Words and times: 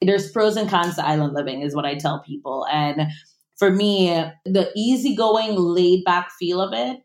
there's 0.00 0.30
pros 0.30 0.56
and 0.56 0.68
cons 0.68 0.96
to 0.96 1.06
island 1.06 1.34
living, 1.34 1.62
is 1.62 1.74
what 1.74 1.84
I 1.84 1.94
tell 1.94 2.20
people. 2.20 2.66
And 2.70 3.10
for 3.58 3.70
me, 3.70 4.08
the 4.44 4.70
easygoing, 4.74 5.56
laid 5.56 6.04
back 6.04 6.30
feel 6.38 6.60
of 6.60 6.72
it, 6.72 7.00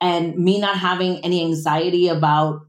and 0.00 0.36
me 0.36 0.60
not 0.60 0.78
having 0.78 1.18
any 1.24 1.44
anxiety 1.44 2.08
about 2.08 2.60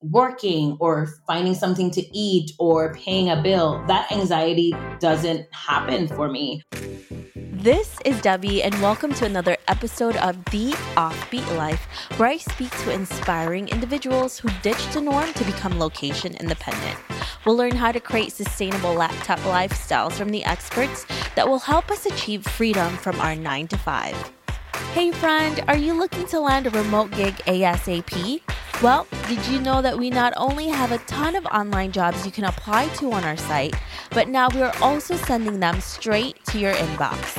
working 0.00 0.76
or 0.80 1.08
finding 1.26 1.54
something 1.54 1.90
to 1.90 2.02
eat 2.16 2.52
or 2.58 2.92
paying 2.94 3.30
a 3.30 3.42
bill, 3.42 3.82
that 3.88 4.12
anxiety 4.12 4.74
doesn't 5.00 5.46
happen 5.52 6.06
for 6.08 6.28
me. 6.28 6.62
This 7.62 7.96
is 8.04 8.20
Debbie, 8.20 8.62
and 8.62 8.72
welcome 8.80 9.12
to 9.14 9.24
another 9.24 9.56
episode 9.66 10.16
of 10.18 10.36
The 10.44 10.70
Offbeat 10.94 11.56
Life, 11.56 11.88
where 12.16 12.28
I 12.28 12.36
speak 12.36 12.70
to 12.82 12.92
inspiring 12.92 13.66
individuals 13.66 14.38
who 14.38 14.48
ditched 14.62 14.92
the 14.92 15.00
norm 15.00 15.32
to 15.32 15.44
become 15.44 15.76
location 15.76 16.36
independent. 16.36 16.96
We'll 17.44 17.56
learn 17.56 17.74
how 17.74 17.90
to 17.90 17.98
create 17.98 18.30
sustainable 18.30 18.94
laptop 18.94 19.40
lifestyles 19.40 20.12
from 20.12 20.30
the 20.30 20.44
experts 20.44 21.04
that 21.34 21.48
will 21.48 21.58
help 21.58 21.90
us 21.90 22.06
achieve 22.06 22.46
freedom 22.46 22.96
from 22.96 23.20
our 23.20 23.34
9 23.34 23.66
to 23.66 23.76
5. 23.76 24.37
Hey, 24.74 25.10
friend, 25.12 25.62
are 25.68 25.76
you 25.76 25.94
looking 25.94 26.26
to 26.26 26.40
land 26.40 26.66
a 26.66 26.70
remote 26.70 27.10
gig 27.12 27.34
ASAP? 27.46 28.40
Well, 28.82 29.06
did 29.28 29.44
you 29.46 29.60
know 29.60 29.82
that 29.82 29.98
we 29.98 30.10
not 30.10 30.32
only 30.36 30.68
have 30.68 30.92
a 30.92 30.98
ton 30.98 31.36
of 31.36 31.46
online 31.46 31.92
jobs 31.92 32.24
you 32.24 32.32
can 32.32 32.44
apply 32.44 32.88
to 32.96 33.12
on 33.12 33.24
our 33.24 33.36
site, 33.36 33.74
but 34.10 34.28
now 34.28 34.48
we 34.50 34.62
are 34.62 34.74
also 34.80 35.16
sending 35.16 35.60
them 35.60 35.80
straight 35.80 36.44
to 36.46 36.58
your 36.58 36.74
inbox? 36.74 37.36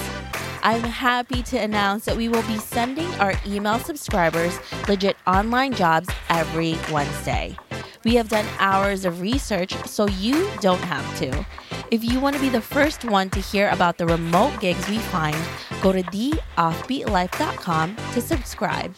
I'm 0.64 0.84
happy 0.84 1.42
to 1.44 1.58
announce 1.58 2.06
that 2.06 2.18
we 2.18 2.28
will 2.28 2.44
be 2.44 2.58
sending 2.58 3.08
our 3.16 3.34
email 3.48 3.80
subscribers 3.80 4.59
legit 4.88 5.16
online 5.26 5.73
jobs 5.73 6.09
every 6.30 6.78
Wednesday. 6.92 7.56
We 8.04 8.16
have 8.16 8.30
done 8.30 8.46
hours 8.59 9.06
of 9.06 9.22
research 9.22 9.73
so 9.86 10.08
you 10.08 10.50
don't 10.62 10.82
have 10.82 11.20
to. 11.20 11.46
If 11.92 12.04
you 12.04 12.20
want 12.20 12.36
to 12.36 12.42
be 12.42 12.50
the 12.50 12.62
first 12.62 13.04
one 13.04 13.32
to 13.32 13.40
hear 13.40 13.68
about 13.70 13.98
the 13.98 14.06
remote 14.06 14.60
gigs 14.60 14.88
we 14.88 15.00
find, 15.00 15.36
go 15.82 15.92
to 15.92 16.04
theoffbeatlife.com 16.04 17.96
to 18.14 18.22
subscribe. 18.22 18.94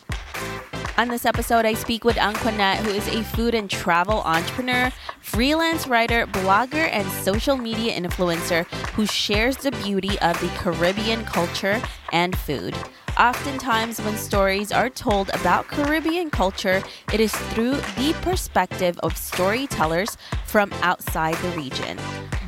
On 0.98 1.08
this 1.08 1.26
episode, 1.26 1.66
I 1.66 1.74
speak 1.74 2.04
with 2.04 2.18
Anquanette, 2.18 2.76
who 2.78 2.90
is 2.90 3.08
a 3.08 3.24
food 3.24 3.56
and 3.56 3.70
travel 3.70 4.22
entrepreneur, 4.24 4.92
freelance 5.22 5.88
writer, 5.88 6.28
blogger, 6.28 6.90
and 6.92 7.10
social 7.24 7.56
media 7.56 7.98
influencer 7.98 8.66
who 8.92 9.06
shares 9.06 9.56
the 9.56 9.72
beauty 9.72 10.20
of 10.20 10.38
the 10.42 10.50
Caribbean 10.58 11.24
culture 11.24 11.82
and 12.12 12.38
food. 12.38 12.76
Oftentimes, 13.22 14.02
when 14.02 14.18
stories 14.18 14.72
are 14.72 14.90
told 14.90 15.30
about 15.30 15.68
Caribbean 15.68 16.32
culture, 16.32 16.82
it 17.14 17.20
is 17.20 17.32
through 17.32 17.76
the 17.76 18.16
perspective 18.24 18.98
of 19.04 19.16
storytellers 19.16 20.18
from 20.48 20.74
outside 20.82 21.36
the 21.36 21.50
region. 21.50 22.00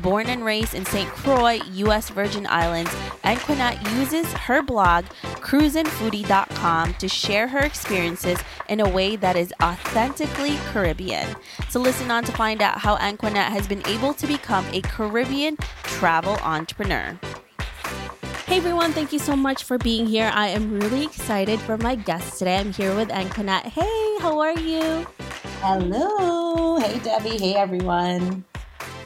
Born 0.02 0.26
and 0.26 0.44
raised 0.44 0.74
in 0.74 0.84
St. 0.84 1.08
Croix, 1.10 1.60
U.S. 1.74 2.10
Virgin 2.10 2.44
Islands, 2.48 2.90
Anquanette 3.22 3.88
uses 3.92 4.26
her 4.32 4.62
blog, 4.62 5.04
CruzanFoodie.com, 5.22 6.94
to 6.94 7.08
share 7.08 7.46
her 7.46 7.60
experiences 7.60 8.40
in 8.68 8.80
a 8.80 8.88
way 8.88 9.14
that 9.14 9.36
is 9.36 9.54
authentically 9.62 10.56
Caribbean. 10.72 11.36
So 11.68 11.78
listen 11.78 12.10
on 12.10 12.24
to 12.24 12.32
find 12.32 12.60
out 12.60 12.78
how 12.78 12.96
Anquanette 12.96 13.52
has 13.52 13.68
been 13.68 13.86
able 13.86 14.12
to 14.14 14.26
become 14.26 14.66
a 14.72 14.80
Caribbean 14.80 15.56
travel 15.84 16.36
entrepreneur. 16.42 17.16
Hey 18.54 18.58
everyone, 18.58 18.92
thank 18.92 19.12
you 19.12 19.18
so 19.18 19.34
much 19.34 19.64
for 19.64 19.78
being 19.78 20.06
here. 20.06 20.30
I 20.32 20.46
am 20.46 20.78
really 20.78 21.02
excited 21.02 21.58
for 21.58 21.76
my 21.76 21.96
guest 21.96 22.38
today. 22.38 22.58
I'm 22.58 22.72
here 22.72 22.94
with 22.94 23.08
Anquanette. 23.08 23.64
Hey, 23.64 24.16
how 24.20 24.38
are 24.38 24.56
you? 24.56 25.04
Hello. 25.60 26.78
Hey, 26.78 27.00
Debbie. 27.00 27.36
Hey, 27.36 27.56
everyone. 27.56 28.44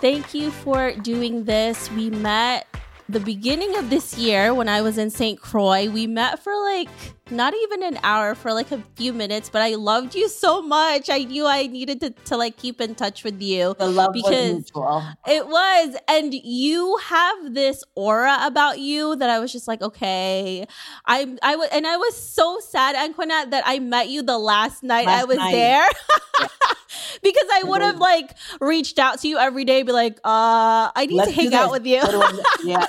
Thank 0.02 0.34
you 0.34 0.50
for 0.50 0.92
doing 0.92 1.44
this. 1.44 1.90
We 1.92 2.10
met 2.10 2.66
the 3.08 3.20
beginning 3.20 3.74
of 3.76 3.88
this 3.88 4.18
year 4.18 4.52
when 4.52 4.68
I 4.68 4.82
was 4.82 4.98
in 4.98 5.08
St. 5.08 5.40
Croix. 5.40 5.88
We 5.88 6.06
met 6.06 6.42
for 6.42 6.54
like 6.54 6.88
not 7.30 7.54
even 7.54 7.82
an 7.82 7.98
hour 8.02 8.34
for 8.34 8.52
like 8.52 8.70
a 8.70 8.82
few 8.96 9.12
minutes, 9.12 9.48
but 9.48 9.62
I 9.62 9.74
loved 9.76 10.14
you 10.14 10.28
so 10.28 10.60
much. 10.60 11.08
I 11.08 11.24
knew 11.24 11.46
I 11.46 11.66
needed 11.66 12.00
to, 12.00 12.10
to 12.10 12.36
like 12.36 12.56
keep 12.56 12.80
in 12.80 12.94
touch 12.94 13.24
with 13.24 13.40
you. 13.40 13.74
The 13.78 13.86
love 13.86 14.12
because 14.12 14.30
was 14.30 14.52
mutual. 14.52 15.02
It 15.26 15.46
was. 15.46 15.96
And 16.06 16.34
you 16.34 16.98
have 17.04 17.54
this 17.54 17.82
aura 17.94 18.38
about 18.42 18.78
you 18.78 19.16
that 19.16 19.30
I 19.30 19.38
was 19.38 19.52
just 19.52 19.68
like, 19.68 19.80
okay. 19.80 20.66
I 21.06 21.36
I 21.42 21.56
was 21.56 21.68
and 21.72 21.86
I 21.86 21.96
was 21.96 22.16
so 22.16 22.60
sad, 22.60 22.94
Anquanette, 22.94 23.50
that 23.50 23.62
I 23.66 23.78
met 23.78 24.08
you 24.08 24.22
the 24.22 24.38
last 24.38 24.82
night 24.82 25.06
last 25.06 25.22
I 25.22 25.24
was 25.24 25.38
night. 25.38 25.52
there. 25.52 25.88
because 27.22 27.46
I 27.52 27.62
would 27.64 27.82
have 27.82 27.98
like 27.98 28.34
reached 28.60 28.98
out 28.98 29.20
to 29.20 29.28
you 29.28 29.38
every 29.38 29.64
day, 29.64 29.82
be 29.82 29.92
like, 29.92 30.18
uh, 30.24 30.90
I 30.94 31.06
need 31.06 31.16
Let's 31.16 31.30
to 31.30 31.36
hang 31.36 31.54
out 31.54 31.70
with 31.70 31.86
you. 31.86 32.02
yeah 32.64 32.86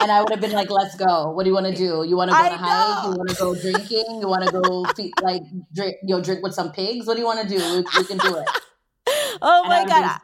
and 0.00 0.10
I 0.10 0.20
would 0.20 0.30
have 0.30 0.40
been 0.40 0.52
like, 0.52 0.70
"Let's 0.70 0.94
go. 0.96 1.30
What 1.30 1.44
do 1.44 1.50
you 1.50 1.54
want 1.54 1.66
to 1.66 1.74
do? 1.74 2.04
You 2.06 2.16
want 2.16 2.30
to 2.30 2.36
go 2.36 2.48
to 2.48 2.56
hike? 2.56 3.04
You 3.04 3.10
want 3.16 3.28
to 3.30 3.36
go 3.36 3.54
drinking? 3.60 4.20
You 4.20 4.28
want 4.28 4.44
to 4.44 4.52
go 4.52 4.84
feed, 4.96 5.12
like 5.22 5.42
drink? 5.74 5.96
You 6.02 6.16
know, 6.16 6.22
drink 6.22 6.42
with 6.42 6.54
some 6.54 6.72
pigs? 6.72 7.06
What 7.06 7.14
do 7.14 7.20
you 7.20 7.26
want 7.26 7.48
to 7.48 7.48
do? 7.48 7.56
We, 7.56 7.84
we, 7.98 8.04
can 8.04 8.18
do 8.18 8.36
it." 8.36 8.48
Oh 9.42 9.62
and 9.64 9.68
my 9.68 9.84
god! 9.84 10.20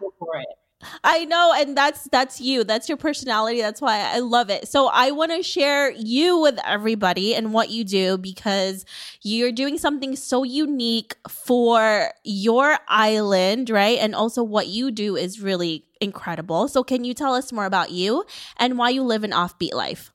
I 1.05 1.27
know, 1.27 1.53
and 1.57 1.77
that's 1.77 2.05
that's 2.05 2.41
you. 2.41 2.65
That's 2.65 2.89
your 2.89 2.97
personality. 2.97 3.61
That's 3.61 3.83
why 3.83 4.01
I 4.01 4.21
love 4.21 4.49
it. 4.49 4.67
So 4.67 4.89
I 4.89 5.11
want 5.11 5.31
to 5.33 5.43
share 5.43 5.91
you 5.91 6.39
with 6.39 6.59
everybody 6.65 7.35
and 7.35 7.53
what 7.53 7.69
you 7.71 7.85
do 7.85 8.17
because 8.17 8.87
you're 9.23 9.53
doing 9.53 9.77
something 9.77 10.17
so 10.17 10.43
unique 10.43 11.17
for 11.29 12.13
your 12.25 12.79
island, 12.89 13.69
right? 13.69 13.99
And 13.99 14.15
also 14.15 14.43
what 14.43 14.69
you 14.69 14.91
do 14.91 15.17
is 15.17 15.41
really 15.41 15.85
incredible. 16.01 16.67
So 16.67 16.83
can 16.83 17.05
you 17.05 17.13
tell 17.13 17.35
us 17.35 17.53
more 17.53 17.67
about 17.67 17.91
you 17.91 18.25
and 18.57 18.79
why 18.79 18.89
you 18.91 19.03
live 19.03 19.23
an 19.23 19.33
offbeat 19.33 19.75
life? 19.75 20.10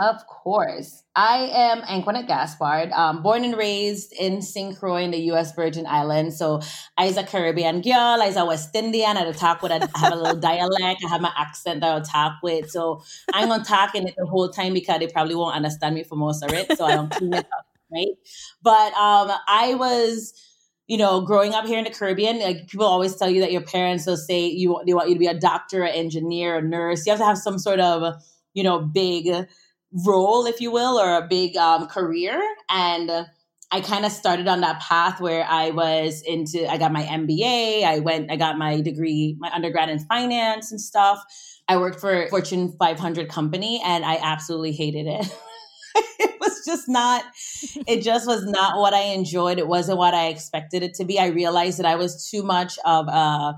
Of 0.00 0.26
course. 0.26 1.02
I 1.14 1.50
am 1.52 1.82
Anquanette 1.82 2.26
Gaspard, 2.26 2.90
um, 2.92 3.22
born 3.22 3.44
and 3.44 3.54
raised 3.54 4.14
in 4.14 4.40
St. 4.40 4.78
Croix 4.78 5.02
in 5.02 5.10
the 5.10 5.18
U.S. 5.24 5.54
Virgin 5.54 5.86
Islands. 5.86 6.38
So 6.38 6.62
I 6.96 7.04
was 7.04 7.18
a 7.18 7.22
Caribbean 7.22 7.82
girl. 7.82 7.94
I 8.22 8.28
was 8.28 8.36
a 8.36 8.46
West 8.46 8.74
Indian. 8.74 9.18
I 9.18 9.30
talk 9.32 9.60
with, 9.60 9.72
a, 9.72 9.90
I 9.94 9.98
have 9.98 10.12
a 10.14 10.16
little 10.16 10.40
dialect. 10.40 11.02
I 11.04 11.08
have 11.10 11.20
my 11.20 11.32
accent 11.36 11.82
that 11.82 11.94
I 11.94 12.00
talk 12.00 12.38
with. 12.42 12.70
So 12.70 13.02
I'm 13.34 13.48
going 13.48 13.60
to 13.60 13.66
talk 13.68 13.94
in 13.94 14.08
it 14.08 14.14
the 14.16 14.24
whole 14.24 14.48
time 14.48 14.72
because 14.72 15.00
they 15.00 15.06
probably 15.06 15.34
won't 15.34 15.54
understand 15.54 15.94
me 15.94 16.02
for 16.02 16.16
most 16.16 16.42
of 16.42 16.50
it. 16.54 16.78
So 16.78 16.86
I 16.86 16.94
don't 16.94 17.10
clean 17.14 17.34
it 17.34 17.46
up, 17.58 17.66
right? 17.92 18.16
But 18.62 18.94
um, 18.94 19.30
I 19.46 19.74
was 19.74 20.32
you 20.86 20.96
know, 20.96 21.20
growing 21.20 21.54
up 21.54 21.66
here 21.66 21.78
in 21.78 21.84
the 21.84 21.90
Caribbean, 21.90 22.40
like 22.40 22.66
people 22.66 22.86
always 22.86 23.14
tell 23.14 23.30
you 23.30 23.40
that 23.42 23.52
your 23.52 23.60
parents 23.60 24.06
will 24.06 24.16
say 24.16 24.46
you 24.46 24.80
they 24.86 24.92
want 24.92 25.08
you 25.08 25.14
to 25.14 25.20
be 25.20 25.28
a 25.28 25.38
doctor, 25.38 25.84
an 25.84 25.94
engineer, 25.94 26.56
a 26.56 26.62
nurse. 26.62 27.06
You 27.06 27.12
have 27.12 27.20
to 27.20 27.26
have 27.26 27.38
some 27.38 27.60
sort 27.60 27.78
of, 27.78 28.20
you 28.54 28.64
know, 28.64 28.80
big 28.80 29.46
role, 29.92 30.46
if 30.46 30.60
you 30.60 30.70
will, 30.70 30.98
or 30.98 31.16
a 31.16 31.26
big 31.26 31.56
um, 31.56 31.86
career. 31.86 32.40
And 32.68 33.26
I 33.72 33.80
kind 33.80 34.04
of 34.04 34.10
started 34.10 34.48
on 34.48 34.60
that 34.62 34.80
path 34.80 35.20
where 35.20 35.44
I 35.44 35.70
was 35.70 36.22
into, 36.22 36.68
I 36.68 36.76
got 36.76 36.92
my 36.92 37.04
MBA, 37.04 37.84
I 37.84 38.00
went, 38.00 38.30
I 38.30 38.36
got 38.36 38.58
my 38.58 38.80
degree, 38.80 39.36
my 39.38 39.50
undergrad 39.52 39.88
in 39.88 40.00
finance 40.00 40.72
and 40.72 40.80
stuff. 40.80 41.22
I 41.68 41.76
worked 41.76 42.00
for 42.00 42.26
Fortune 42.28 42.74
500 42.78 43.28
company 43.28 43.80
and 43.84 44.04
I 44.04 44.18
absolutely 44.20 44.72
hated 44.72 45.06
it. 45.06 45.36
it 46.18 46.40
was 46.40 46.64
just 46.64 46.88
not, 46.88 47.22
it 47.86 48.02
just 48.02 48.26
was 48.26 48.44
not 48.44 48.78
what 48.78 48.92
I 48.92 49.02
enjoyed. 49.02 49.58
It 49.58 49.68
wasn't 49.68 49.98
what 49.98 50.14
I 50.14 50.26
expected 50.26 50.82
it 50.82 50.94
to 50.94 51.04
be. 51.04 51.20
I 51.20 51.26
realized 51.26 51.78
that 51.78 51.86
I 51.86 51.94
was 51.94 52.28
too 52.28 52.42
much 52.42 52.76
of 52.84 53.06
a, 53.06 53.54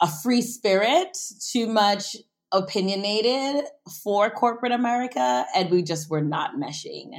a 0.00 0.08
free 0.22 0.42
spirit, 0.42 1.18
too 1.52 1.66
much 1.66 2.14
opinionated 2.52 3.64
for 4.02 4.30
corporate 4.30 4.72
America 4.72 5.44
and 5.54 5.70
we 5.70 5.82
just 5.82 6.08
were 6.08 6.22
not 6.22 6.56
meshing. 6.56 7.10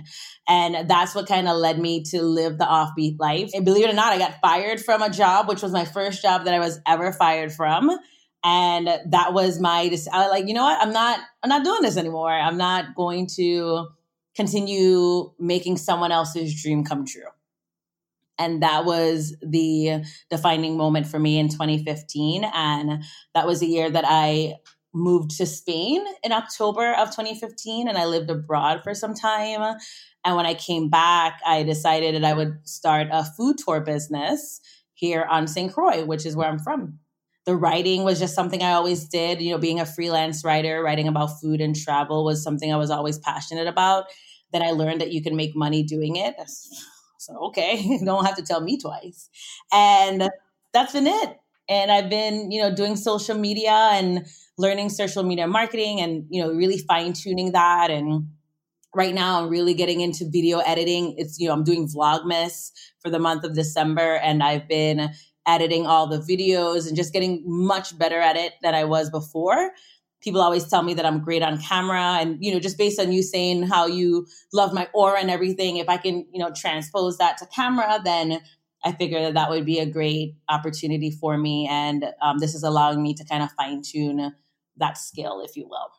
And 0.47 0.89
that's 0.89 1.13
what 1.13 1.27
kind 1.27 1.47
of 1.47 1.57
led 1.57 1.79
me 1.79 2.03
to 2.05 2.21
live 2.21 2.57
the 2.57 2.65
offbeat 2.65 3.17
life. 3.19 3.51
And 3.53 3.63
believe 3.63 3.85
it 3.85 3.91
or 3.91 3.95
not, 3.95 4.11
I 4.11 4.17
got 4.17 4.41
fired 4.41 4.79
from 4.79 5.01
a 5.01 5.09
job, 5.09 5.47
which 5.47 5.61
was 5.61 5.71
my 5.71 5.85
first 5.85 6.21
job 6.21 6.45
that 6.45 6.53
I 6.53 6.59
was 6.59 6.79
ever 6.87 7.11
fired 7.11 7.51
from. 7.51 7.91
And 8.43 8.87
that 9.07 9.33
was 9.33 9.59
my, 9.59 9.81
I 9.81 9.89
was 9.89 10.07
like, 10.31 10.47
you 10.47 10.53
know 10.53 10.63
what? 10.63 10.81
I'm 10.81 10.93
not, 10.93 11.19
I'm 11.43 11.49
not 11.49 11.63
doing 11.63 11.81
this 11.81 11.97
anymore. 11.97 12.31
I'm 12.31 12.57
not 12.57 12.95
going 12.95 13.27
to 13.35 13.87
continue 14.35 15.31
making 15.37 15.77
someone 15.77 16.11
else's 16.11 16.59
dream 16.61 16.83
come 16.83 17.05
true. 17.05 17.23
And 18.39 18.63
that 18.63 18.85
was 18.85 19.35
the 19.41 20.05
defining 20.29 20.77
moment 20.77 21.07
for 21.07 21.19
me 21.19 21.37
in 21.37 21.49
2015. 21.49 22.45
And 22.45 23.03
that 23.35 23.45
was 23.45 23.59
the 23.59 23.67
year 23.67 23.89
that 23.89 24.05
I 24.07 24.55
moved 24.93 25.31
to 25.37 25.45
Spain 25.45 26.03
in 26.23 26.31
October 26.31 26.93
of 26.93 27.09
2015 27.09 27.87
and 27.87 27.97
I 27.97 28.05
lived 28.05 28.29
abroad 28.29 28.81
for 28.83 28.93
some 28.93 29.13
time. 29.13 29.77
And 30.25 30.35
when 30.35 30.45
I 30.45 30.53
came 30.53 30.89
back, 30.89 31.39
I 31.45 31.63
decided 31.63 32.15
that 32.15 32.25
I 32.25 32.33
would 32.33 32.57
start 32.67 33.07
a 33.11 33.23
food 33.23 33.57
tour 33.57 33.81
business 33.81 34.59
here 34.93 35.25
on 35.29 35.47
St. 35.47 35.73
Croix, 35.73 36.03
which 36.03 36.25
is 36.25 36.35
where 36.35 36.49
I'm 36.49 36.59
from. 36.59 36.99
The 37.45 37.55
writing 37.55 38.03
was 38.03 38.19
just 38.19 38.35
something 38.35 38.61
I 38.61 38.73
always 38.73 39.07
did. 39.07 39.41
You 39.41 39.51
know, 39.51 39.57
being 39.57 39.79
a 39.79 39.85
freelance 39.85 40.43
writer, 40.43 40.83
writing 40.83 41.07
about 41.07 41.39
food 41.39 41.61
and 41.61 41.75
travel 41.75 42.25
was 42.25 42.43
something 42.43 42.71
I 42.71 42.77
was 42.77 42.91
always 42.91 43.17
passionate 43.17 43.67
about. 43.67 44.05
Then 44.51 44.61
I 44.61 44.71
learned 44.71 45.01
that 45.01 45.11
you 45.11 45.23
can 45.23 45.35
make 45.35 45.55
money 45.55 45.83
doing 45.83 46.15
it. 46.15 46.35
So, 47.21 47.37
okay, 47.47 47.77
you 47.77 47.99
don't 48.05 48.25
have 48.25 48.37
to 48.37 48.41
tell 48.41 48.61
me 48.61 48.79
twice. 48.79 49.29
And 49.73 50.29
that's 50.71 50.93
been 50.93 51.05
it 51.05 51.37
and 51.69 51.91
I've 51.91 52.09
been, 52.09 52.51
you 52.51 52.61
know, 52.61 52.73
doing 52.73 52.95
social 52.95 53.37
media 53.37 53.89
and 53.93 54.25
learning 54.59 54.89
social 54.89 55.23
media 55.23 55.47
marketing 55.47 56.01
and, 56.01 56.25
you 56.29 56.43
know, 56.43 56.51
really 56.51 56.77
fine 56.77 57.13
tuning 57.13 57.53
that. 57.53 57.89
And 57.89 58.27
right 58.93 59.15
now 59.15 59.41
I'm 59.41 59.49
really 59.49 59.73
getting 59.73 60.01
into 60.01 60.29
video 60.29 60.59
editing. 60.59 61.15
It's, 61.17 61.39
you 61.39 61.47
know, 61.47 61.53
I'm 61.53 61.63
doing 61.63 61.87
Vlogmas 61.87 62.71
for 62.99 63.09
the 63.09 63.19
month 63.19 63.45
of 63.45 63.55
December 63.55 64.15
and 64.17 64.43
I've 64.43 64.67
been 64.67 65.11
editing 65.47 65.87
all 65.87 66.07
the 66.07 66.19
videos 66.19 66.87
and 66.87 66.97
just 66.97 67.13
getting 67.13 67.41
much 67.45 67.97
better 67.97 68.19
at 68.19 68.35
it 68.35 68.53
than 68.61 68.75
I 68.75 68.83
was 68.83 69.09
before. 69.09 69.71
People 70.21 70.41
always 70.41 70.67
tell 70.67 70.83
me 70.83 70.93
that 70.95 71.05
I'm 71.05 71.21
great 71.21 71.41
on 71.41 71.61
camera 71.61 72.17
and 72.19 72.43
you 72.43 72.51
know 72.51 72.59
just 72.59 72.77
based 72.77 72.99
on 72.99 73.13
you 73.13 73.23
saying 73.23 73.63
how 73.63 73.87
you 73.87 74.27
love 74.51 74.73
my 74.73 74.89
aura 74.93 75.21
and 75.21 75.31
everything 75.31 75.77
if 75.77 75.87
I 75.87 75.95
can, 75.95 76.27
you 76.33 76.39
know, 76.39 76.51
transpose 76.53 77.17
that 77.19 77.37
to 77.37 77.45
camera 77.45 78.01
then 78.03 78.41
I 78.83 78.91
figure 78.91 79.21
that 79.21 79.35
that 79.35 79.49
would 79.49 79.65
be 79.65 79.79
a 79.79 79.85
great 79.85 80.35
opportunity 80.49 81.09
for 81.09 81.37
me 81.37 81.67
and 81.71 82.05
um, 82.21 82.39
this 82.39 82.53
is 82.53 82.63
allowing 82.63 83.01
me 83.01 83.13
to 83.13 83.23
kind 83.23 83.41
of 83.41 83.51
fine 83.53 83.81
tune 83.81 84.33
that 84.79 84.97
skill 84.97 85.41
if 85.41 85.55
you 85.55 85.67
will. 85.67 85.91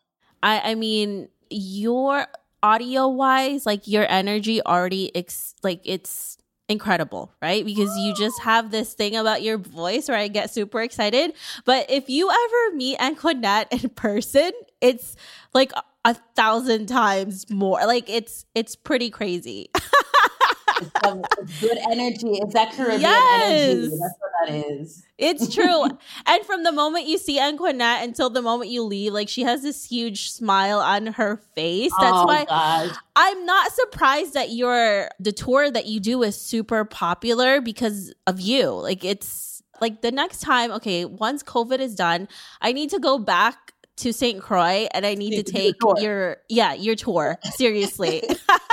I 0.43 0.73
I 0.73 0.75
mean 0.75 1.29
your 1.50 2.27
audio 2.62 3.09
wise 3.09 3.65
like 3.65 3.88
your 3.88 4.06
energy 4.11 4.61
already 4.62 5.15
ex- 5.17 5.55
like 5.62 5.81
it's 5.85 6.37
incredible, 6.69 7.32
right? 7.43 7.65
Because 7.65 7.94
you 7.99 8.15
just 8.15 8.41
have 8.43 8.71
this 8.71 8.94
thing 8.94 9.17
about 9.17 9.43
your 9.43 9.59
voice 9.59 10.09
where 10.09 10.17
I 10.17 10.29
get 10.29 10.50
super 10.50 10.81
excited. 10.81 11.35
But 11.65 11.91
if 11.91 12.09
you 12.09 12.31
ever 12.31 12.77
meet 12.77 12.99
Anquanette 12.99 13.67
in 13.73 13.91
person, 13.91 14.53
it's 14.81 15.17
like 15.53 15.73
a 16.05 16.15
thousand 16.37 16.87
times 16.87 17.50
more. 17.50 17.85
Like 17.87 18.09
it's 18.09 18.47
it's 18.55 18.77
pretty 18.77 19.11
crazy. 19.11 19.71
it's 20.81 21.61
good 21.61 21.79
energy. 21.91 22.38
It's 22.38 22.55
that 22.55 22.73
Caribbean 22.73 23.00
yes. 23.00 23.53
energy. 23.53 23.88
That's 23.91 24.15
what 24.19 24.31
that 24.47 24.55
is. 24.55 25.06
It's 25.19 25.55
true. 25.55 25.85
and 26.27 26.44
from 26.44 26.62
the 26.62 26.73
moment 26.73 27.06
you 27.06 27.19
see 27.19 27.38
Anquanette 27.38 28.03
until 28.03 28.31
the 28.31 28.43
moment 28.43 28.71
you 28.71 28.82
leave, 28.82 29.12
like 29.12 29.29
she 29.29 29.43
has 29.43 29.62
this 29.62 29.85
huge 29.85 30.31
smile 30.31 30.81
on 30.81 31.09
her 31.09 31.37
face. 31.55 31.93
That's 32.00 32.17
oh, 32.17 32.27
why 32.27 32.44
gosh. 32.44 32.97
I'm 33.17 33.47
not 33.47 33.73
surprised 33.73 34.35
that 34.35 34.50
your 34.50 35.09
the 35.19 35.32
tour 35.32 35.71
that 35.71 35.87
you 35.87 36.00
do 36.00 36.23
is 36.23 36.41
super 36.41 36.85
popular 36.85 37.61
because 37.61 38.12
of 38.27 38.41
you. 38.41 38.71
Like 38.71 39.05
it's 39.05 39.62
like 39.81 40.03
the 40.03 40.12
next 40.12 40.41
time, 40.41 40.71
okay, 40.73 41.05
once 41.05 41.43
COVID 41.43 41.79
is 41.79 41.94
done, 41.94 42.29
I 42.61 42.73
need 42.73 42.91
to 42.91 42.99
go 42.99 43.19
back 43.19 43.75
to 44.00 44.12
St. 44.12 44.41
Croix 44.41 44.88
and 44.93 45.05
I 45.05 45.15
need, 45.15 45.31
need 45.31 45.47
to 45.47 45.53
take 45.53 45.77
your 45.99 46.38
yeah, 46.49 46.73
your 46.73 46.94
tour. 46.94 47.38
Seriously. 47.55 48.23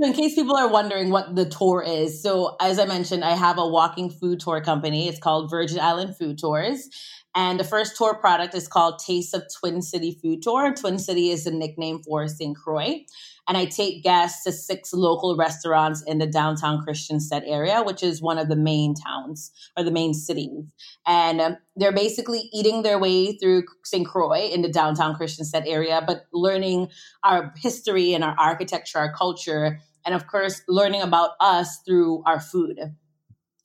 In 0.00 0.12
case 0.12 0.34
people 0.34 0.56
are 0.56 0.68
wondering 0.68 1.10
what 1.10 1.36
the 1.36 1.44
tour 1.44 1.82
is, 1.86 2.20
so 2.20 2.56
as 2.60 2.80
I 2.80 2.84
mentioned, 2.84 3.24
I 3.24 3.36
have 3.36 3.58
a 3.58 3.66
walking 3.66 4.10
food 4.10 4.40
tour 4.40 4.60
company. 4.60 5.08
It's 5.08 5.20
called 5.20 5.50
Virgin 5.50 5.78
Island 5.78 6.16
Food 6.16 6.38
Tours. 6.38 6.88
And 7.36 7.60
the 7.60 7.64
first 7.64 7.96
tour 7.96 8.14
product 8.14 8.54
is 8.54 8.66
called 8.66 8.98
Taste 8.98 9.34
of 9.34 9.44
Twin 9.58 9.82
City 9.82 10.18
Food 10.20 10.42
Tour. 10.42 10.74
Twin 10.74 10.98
City 10.98 11.30
is 11.30 11.46
a 11.46 11.52
nickname 11.52 12.02
for 12.02 12.26
St. 12.26 12.56
Croix 12.56 13.04
and 13.46 13.56
I 13.56 13.66
take 13.66 14.02
guests 14.02 14.44
to 14.44 14.52
six 14.52 14.92
local 14.92 15.36
restaurants 15.36 16.02
in 16.02 16.18
the 16.18 16.26
downtown 16.26 16.84
Christiansted 16.84 17.42
area, 17.46 17.82
which 17.82 18.02
is 18.02 18.22
one 18.22 18.38
of 18.38 18.48
the 18.48 18.56
main 18.56 18.94
towns 18.94 19.50
or 19.76 19.84
the 19.84 19.90
main 19.90 20.14
cities. 20.14 20.64
And 21.06 21.40
um, 21.40 21.56
they're 21.76 21.92
basically 21.92 22.48
eating 22.52 22.82
their 22.82 22.98
way 22.98 23.36
through 23.36 23.64
St. 23.84 24.06
Croix 24.06 24.48
in 24.52 24.62
the 24.62 24.70
downtown 24.70 25.14
Christiansted 25.14 25.64
area, 25.66 26.02
but 26.06 26.24
learning 26.32 26.88
our 27.22 27.52
history 27.56 28.14
and 28.14 28.24
our 28.24 28.34
architecture, 28.38 28.98
our 28.98 29.12
culture, 29.12 29.78
and 30.06 30.14
of 30.14 30.26
course, 30.26 30.62
learning 30.68 31.02
about 31.02 31.30
us 31.40 31.80
through 31.86 32.22
our 32.26 32.40
food 32.40 32.78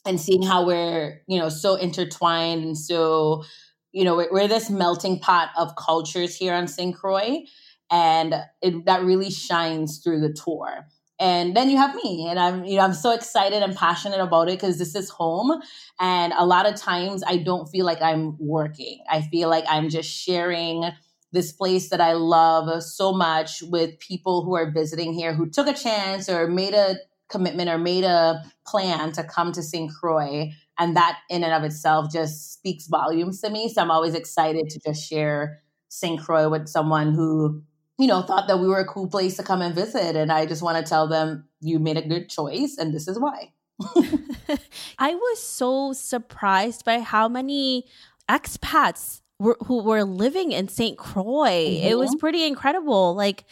and 0.06 0.20
seeing 0.20 0.42
how 0.42 0.66
we're, 0.66 1.22
you 1.28 1.40
know, 1.40 1.50
so 1.50 1.76
intertwined 1.76 2.64
and 2.64 2.78
so, 2.78 3.44
you 3.92 4.04
know, 4.04 4.16
we're, 4.16 4.32
we're 4.32 4.48
this 4.48 4.70
melting 4.70 5.20
pot 5.20 5.50
of 5.58 5.76
cultures 5.76 6.36
here 6.36 6.54
on 6.54 6.68
St. 6.68 6.96
Croix 6.96 7.44
and 7.92 8.36
it, 8.62 8.86
that 8.86 9.04
really 9.04 9.32
shines 9.32 10.00
through 10.00 10.22
the 10.22 10.34
tour. 10.34 10.88
And 11.20 11.56
then 11.56 11.70
you 11.70 11.76
have 11.76 11.96
me 11.96 12.28
and 12.30 12.40
i'm 12.40 12.64
you 12.64 12.78
know 12.78 12.84
i'm 12.84 12.94
so 12.94 13.12
excited 13.12 13.62
and 13.62 13.76
passionate 13.76 14.22
about 14.22 14.48
it 14.48 14.58
because 14.58 14.80
this 14.80 14.96
is 14.96 15.10
home 15.10 15.62
and 16.00 16.32
a 16.38 16.46
lot 16.46 16.66
of 16.66 16.76
times 16.76 17.24
i 17.28 17.36
don't 17.36 17.68
feel 17.68 17.86
like 17.86 18.02
i'm 18.02 18.38
working. 18.40 19.00
I 19.10 19.22
feel 19.24 19.50
like 19.50 19.66
i'm 19.68 19.90
just 19.90 20.10
sharing 20.10 20.86
this 21.34 21.52
place 21.52 21.90
that 21.90 22.00
i 22.00 22.14
love 22.14 22.82
so 22.82 23.12
much 23.12 23.62
with 23.64 24.00
people 24.00 24.46
who 24.46 24.56
are 24.56 24.72
visiting 24.72 25.12
here 25.14 25.34
who 25.34 25.50
took 25.50 25.68
a 25.68 25.74
chance 25.74 26.30
or 26.30 26.48
made 26.48 26.74
a 26.74 26.96
commitment 27.30 27.70
or 27.70 27.78
made 27.78 28.06
a 28.06 28.42
plan 28.66 29.12
to 29.12 29.24
come 29.24 29.52
to 29.52 29.62
st 29.62 29.92
croix 29.94 30.50
and 30.80 30.96
that 30.96 31.20
in 31.30 31.44
and 31.44 31.54
of 31.54 31.64
itself 31.64 32.12
just 32.12 32.54
speaks 32.54 32.88
volumes 32.88 33.42
to 33.42 33.50
me. 33.50 33.68
So 33.68 33.82
i'm 33.82 33.92
always 33.92 34.16
excited 34.16 34.70
to 34.70 34.80
just 34.86 35.08
share 35.08 35.62
st 35.90 36.22
croix 36.22 36.48
with 36.48 36.68
someone 36.70 37.14
who 37.14 37.62
you 38.00 38.08
know, 38.08 38.22
thought 38.22 38.48
that 38.48 38.60
we 38.60 38.68
were 38.68 38.80
a 38.80 38.86
cool 38.86 39.08
place 39.08 39.36
to 39.36 39.44
come 39.44 39.62
and 39.62 39.76
visit. 39.76 40.16
And 40.16 40.32
I 40.32 40.46
just 40.46 40.62
want 40.62 40.84
to 40.84 40.90
tell 40.90 41.08
them, 41.08 41.44
you 41.60 41.80
made 41.80 41.98
a 41.98 42.08
good 42.08 42.30
choice, 42.30 42.78
and 42.80 42.94
this 42.94 43.08
is 43.08 43.20
why. 43.20 43.52
I 44.98 45.16
was 45.16 45.44
so 45.44 45.92
surprised 45.94 46.86
by 46.86 47.00
how 47.02 47.28
many 47.28 47.86
expats 48.30 49.20
were, 49.38 49.58
who 49.66 49.84
were 49.84 50.06
living 50.06 50.54
in 50.54 50.70
St. 50.70 50.98
Croix. 50.98 51.50
Mm-hmm. 51.50 51.88
It 51.88 51.98
was 51.98 52.16
pretty 52.16 52.46
incredible. 52.46 53.16
Like, 53.16 53.44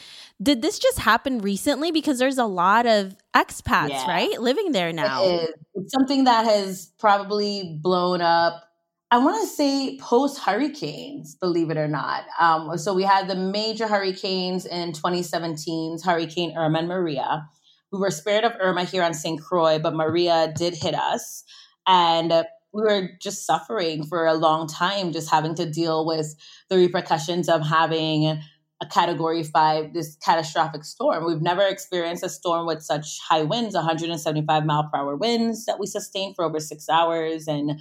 did 0.41 0.61
this 0.61 0.79
just 0.79 0.99
happen 0.99 1.39
recently? 1.39 1.91
Because 1.91 2.17
there's 2.17 2.37
a 2.37 2.45
lot 2.45 2.85
of 2.85 3.15
expats, 3.35 3.89
yeah. 3.89 4.07
right, 4.07 4.39
living 4.39 4.71
there 4.71 4.93
now. 4.93 5.25
It 5.25 5.41
is. 5.41 5.49
It's 5.75 5.93
something 5.93 6.23
that 6.23 6.45
has 6.45 6.91
probably 6.99 7.79
blown 7.81 8.21
up 8.21 8.66
I 9.09 9.19
want 9.19 9.41
to 9.41 9.47
say 9.47 9.97
post 9.99 10.39
hurricanes, 10.39 11.35
believe 11.35 11.69
it 11.69 11.77
or 11.77 11.87
not. 11.87 12.23
Um, 12.39 12.77
so 12.77 12.93
we 12.93 13.03
had 13.03 13.29
the 13.29 13.35
major 13.35 13.87
hurricanes 13.87 14.65
in 14.65 14.91
2017, 14.91 15.99
Hurricane 16.03 16.57
Irma 16.57 16.79
and 16.79 16.89
Maria. 16.89 17.47
We 17.93 17.99
were 17.99 18.11
spared 18.11 18.43
of 18.43 18.51
Irma 18.59 18.83
here 18.83 19.03
on 19.03 19.13
St. 19.13 19.41
Croix, 19.41 19.79
but 19.79 19.95
Maria 19.95 20.51
did 20.53 20.75
hit 20.75 20.93
us. 20.93 21.45
And 21.87 22.33
we 22.73 22.81
were 22.81 23.11
just 23.21 23.45
suffering 23.45 24.05
for 24.05 24.25
a 24.25 24.33
long 24.33 24.67
time, 24.67 25.13
just 25.13 25.31
having 25.31 25.55
to 25.55 25.69
deal 25.69 26.05
with 26.05 26.35
the 26.69 26.75
repercussions 26.75 27.47
of 27.47 27.65
having 27.65 28.41
a 28.79 28.85
category 28.85 29.41
five, 29.43 29.93
this 29.93 30.17
catastrophic 30.17 30.83
storm. 30.83 31.25
We've 31.25 31.41
never 31.41 31.63
experienced 31.63 32.23
a 32.23 32.29
storm 32.29 32.67
with 32.67 32.83
such 32.83 33.19
high 33.27 33.41
winds, 33.41 33.73
175 33.73 34.65
mile 34.65 34.89
per 34.91 34.99
hour 34.99 35.15
winds 35.15 35.65
that 35.65 35.79
we 35.79 35.87
sustained 35.87 36.35
for 36.35 36.45
over 36.45 36.59
six 36.59 36.87
hours. 36.89 37.47
And 37.47 37.79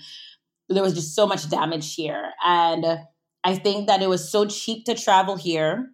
there 0.68 0.82
was 0.82 0.94
just 0.94 1.14
so 1.14 1.26
much 1.26 1.48
damage 1.48 1.94
here. 1.94 2.32
And 2.44 2.84
I 3.44 3.54
think 3.54 3.86
that 3.86 4.02
it 4.02 4.08
was 4.08 4.30
so 4.30 4.46
cheap 4.46 4.84
to 4.86 4.94
travel 4.94 5.36
here. 5.36 5.90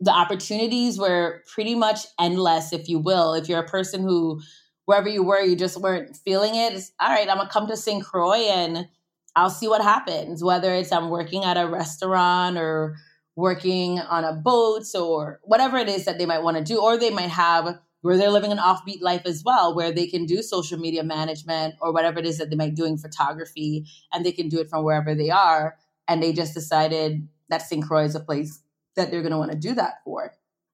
The 0.00 0.10
opportunities 0.10 0.98
were 0.98 1.42
pretty 1.52 1.74
much 1.74 2.00
endless, 2.20 2.72
if 2.72 2.88
you 2.88 2.98
will. 2.98 3.34
If 3.34 3.48
you're 3.48 3.60
a 3.60 3.66
person 3.66 4.02
who, 4.02 4.40
wherever 4.84 5.08
you 5.08 5.22
were, 5.22 5.40
you 5.40 5.56
just 5.56 5.80
weren't 5.80 6.16
feeling 6.16 6.54
it, 6.54 6.74
it's 6.74 6.92
all 7.00 7.08
right, 7.08 7.28
I'm 7.28 7.38
gonna 7.38 7.48
come 7.48 7.66
to 7.68 7.76
St. 7.76 8.04
Croix 8.04 8.48
and 8.50 8.86
I'll 9.34 9.50
see 9.50 9.68
what 9.68 9.82
happens. 9.82 10.44
Whether 10.44 10.72
it's 10.74 10.92
I'm 10.92 11.10
working 11.10 11.44
at 11.44 11.56
a 11.56 11.66
restaurant 11.66 12.58
or 12.58 12.96
working 13.36 14.00
on 14.00 14.24
a 14.24 14.32
boat 14.32 14.84
or 14.94 15.40
whatever 15.44 15.78
it 15.78 15.88
is 15.88 16.04
that 16.04 16.18
they 16.18 16.26
might 16.26 16.42
want 16.42 16.56
to 16.56 16.64
do, 16.64 16.80
or 16.80 16.96
they 16.96 17.10
might 17.10 17.30
have 17.30 17.78
where 18.02 18.16
they're 18.16 18.30
living 18.30 18.52
an 18.52 18.58
offbeat 18.58 19.00
life 19.00 19.22
as 19.24 19.42
well, 19.44 19.74
where 19.74 19.92
they 19.92 20.06
can 20.06 20.24
do 20.24 20.42
social 20.42 20.78
media 20.78 21.02
management 21.02 21.74
or 21.80 21.92
whatever 21.92 22.18
it 22.18 22.26
is 22.26 22.38
that 22.38 22.50
they 22.50 22.56
might 22.56 22.74
doing 22.74 22.96
photography 22.96 23.86
and 24.12 24.24
they 24.24 24.32
can 24.32 24.48
do 24.48 24.60
it 24.60 24.70
from 24.70 24.84
wherever 24.84 25.14
they 25.14 25.30
are. 25.30 25.76
And 26.06 26.22
they 26.22 26.32
just 26.32 26.54
decided 26.54 27.28
that 27.48 27.62
St. 27.62 27.84
Croix 27.84 28.04
is 28.04 28.14
a 28.14 28.20
place 28.20 28.60
that 28.96 29.10
they're 29.10 29.22
going 29.22 29.32
to 29.32 29.38
want 29.38 29.52
to 29.52 29.58
do 29.58 29.74
that 29.74 29.94
for. 30.04 30.32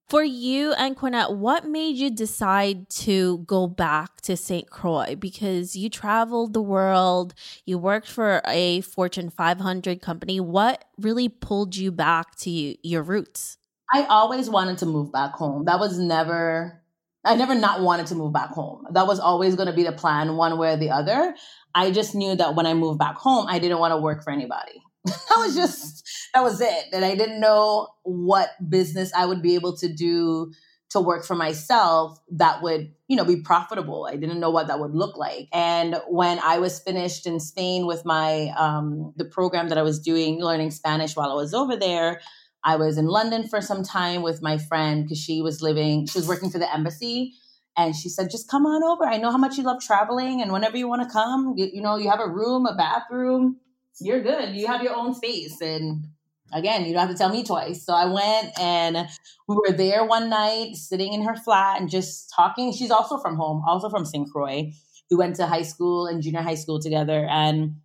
For 0.09 0.23
you 0.23 0.75
Anquanette, 0.75 1.35
what 1.35 1.67
made 1.67 1.97
you 1.97 2.11
decide 2.11 2.91
to 2.91 3.39
go 3.39 3.67
back 3.67 4.21
to 4.23 4.37
St. 4.37 4.69
Croix? 4.69 5.17
Because 5.19 5.77
you 5.77 5.89
traveled 5.89 6.53
the 6.53 6.63
world, 6.63 7.33
you 7.65 7.79
worked 7.79 8.09
for 8.09 8.43
a 8.47 8.83
Fortune 8.83 9.31
500 9.31 10.03
company. 10.03 10.41
What 10.41 10.85
really 10.99 11.31
pulled 11.31 11.75
you 11.75 11.91
back 11.91 12.37
to 12.41 12.51
your 12.87 13.03
roots? 13.03 13.57
I 13.91 14.05
always 14.05 14.51
wanted 14.51 14.77
to 14.79 14.87
move 14.87 15.11
back 15.11 15.33
home. 15.33 15.65
That 15.65 15.81
was 15.81 15.99
never 15.99 16.84
I 17.25 17.35
never 17.35 17.55
not 17.55 17.81
wanted 17.81 18.07
to 18.09 18.15
move 18.15 18.33
back 18.33 18.51
home. 18.51 18.87
That 18.93 19.07
was 19.07 19.19
always 19.19 19.55
going 19.55 19.69
to 19.69 19.73
be 19.73 19.83
the 19.83 19.93
plan, 19.93 20.37
one 20.37 20.59
way 20.59 20.75
or 20.75 20.77
the 20.77 20.91
other. 20.91 21.35
I 21.75 21.91
just 21.91 22.15
knew 22.15 22.37
that 22.37 22.55
when 22.55 22.67
I 22.67 22.75
moved 22.75 22.99
back 22.99 23.17
home, 23.17 23.47
I 23.49 23.59
didn't 23.59 23.79
want 23.79 23.93
to 23.93 23.97
work 23.97 24.23
for 24.23 24.31
anybody. 24.31 24.83
that 25.05 25.37
was 25.37 25.55
just, 25.55 26.07
that 26.35 26.43
was 26.43 26.61
it. 26.61 26.85
And 26.93 27.05
I 27.05 27.15
didn't 27.15 27.41
know 27.41 27.89
what 28.03 28.51
business 28.69 29.13
I 29.15 29.27
would 29.27 29.43
be 29.43 29.55
able 29.55 29.77
to 29.79 29.93
do 29.93 30.53
to 30.91 31.01
work 31.01 31.25
for 31.25 31.35
myself 31.35 32.17
that 32.31 32.63
would, 32.63 32.93
you 33.09 33.17
know, 33.17 33.25
be 33.25 33.41
profitable. 33.43 34.07
I 34.09 34.17
didn't 34.17 34.39
know 34.39 34.51
what 34.51 34.69
that 34.69 34.79
would 34.79 34.95
look 34.95 35.17
like. 35.17 35.49
And 35.53 36.01
when 36.09 36.39
I 36.39 36.61
was 36.61 36.79
finished 36.79 37.27
in 37.27 37.41
Spain 37.41 37.87
with 37.87 38.05
my, 38.05 38.53
um, 38.57 39.13
the 39.17 39.25
program 39.25 39.71
that 39.71 39.79
I 39.79 39.83
was 39.83 39.99
doing, 39.99 40.41
learning 40.41 40.71
Spanish 40.71 41.17
while 41.17 41.33
I 41.33 41.35
was 41.35 41.53
over 41.53 41.77
there, 41.77 42.21
I 42.65 42.77
was 42.77 42.99
in 42.99 43.07
London 43.07 43.47
for 43.49 43.61
some 43.61 43.83
time 43.85 44.23
with 44.23 44.43
my 44.43 44.59
friend 44.59 45.05
because 45.05 45.19
she 45.19 45.43
was 45.43 45.63
living, 45.63 46.07
she 46.07 46.19
was 46.19 46.29
working 46.29 46.51
for 46.51 46.59
the 46.59 46.73
embassy 46.73 47.35
And 47.77 47.97
she 47.97 48.09
said, 48.09 48.31
just 48.31 48.49
come 48.51 48.67
on 48.67 48.85
over. 48.85 49.05
I 49.05 49.19
know 49.19 49.31
how 49.33 49.39
much 49.39 49.57
you 49.59 49.65
love 49.65 49.83
traveling. 49.83 50.43
And 50.43 50.53
whenever 50.53 50.77
you 50.77 50.89
want 50.89 51.03
to 51.03 51.13
come, 51.13 51.55
you, 51.57 51.71
you 51.73 51.83
know, 51.83 51.97
you 51.97 52.11
have 52.11 52.21
a 52.21 52.29
room, 52.29 52.67
a 52.67 52.75
bathroom, 52.77 53.59
you're 54.01 54.23
good. 54.23 54.55
You 54.55 54.67
have 54.69 54.83
your 54.83 54.95
own 54.95 55.15
space. 55.15 55.61
And 55.61 56.07
again, 56.53 56.85
you 56.85 56.93
don't 56.93 57.01
have 57.07 57.11
to 57.11 57.17
tell 57.19 57.31
me 57.31 57.45
twice. 57.45 57.85
So 57.85 57.95
I 57.95 58.07
went 58.07 58.59
and 58.61 59.09
we 59.49 59.57
were 59.57 59.73
there 59.77 60.05
one 60.05 60.31
night 60.31 60.77
sitting 60.77 61.15
in 61.15 61.25
her 61.25 61.37
flat 61.37 61.81
and 61.81 61.91
just 61.91 62.33
talking. 62.35 62.73
She's 62.73 62.93
also 62.93 63.19
from 63.19 63.37
home, 63.37 63.63
also 63.67 63.91
from 63.91 64.05
St. 64.05 64.31
Croix. 64.33 64.73
We 65.11 65.17
went 65.17 65.37
to 65.37 65.47
high 65.47 65.63
school 65.63 66.07
and 66.07 66.23
junior 66.23 66.43
high 66.43 66.57
school 66.57 66.81
together. 66.81 67.27
And 67.31 67.77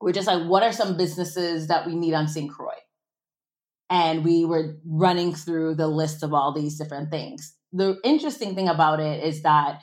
we're 0.00 0.12
just 0.12 0.28
like, 0.28 0.46
what 0.48 0.64
are 0.64 0.72
some 0.72 0.96
businesses 0.96 1.68
that 1.68 1.86
we 1.86 1.94
need 1.96 2.14
on 2.14 2.28
St. 2.28 2.50
Croix? 2.50 2.71
And 3.90 4.24
we 4.24 4.44
were 4.44 4.76
running 4.86 5.34
through 5.34 5.74
the 5.74 5.88
list 5.88 6.22
of 6.22 6.32
all 6.32 6.52
these 6.52 6.78
different 6.78 7.10
things. 7.10 7.54
The 7.72 7.98
interesting 8.04 8.54
thing 8.54 8.68
about 8.68 9.00
it 9.00 9.22
is 9.24 9.42
that. 9.42 9.82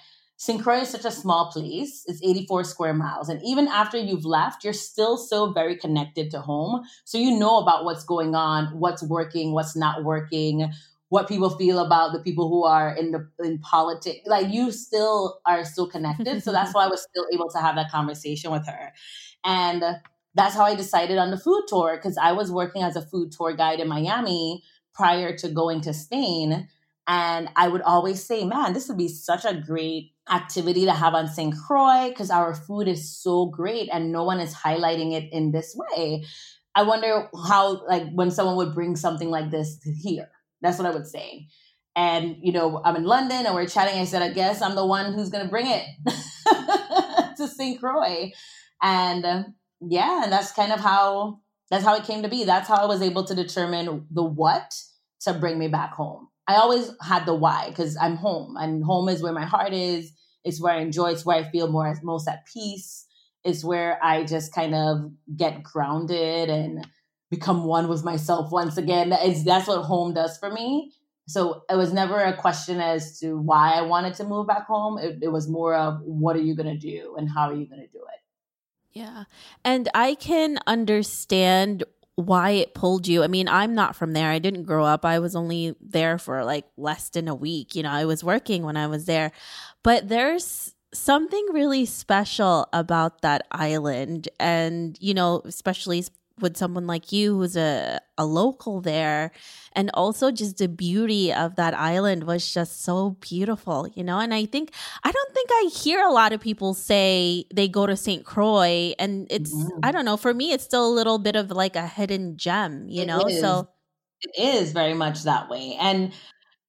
Croix 0.61 0.79
is 0.79 0.89
such 0.89 1.03
a 1.03 1.11
small 1.11 1.51
place. 1.51 2.05
It's 2.07 2.23
84 2.23 2.63
square 2.63 2.93
miles. 2.93 3.27
And 3.27 3.41
even 3.43 3.67
after 3.67 3.97
you've 3.97 4.23
left, 4.23 4.63
you're 4.63 4.71
still 4.71 5.17
so 5.17 5.51
very 5.51 5.75
connected 5.75 6.31
to 6.31 6.39
home. 6.39 6.83
So 7.03 7.17
you 7.17 7.37
know 7.37 7.57
about 7.57 7.83
what's 7.83 8.05
going 8.05 8.35
on, 8.35 8.67
what's 8.79 9.03
working, 9.03 9.51
what's 9.51 9.75
not 9.75 10.05
working, 10.05 10.71
what 11.09 11.27
people 11.27 11.49
feel 11.49 11.79
about 11.79 12.13
the 12.13 12.19
people 12.19 12.47
who 12.47 12.63
are 12.63 12.95
in 12.95 13.11
the 13.11 13.27
in 13.43 13.59
politics. 13.59 14.21
Like 14.25 14.53
you 14.53 14.71
still 14.71 15.39
are 15.45 15.65
still 15.65 15.89
connected. 15.89 16.41
so 16.43 16.51
that's 16.51 16.73
why 16.73 16.85
I 16.85 16.87
was 16.87 17.01
still 17.01 17.25
able 17.33 17.49
to 17.49 17.59
have 17.59 17.75
that 17.75 17.91
conversation 17.91 18.51
with 18.51 18.65
her. 18.67 18.93
And 19.43 19.83
that's 20.39 20.55
how 20.55 20.63
I 20.63 20.73
decided 20.73 21.17
on 21.17 21.31
the 21.31 21.37
food 21.37 21.63
tour 21.67 21.97
because 21.97 22.17
I 22.17 22.31
was 22.31 22.49
working 22.49 22.81
as 22.81 22.95
a 22.95 23.01
food 23.01 23.33
tour 23.33 23.53
guide 23.53 23.81
in 23.81 23.89
Miami 23.89 24.63
prior 24.93 25.35
to 25.37 25.49
going 25.49 25.81
to 25.81 25.93
Spain. 25.93 26.69
And 27.09 27.49
I 27.57 27.67
would 27.67 27.81
always 27.81 28.23
say, 28.23 28.45
man, 28.45 28.71
this 28.71 28.87
would 28.87 28.97
be 28.97 29.09
such 29.09 29.43
a 29.43 29.53
great 29.53 30.13
activity 30.31 30.85
to 30.85 30.93
have 30.93 31.13
on 31.13 31.27
St. 31.27 31.53
Croix 31.67 32.07
because 32.07 32.31
our 32.31 32.55
food 32.55 32.87
is 32.87 33.21
so 33.21 33.47
great 33.47 33.89
and 33.91 34.13
no 34.13 34.23
one 34.23 34.39
is 34.39 34.55
highlighting 34.55 35.11
it 35.11 35.27
in 35.33 35.51
this 35.51 35.75
way. 35.75 36.23
I 36.73 36.83
wonder 36.83 37.27
how, 37.47 37.85
like, 37.85 38.09
when 38.13 38.31
someone 38.31 38.55
would 38.55 38.73
bring 38.73 38.95
something 38.95 39.29
like 39.29 39.51
this 39.51 39.77
here. 40.01 40.29
That's 40.61 40.77
what 40.77 40.87
I 40.87 40.91
would 40.91 41.07
say. 41.07 41.47
And, 41.97 42.37
you 42.41 42.53
know, 42.53 42.81
I'm 42.85 42.95
in 42.95 43.03
London 43.03 43.45
and 43.45 43.53
we're 43.53 43.67
chatting. 43.67 43.99
I 43.99 44.05
said, 44.05 44.21
I 44.21 44.29
guess 44.29 44.61
I'm 44.61 44.75
the 44.75 44.85
one 44.85 45.11
who's 45.11 45.29
going 45.29 45.43
to 45.43 45.49
bring 45.49 45.67
it 45.67 45.83
to 47.37 47.45
St. 47.45 47.77
Croix. 47.77 48.31
And 48.81 49.53
yeah, 49.81 50.23
and 50.23 50.31
that's 50.31 50.51
kind 50.51 50.71
of 50.71 50.79
how 50.79 51.39
that's 51.69 51.83
how 51.85 51.95
it 51.95 52.05
came 52.05 52.23
to 52.23 52.29
be. 52.29 52.43
That's 52.43 52.67
how 52.67 52.75
I 52.75 52.85
was 52.85 53.01
able 53.01 53.23
to 53.25 53.35
determine 53.35 54.07
the 54.11 54.23
what 54.23 54.73
to 55.21 55.33
bring 55.33 55.59
me 55.59 55.67
back 55.67 55.93
home. 55.93 56.27
I 56.47 56.55
always 56.55 56.91
had 57.01 57.25
the 57.25 57.35
why 57.35 57.69
because 57.69 57.95
I'm 57.97 58.15
home, 58.15 58.55
and 58.57 58.83
home 58.83 59.09
is 59.09 59.21
where 59.21 59.33
my 59.33 59.45
heart 59.45 59.73
is. 59.73 60.11
It's 60.43 60.61
where 60.61 60.73
I 60.73 60.79
enjoy. 60.79 61.11
It's 61.11 61.25
where 61.25 61.37
I 61.37 61.49
feel 61.49 61.71
more 61.71 61.93
most 62.03 62.27
at 62.27 62.45
peace. 62.51 63.05
It's 63.43 63.63
where 63.63 64.03
I 64.03 64.23
just 64.23 64.53
kind 64.53 64.75
of 64.75 65.11
get 65.35 65.63
grounded 65.63 66.49
and 66.49 66.85
become 67.29 67.65
one 67.65 67.87
with 67.87 68.03
myself 68.03 68.51
once 68.51 68.77
again. 68.77 69.13
It's, 69.13 69.43
that's 69.43 69.67
what 69.67 69.83
home 69.83 70.13
does 70.13 70.37
for 70.37 70.51
me. 70.51 70.93
So 71.27 71.63
it 71.69 71.75
was 71.75 71.93
never 71.93 72.19
a 72.19 72.35
question 72.35 72.81
as 72.81 73.19
to 73.19 73.37
why 73.37 73.73
I 73.73 73.81
wanted 73.81 74.15
to 74.15 74.23
move 74.23 74.47
back 74.47 74.65
home. 74.65 74.97
It, 74.97 75.19
it 75.21 75.27
was 75.27 75.47
more 75.47 75.75
of 75.75 76.01
what 76.01 76.35
are 76.35 76.41
you 76.41 76.55
going 76.55 76.73
to 76.73 76.77
do 76.77 77.15
and 77.17 77.29
how 77.29 77.49
are 77.49 77.53
you 77.53 77.67
going 77.67 77.81
to 77.81 77.87
do 77.87 77.99
it. 77.99 78.18
Yeah. 78.91 79.25
And 79.63 79.89
I 79.93 80.15
can 80.15 80.59
understand 80.65 81.83
why 82.15 82.51
it 82.51 82.73
pulled 82.73 83.07
you. 83.07 83.23
I 83.23 83.27
mean, 83.27 83.47
I'm 83.47 83.73
not 83.75 83.95
from 83.95 84.11
there. 84.11 84.29
I 84.29 84.39
didn't 84.39 84.63
grow 84.63 84.83
up. 84.83 85.05
I 85.05 85.19
was 85.19 85.35
only 85.35 85.75
there 85.79 86.17
for 86.17 86.43
like 86.43 86.65
less 86.75 87.09
than 87.09 87.27
a 87.27 87.35
week. 87.35 87.75
You 87.75 87.83
know, 87.83 87.91
I 87.91 88.05
was 88.05 88.23
working 88.23 88.63
when 88.63 88.75
I 88.75 88.87
was 88.87 89.05
there. 89.05 89.31
But 89.83 90.09
there's 90.09 90.75
something 90.93 91.45
really 91.53 91.85
special 91.85 92.67
about 92.73 93.21
that 93.21 93.47
island. 93.51 94.27
And, 94.39 94.97
you 94.99 95.13
know, 95.13 95.41
especially 95.45 96.03
with 96.41 96.57
someone 96.57 96.87
like 96.87 97.11
you 97.11 97.37
who's 97.37 97.55
a, 97.55 97.99
a 98.17 98.25
local 98.25 98.81
there 98.81 99.31
and 99.73 99.89
also 99.93 100.31
just 100.31 100.57
the 100.57 100.67
beauty 100.67 101.33
of 101.33 101.55
that 101.55 101.73
island 101.73 102.23
was 102.23 102.51
just 102.51 102.83
so 102.83 103.11
beautiful 103.21 103.87
you 103.95 104.03
know 104.03 104.19
and 104.19 104.33
i 104.33 104.45
think 104.45 104.71
i 105.03 105.11
don't 105.11 105.33
think 105.33 105.49
i 105.51 105.69
hear 105.73 106.01
a 106.01 106.11
lot 106.11 106.33
of 106.33 106.39
people 106.41 106.73
say 106.73 107.45
they 107.53 107.67
go 107.67 107.85
to 107.85 107.95
st 107.95 108.25
croix 108.25 108.93
and 108.99 109.27
it's 109.29 109.53
mm-hmm. 109.53 109.79
i 109.83 109.91
don't 109.91 110.05
know 110.05 110.17
for 110.17 110.33
me 110.33 110.51
it's 110.51 110.63
still 110.63 110.87
a 110.87 110.93
little 110.93 111.19
bit 111.19 111.35
of 111.35 111.51
like 111.51 111.75
a 111.75 111.87
hidden 111.87 112.37
gem 112.37 112.87
you 112.89 113.03
it 113.03 113.07
know 113.07 113.21
is. 113.21 113.39
so 113.39 113.67
it 114.21 114.31
is 114.37 114.71
very 114.73 114.93
much 114.93 115.23
that 115.23 115.49
way 115.49 115.77
and 115.79 116.11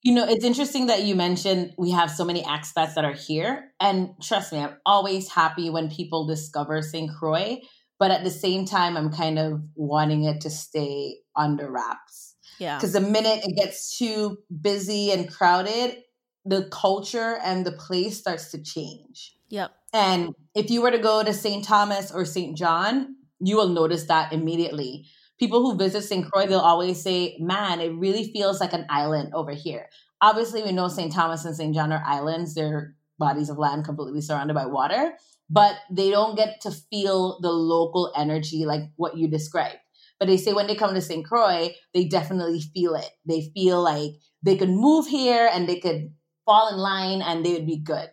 you 0.03 0.15
know, 0.15 0.27
it's 0.27 0.45
interesting 0.45 0.87
that 0.87 1.03
you 1.03 1.15
mentioned 1.15 1.75
we 1.77 1.91
have 1.91 2.11
so 2.11 2.25
many 2.25 2.43
expats 2.43 2.95
that 2.95 3.05
are 3.05 3.13
here. 3.13 3.71
And 3.81 4.11
trust 4.23 4.53
me, 4.53 4.59
I'm 4.59 4.77
always 4.87 5.29
happy 5.29 5.69
when 5.69 5.91
people 5.91 6.27
discover 6.27 6.81
St. 6.81 7.11
Croix 7.19 7.61
but 8.01 8.11
at 8.11 8.25
the 8.25 8.31
same 8.31 8.65
time 8.65 8.97
i'm 8.97 9.13
kind 9.13 9.39
of 9.39 9.63
wanting 9.77 10.25
it 10.25 10.41
to 10.41 10.51
stay 10.51 11.19
under 11.37 11.71
wraps. 11.71 12.37
Yeah. 12.59 12.77
Because 12.77 12.93
the 12.93 13.01
minute 13.01 13.41
it 13.45 13.57
gets 13.57 13.97
too 13.97 14.39
busy 14.61 15.11
and 15.11 15.33
crowded 15.33 16.03
the 16.45 16.69
culture 16.71 17.39
and 17.43 17.65
the 17.65 17.73
place 17.73 18.19
starts 18.19 18.51
to 18.51 18.63
change. 18.63 19.35
Yep. 19.49 19.73
And 19.93 20.35
if 20.55 20.71
you 20.71 20.83
were 20.83 20.91
to 20.91 20.99
go 20.99 21.23
to 21.23 21.33
st 21.33 21.65
thomas 21.65 22.11
or 22.11 22.25
st 22.25 22.57
john 22.57 23.17
you 23.41 23.57
will 23.57 23.69
notice 23.69 24.05
that 24.05 24.33
immediately. 24.33 25.07
People 25.39 25.63
who 25.63 25.77
visit 25.77 26.03
st 26.03 26.31
croix 26.31 26.47
they'll 26.47 26.61
always 26.61 27.01
say 27.01 27.37
man 27.41 27.81
it 27.81 27.95
really 27.95 28.31
feels 28.33 28.61
like 28.61 28.73
an 28.73 28.87
island 28.91 29.33
over 29.35 29.53
here. 29.53 29.89
Obviously 30.21 30.63
we 30.63 30.73
know 30.73 30.89
st 30.89 31.13
thomas 31.13 31.45
and 31.45 31.57
st 31.57 31.75
john 31.75 31.93
are 31.93 32.03
islands. 32.07 32.55
They're 32.55 32.95
bodies 33.19 33.51
of 33.51 33.59
land 33.59 33.85
completely 33.85 34.23
surrounded 34.23 34.55
by 34.55 34.65
water 34.65 35.13
but 35.51 35.75
they 35.91 36.11
don't 36.11 36.37
get 36.37 36.61
to 36.63 36.71
feel 36.71 37.41
the 37.41 37.51
local 37.51 38.13
energy 38.17 38.65
like 38.65 38.83
what 38.97 39.17
you 39.17 39.29
described. 39.29 39.79
But 40.19 40.29
they 40.29 40.37
say 40.37 40.53
when 40.53 40.67
they 40.67 40.77
come 40.77 40.95
to 40.95 41.01
St. 41.01 41.27
Croix, 41.27 41.75
they 41.93 42.05
definitely 42.05 42.61
feel 42.61 42.95
it. 42.95 43.11
They 43.27 43.51
feel 43.53 43.83
like 43.83 44.13
they 44.43 44.57
could 44.57 44.71
move 44.71 45.07
here 45.07 45.51
and 45.53 45.69
they 45.69 45.81
could 45.81 46.13
fall 46.47 46.69
in 46.73 46.77
line 46.79 47.21
and 47.23 47.45
they 47.45 47.53
would 47.55 47.67
be 47.67 47.79
good. 47.79 48.09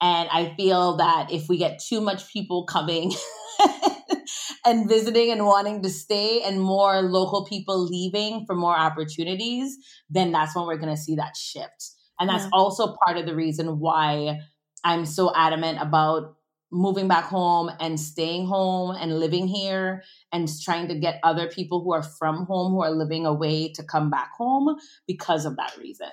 And 0.00 0.28
I 0.32 0.54
feel 0.56 0.96
that 0.96 1.30
if 1.30 1.48
we 1.48 1.58
get 1.58 1.80
too 1.80 2.00
much 2.00 2.32
people 2.32 2.64
coming 2.64 3.12
and 4.66 4.88
visiting 4.88 5.30
and 5.30 5.46
wanting 5.46 5.82
to 5.82 5.90
stay 5.90 6.42
and 6.42 6.60
more 6.60 7.02
local 7.02 7.44
people 7.44 7.84
leaving 7.84 8.44
for 8.46 8.56
more 8.56 8.76
opportunities, 8.76 9.76
then 10.10 10.32
that's 10.32 10.56
when 10.56 10.66
we're 10.66 10.78
going 10.78 10.94
to 10.94 11.00
see 11.00 11.16
that 11.16 11.36
shift. 11.36 11.90
And 12.18 12.28
that's 12.28 12.44
yeah. 12.44 12.50
also 12.52 12.96
part 13.04 13.16
of 13.16 13.26
the 13.26 13.36
reason 13.36 13.78
why 13.78 14.40
I'm 14.82 15.06
so 15.06 15.32
adamant 15.34 15.78
about 15.80 16.36
moving 16.72 17.06
back 17.06 17.24
home 17.24 17.70
and 17.78 18.00
staying 18.00 18.46
home 18.46 18.96
and 18.98 19.20
living 19.20 19.46
here 19.46 20.02
and 20.32 20.48
trying 20.62 20.88
to 20.88 20.94
get 20.94 21.20
other 21.22 21.46
people 21.46 21.84
who 21.84 21.92
are 21.92 22.02
from 22.02 22.46
home 22.46 22.72
who 22.72 22.82
are 22.82 22.90
living 22.90 23.26
away 23.26 23.70
to 23.74 23.82
come 23.82 24.10
back 24.10 24.32
home 24.32 24.76
because 25.06 25.44
of 25.44 25.56
that 25.56 25.76
reason. 25.78 26.10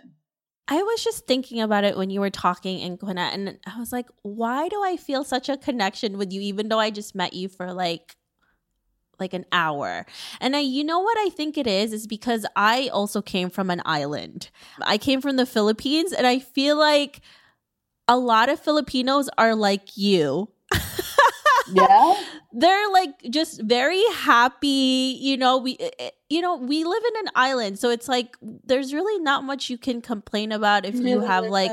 I 0.67 0.83
was 0.83 1.03
just 1.03 1.25
thinking 1.25 1.61
about 1.61 1.83
it 1.83 1.97
when 1.97 2.11
you 2.11 2.19
were 2.19 2.29
talking 2.29 2.79
Anquanette, 2.79 3.33
and 3.33 3.57
I 3.65 3.79
was 3.79 3.91
like, 3.91 4.05
why 4.21 4.67
do 4.67 4.83
I 4.83 4.97
feel 4.97 5.23
such 5.23 5.49
a 5.49 5.57
connection 5.57 6.17
with 6.17 6.31
you, 6.31 6.41
even 6.41 6.69
though 6.69 6.77
I 6.79 6.91
just 6.91 7.15
met 7.15 7.33
you 7.33 7.47
for 7.49 7.73
like 7.73 8.15
like 9.19 9.33
an 9.33 9.45
hour. 9.51 10.05
And 10.39 10.55
I 10.55 10.59
you 10.59 10.83
know 10.83 10.99
what 10.99 11.17
I 11.17 11.29
think 11.29 11.57
it 11.57 11.67
is 11.67 11.91
is 11.91 12.07
because 12.07 12.45
I 12.55 12.87
also 12.89 13.21
came 13.21 13.49
from 13.49 13.69
an 13.69 13.81
island. 13.83 14.49
I 14.81 14.97
came 14.97 15.21
from 15.21 15.35
the 15.35 15.45
Philippines 15.45 16.13
and 16.13 16.25
I 16.25 16.39
feel 16.39 16.77
like 16.77 17.21
a 18.09 18.17
lot 18.17 18.49
of 18.49 18.59
Filipinos 18.59 19.29
are 19.37 19.55
like 19.55 19.95
you. 19.95 20.49
yeah. 21.71 22.15
They're 22.51 22.89
like 22.91 23.21
just 23.29 23.61
very 23.61 24.01
happy, 24.15 25.15
you 25.21 25.37
know, 25.37 25.59
we 25.59 25.77
eh, 25.79 25.91
eh, 25.99 26.09
you 26.27 26.41
know, 26.41 26.57
we 26.57 26.83
live 26.83 27.03
in 27.13 27.27
an 27.27 27.31
island, 27.35 27.77
so 27.77 27.91
it's 27.91 28.07
like 28.07 28.35
there's 28.41 28.93
really 28.93 29.21
not 29.21 29.43
much 29.43 29.69
you 29.69 29.77
can 29.77 30.01
complain 30.01 30.51
about 30.51 30.85
if 30.85 30.95
you 30.95 31.21
have 31.21 31.45
like 31.45 31.71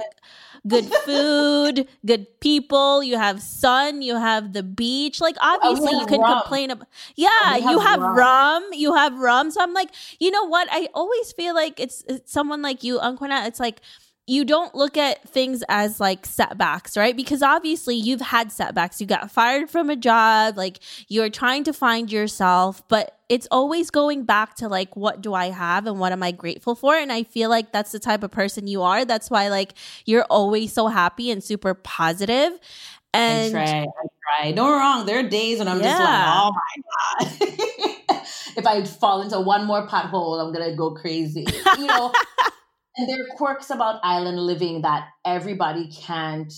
good 0.68 0.84
food, 1.04 1.88
good 2.06 2.26
people, 2.40 3.02
you 3.02 3.16
have 3.16 3.40
sun, 3.40 4.02
you 4.02 4.16
have 4.16 4.52
the 4.52 4.62
beach. 4.62 5.20
Like 5.20 5.36
oh, 5.40 5.58
obviously 5.62 5.94
oh, 5.94 6.00
you 6.00 6.06
can 6.06 6.20
rum. 6.20 6.40
complain 6.40 6.70
about 6.70 6.88
Yeah, 7.14 7.28
have 7.42 7.62
you 7.62 7.78
have 7.78 8.00
rum. 8.00 8.16
rum. 8.16 8.64
you 8.72 8.94
have 8.94 9.18
rum. 9.18 9.50
So 9.50 9.62
I'm 9.62 9.72
like, 9.72 9.88
you 10.20 10.30
know 10.30 10.44
what? 10.44 10.68
I 10.70 10.88
always 10.92 11.32
feel 11.32 11.54
like 11.54 11.80
it's, 11.80 12.04
it's 12.06 12.30
someone 12.30 12.60
like 12.60 12.84
you, 12.84 12.98
Unquina, 12.98 13.46
it's 13.46 13.60
like 13.60 13.80
you 14.28 14.44
don't 14.44 14.74
look 14.74 14.96
at 14.96 15.28
things 15.28 15.62
as 15.68 16.00
like 16.00 16.26
setbacks, 16.26 16.96
right? 16.96 17.16
Because 17.16 17.42
obviously 17.42 17.94
you've 17.94 18.20
had 18.20 18.50
setbacks. 18.50 19.00
You 19.00 19.06
got 19.06 19.30
fired 19.30 19.70
from 19.70 19.88
a 19.88 19.94
job, 19.94 20.56
like 20.56 20.80
you're 21.06 21.30
trying 21.30 21.62
to 21.64 21.72
find 21.72 22.10
yourself, 22.10 22.82
but 22.88 23.20
it's 23.28 23.46
always 23.52 23.90
going 23.90 24.24
back 24.24 24.54
to 24.56 24.68
like, 24.68 24.96
what 24.96 25.20
do 25.20 25.32
I 25.32 25.50
have 25.50 25.86
and 25.86 26.00
what 26.00 26.10
am 26.10 26.24
I 26.24 26.32
grateful 26.32 26.74
for? 26.74 26.96
And 26.96 27.12
I 27.12 27.22
feel 27.22 27.48
like 27.48 27.70
that's 27.70 27.92
the 27.92 28.00
type 28.00 28.24
of 28.24 28.32
person 28.32 28.66
you 28.66 28.82
are. 28.82 29.04
That's 29.04 29.30
why 29.30 29.48
like 29.48 29.74
you're 30.06 30.24
always 30.24 30.72
so 30.72 30.88
happy 30.88 31.30
and 31.30 31.42
super 31.42 31.74
positive. 31.74 32.58
And 33.14 33.56
I 33.56 33.64
try, 33.64 33.80
I 33.82 34.42
try. 34.42 34.50
No 34.50 34.70
wrong. 34.72 35.06
There 35.06 35.20
are 35.20 35.28
days 35.28 35.60
when 35.60 35.68
I'm 35.68 35.80
yeah. 35.80 35.84
just 35.84 36.00
like, 36.00 36.24
oh 36.26 36.52
my 36.52 38.18
God. 38.18 38.22
if 38.56 38.66
I 38.66 38.84
fall 38.84 39.22
into 39.22 39.40
one 39.40 39.64
more 39.64 39.86
pothole, 39.86 40.44
I'm 40.44 40.52
gonna 40.52 40.74
go 40.74 40.90
crazy. 40.90 41.46
You 41.78 41.86
know, 41.86 42.12
there 42.96 43.22
are 43.22 43.36
quirks 43.36 43.70
about 43.70 44.00
island 44.02 44.38
living 44.38 44.82
that 44.82 45.08
everybody 45.24 45.90
can't 45.90 46.52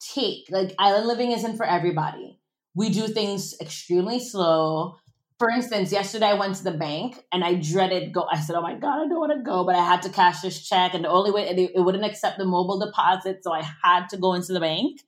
take. 0.00 0.50
Like 0.50 0.74
island 0.78 1.06
living 1.06 1.32
isn't 1.32 1.56
for 1.56 1.64
everybody. 1.64 2.38
We 2.74 2.90
do 2.90 3.08
things 3.08 3.54
extremely 3.60 4.20
slow. 4.20 4.96
For 5.38 5.48
instance, 5.50 5.90
yesterday 5.90 6.26
I 6.26 6.34
went 6.34 6.56
to 6.56 6.64
the 6.64 6.72
bank 6.72 7.24
and 7.32 7.42
I 7.42 7.54
dreaded 7.54 8.12
go. 8.12 8.26
I 8.30 8.38
said, 8.40 8.56
"Oh 8.56 8.60
my 8.60 8.74
god, 8.74 9.06
I 9.06 9.08
don't 9.08 9.18
want 9.20 9.32
to 9.32 9.42
go," 9.42 9.64
but 9.64 9.74
I 9.74 9.84
had 9.84 10.02
to 10.02 10.10
cash 10.10 10.42
this 10.42 10.68
check, 10.68 10.92
and 10.92 11.04
the 11.04 11.08
only 11.08 11.30
way 11.30 11.48
it, 11.48 11.72
it 11.74 11.80
wouldn't 11.80 12.04
accept 12.04 12.36
the 12.36 12.44
mobile 12.44 12.78
deposit, 12.78 13.42
so 13.42 13.52
I 13.52 13.62
had 13.82 14.08
to 14.10 14.18
go 14.18 14.34
into 14.34 14.52
the 14.52 14.60
bank. 14.60 15.00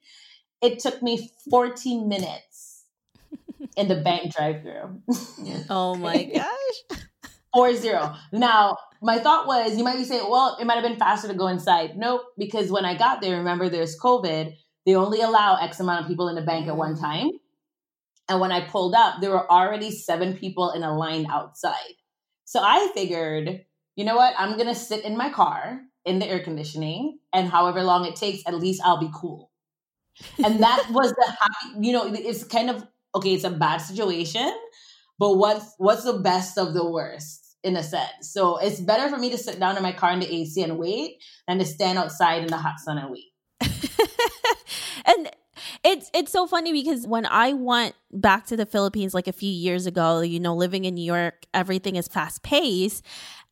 It 0.62 0.78
took 0.78 1.02
me 1.02 1.30
14 1.50 2.08
minutes 2.08 2.84
in 3.76 3.88
the 3.88 3.96
bank 3.96 4.34
drive-through. 4.34 5.02
oh 5.68 5.96
my 5.96 6.22
gosh. 6.90 7.02
Four 7.54 7.74
zero. 7.76 8.14
Now, 8.32 8.76
my 9.02 9.18
thought 9.18 9.46
was 9.46 9.76
you 9.76 9.84
might 9.84 9.96
be 9.96 10.04
saying, 10.04 10.28
well, 10.28 10.56
it 10.60 10.64
might 10.64 10.74
have 10.74 10.84
been 10.84 10.98
faster 10.98 11.28
to 11.28 11.34
go 11.34 11.48
inside. 11.48 11.96
Nope, 11.96 12.22
because 12.38 12.70
when 12.70 12.84
I 12.84 12.96
got 12.96 13.20
there, 13.20 13.36
remember 13.36 13.68
there's 13.68 13.98
COVID, 13.98 14.54
they 14.86 14.94
only 14.94 15.20
allow 15.20 15.56
X 15.56 15.80
amount 15.80 16.02
of 16.02 16.08
people 16.08 16.28
in 16.28 16.34
the 16.34 16.42
bank 16.42 16.68
at 16.68 16.76
one 16.76 16.94
mm. 16.94 17.00
time. 17.00 17.30
And 18.28 18.40
when 18.40 18.52
I 18.52 18.66
pulled 18.66 18.94
up, 18.94 19.20
there 19.20 19.30
were 19.30 19.50
already 19.50 19.90
seven 19.90 20.36
people 20.36 20.70
in 20.70 20.82
a 20.82 20.96
line 20.96 21.26
outside. 21.26 21.74
So 22.44 22.60
I 22.62 22.90
figured, 22.94 23.64
you 23.96 24.04
know 24.04 24.16
what? 24.16 24.34
I'm 24.38 24.56
going 24.56 24.68
to 24.68 24.74
sit 24.74 25.04
in 25.04 25.16
my 25.16 25.30
car 25.30 25.80
in 26.04 26.18
the 26.18 26.26
air 26.26 26.40
conditioning, 26.40 27.18
and 27.32 27.48
however 27.48 27.82
long 27.82 28.06
it 28.06 28.16
takes, 28.16 28.42
at 28.46 28.54
least 28.54 28.82
I'll 28.84 29.00
be 29.00 29.10
cool. 29.14 29.50
And 30.44 30.62
that 30.62 30.86
was 30.90 31.12
the 31.12 31.26
happy, 31.26 31.86
you 31.86 31.92
know, 31.92 32.12
it's 32.12 32.44
kind 32.44 32.70
of 32.70 32.84
okay, 33.14 33.34
it's 33.34 33.44
a 33.44 33.50
bad 33.50 33.78
situation, 33.78 34.52
but 35.18 35.36
what's 35.36 35.74
what's 35.78 36.04
the 36.04 36.14
best 36.14 36.58
of 36.58 36.74
the 36.74 36.88
worst? 36.88 37.41
In 37.62 37.76
a 37.76 37.82
sense. 37.82 38.32
So 38.32 38.58
it's 38.58 38.80
better 38.80 39.08
for 39.08 39.18
me 39.18 39.30
to 39.30 39.38
sit 39.38 39.58
down 39.58 39.76
in 39.76 39.82
my 39.82 39.92
car 39.92 40.12
in 40.12 40.20
the 40.20 40.32
AC 40.32 40.62
and 40.62 40.78
wait 40.78 41.22
than 41.46 41.58
to 41.58 41.64
stand 41.64 41.98
outside 41.98 42.42
in 42.42 42.48
the 42.48 42.56
hot 42.56 42.80
sun 42.80 42.98
and 42.98 43.10
wait. 43.10 43.32
and 45.04 45.30
it's 45.84 46.10
it's 46.14 46.32
so 46.32 46.46
funny 46.46 46.72
because 46.72 47.06
when 47.06 47.26
I 47.26 47.52
went 47.52 47.94
back 48.12 48.46
to 48.46 48.56
the 48.56 48.66
Philippines 48.66 49.14
like 49.14 49.28
a 49.28 49.32
few 49.32 49.50
years 49.50 49.86
ago, 49.86 50.20
you 50.20 50.40
know, 50.40 50.54
living 50.54 50.84
in 50.84 50.94
New 50.94 51.04
York, 51.04 51.46
everything 51.54 51.96
is 51.96 52.08
fast 52.08 52.42
paced. 52.42 53.04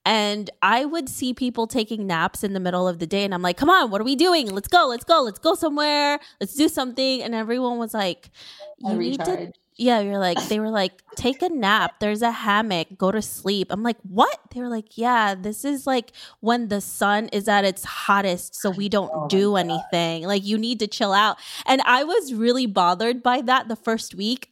And 0.07 0.49
I 0.63 0.87
would 0.87 1.11
see 1.11 1.35
people 1.35 1.67
taking 1.67 2.07
naps 2.07 2.43
in 2.43 2.55
the 2.55 2.61
middle 2.61 2.89
of 2.89 3.01
the 3.01 3.07
day, 3.07 3.23
and 3.23 3.35
I'm 3.35 3.43
like, 3.43 3.59
come 3.59 3.69
on, 3.69 3.91
what 3.91 4.01
are 4.01 4.05
we 4.05 4.17
doing? 4.17 4.51
Let's 4.51 4.67
go, 4.67 4.87
let's 4.87 5.05
go, 5.05 5.21
let's 5.23 5.39
go 5.39 5.55
somewhere, 5.55 6.19
let's 6.41 6.55
do 6.55 6.69
something. 6.69 7.23
And 7.23 7.35
everyone 7.35 7.79
was 7.79 7.93
like, 7.93 8.31
you 8.79 8.95
need 8.95 9.21
to 9.21 9.53
yeah, 9.81 10.01
you're 10.01 10.19
like, 10.19 10.39
they 10.49 10.61
were 10.61 10.69
like, 10.69 11.03
take 11.17 11.41
a 11.41 11.49
nap. 11.49 12.01
There's 12.01 12.21
a 12.21 12.31
hammock. 12.31 12.99
Go 12.99 13.11
to 13.11 13.23
sleep. 13.23 13.69
I'm 13.71 13.83
like, 13.83 13.97
what? 14.03 14.39
They 14.53 14.61
were 14.61 14.69
like, 14.69 14.99
yeah, 14.99 15.35
this 15.35 15.65
is 15.65 15.87
like 15.87 16.13
when 16.41 16.69
the 16.69 16.83
sun 16.83 17.29
is 17.29 17.49
at 17.49 17.65
its 17.65 17.83
hottest, 17.83 18.55
so 18.55 18.69
we 18.69 18.91
don't 18.91 19.11
oh 19.13 19.27
do 19.29 19.57
anything. 19.57 20.25
Like, 20.25 20.45
you 20.45 20.59
need 20.59 20.81
to 20.81 20.87
chill 20.87 21.15
out. 21.15 21.39
And 21.65 21.81
I 21.87 22.05
was 22.05 22.35
really 22.35 22.67
bothered 22.67 23.23
by 23.23 23.41
that 23.41 23.69
the 23.69 23.77
first 23.77 24.15
week. 24.15 24.51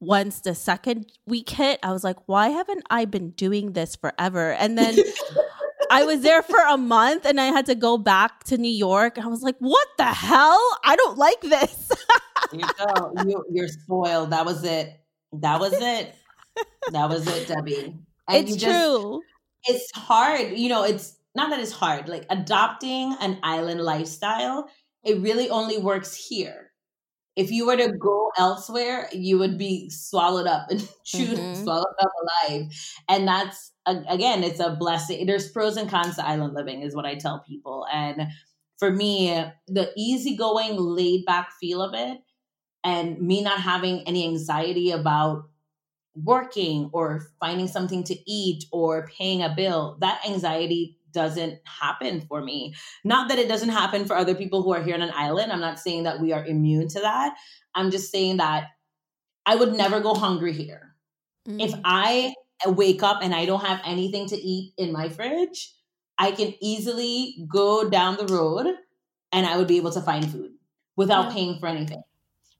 Once 0.00 0.40
the 0.40 0.54
second 0.54 1.12
week 1.26 1.50
hit, 1.50 1.78
I 1.82 1.92
was 1.92 2.02
like, 2.02 2.16
why 2.24 2.48
haven't 2.48 2.84
I 2.88 3.04
been 3.04 3.32
doing 3.32 3.74
this 3.74 3.96
forever? 3.96 4.52
And 4.52 4.78
then 4.78 4.96
I 5.90 6.04
was 6.04 6.22
there 6.22 6.42
for 6.42 6.58
a 6.58 6.78
month 6.78 7.26
and 7.26 7.38
I 7.38 7.46
had 7.46 7.66
to 7.66 7.74
go 7.74 7.98
back 7.98 8.44
to 8.44 8.56
New 8.56 8.70
York. 8.70 9.18
I 9.18 9.26
was 9.26 9.42
like, 9.42 9.56
what 9.58 9.88
the 9.98 10.04
hell? 10.04 10.78
I 10.84 10.96
don't 10.96 11.18
like 11.18 11.40
this. 11.42 11.90
you 12.52 12.64
go. 12.78 13.12
You, 13.26 13.44
you're 13.50 13.68
spoiled. 13.68 14.30
That 14.30 14.44
was 14.44 14.64
it. 14.64 15.00
That 15.32 15.60
was 15.60 15.72
it. 15.74 16.14
That 16.92 17.08
was 17.08 17.26
it, 17.26 17.48
Debbie. 17.48 17.96
And 18.28 18.48
it's 18.48 18.56
just, 18.56 18.78
true. 18.78 19.22
It's 19.64 19.90
hard. 19.94 20.58
You 20.58 20.68
know, 20.68 20.84
it's 20.84 21.16
not 21.34 21.50
that 21.50 21.60
it's 21.60 21.72
hard. 21.72 22.08
Like 22.08 22.26
adopting 22.30 23.16
an 23.20 23.38
island 23.42 23.80
lifestyle, 23.80 24.68
it 25.04 25.20
really 25.20 25.50
only 25.50 25.78
works 25.78 26.14
here 26.14 26.70
if 27.36 27.50
you 27.50 27.66
were 27.66 27.76
to 27.76 27.92
go 27.92 28.30
elsewhere, 28.36 29.08
you 29.12 29.38
would 29.38 29.56
be 29.56 29.88
swallowed 29.88 30.46
up 30.46 30.70
and 30.70 30.80
chewed, 31.04 31.38
mm-hmm. 31.38 31.62
swallowed 31.62 31.94
up 32.00 32.10
alive. 32.22 32.66
And 33.08 33.26
that's 33.26 33.72
again, 33.86 34.44
it's 34.44 34.60
a 34.60 34.76
blessing. 34.78 35.26
There's 35.26 35.50
pros 35.50 35.76
and 35.76 35.88
cons 35.88 36.16
to 36.16 36.26
island 36.26 36.54
living, 36.54 36.82
is 36.82 36.94
what 36.94 37.06
I 37.06 37.14
tell 37.14 37.42
people. 37.48 37.86
And 37.92 38.28
for 38.78 38.90
me, 38.90 39.30
the 39.68 39.90
easygoing, 39.96 40.76
laid 40.76 41.24
back 41.24 41.50
feel 41.60 41.82
of 41.82 41.94
it, 41.94 42.18
and 42.84 43.20
me 43.20 43.42
not 43.42 43.60
having 43.60 44.00
any 44.06 44.26
anxiety 44.26 44.90
about 44.90 45.44
working 46.14 46.90
or 46.92 47.26
finding 47.38 47.68
something 47.68 48.02
to 48.04 48.30
eat 48.30 48.64
or 48.72 49.06
paying 49.06 49.42
a 49.42 49.54
bill, 49.54 49.96
that 50.00 50.20
anxiety 50.26 50.98
doesn't 51.12 51.58
happen 51.64 52.20
for 52.22 52.42
me. 52.42 52.74
Not 53.04 53.28
that 53.28 53.38
it 53.38 53.48
doesn't 53.48 53.70
happen 53.70 54.04
for 54.04 54.16
other 54.16 54.34
people 54.34 54.62
who 54.62 54.72
are 54.72 54.82
here 54.82 54.94
on 54.94 55.02
an 55.02 55.12
island. 55.14 55.52
I'm 55.52 55.60
not 55.60 55.78
saying 55.78 56.04
that 56.04 56.20
we 56.20 56.32
are 56.32 56.44
immune 56.44 56.88
to 56.88 57.00
that. 57.00 57.36
I'm 57.74 57.90
just 57.90 58.10
saying 58.10 58.38
that 58.38 58.68
I 59.46 59.56
would 59.56 59.74
never 59.74 60.00
go 60.00 60.14
hungry 60.14 60.52
here. 60.52 60.94
Mm-hmm. 61.48 61.60
If 61.60 61.74
I 61.84 62.34
wake 62.66 63.02
up 63.02 63.20
and 63.22 63.34
I 63.34 63.46
don't 63.46 63.64
have 63.64 63.80
anything 63.84 64.26
to 64.28 64.36
eat 64.36 64.74
in 64.76 64.92
my 64.92 65.08
fridge, 65.08 65.74
I 66.18 66.32
can 66.32 66.54
easily 66.60 67.46
go 67.48 67.88
down 67.88 68.16
the 68.16 68.26
road 68.26 68.66
and 69.32 69.46
I 69.46 69.56
would 69.56 69.68
be 69.68 69.78
able 69.78 69.92
to 69.92 70.02
find 70.02 70.30
food 70.30 70.50
without 70.96 71.26
yeah. 71.26 71.32
paying 71.32 71.58
for 71.58 71.66
anything. 71.66 72.02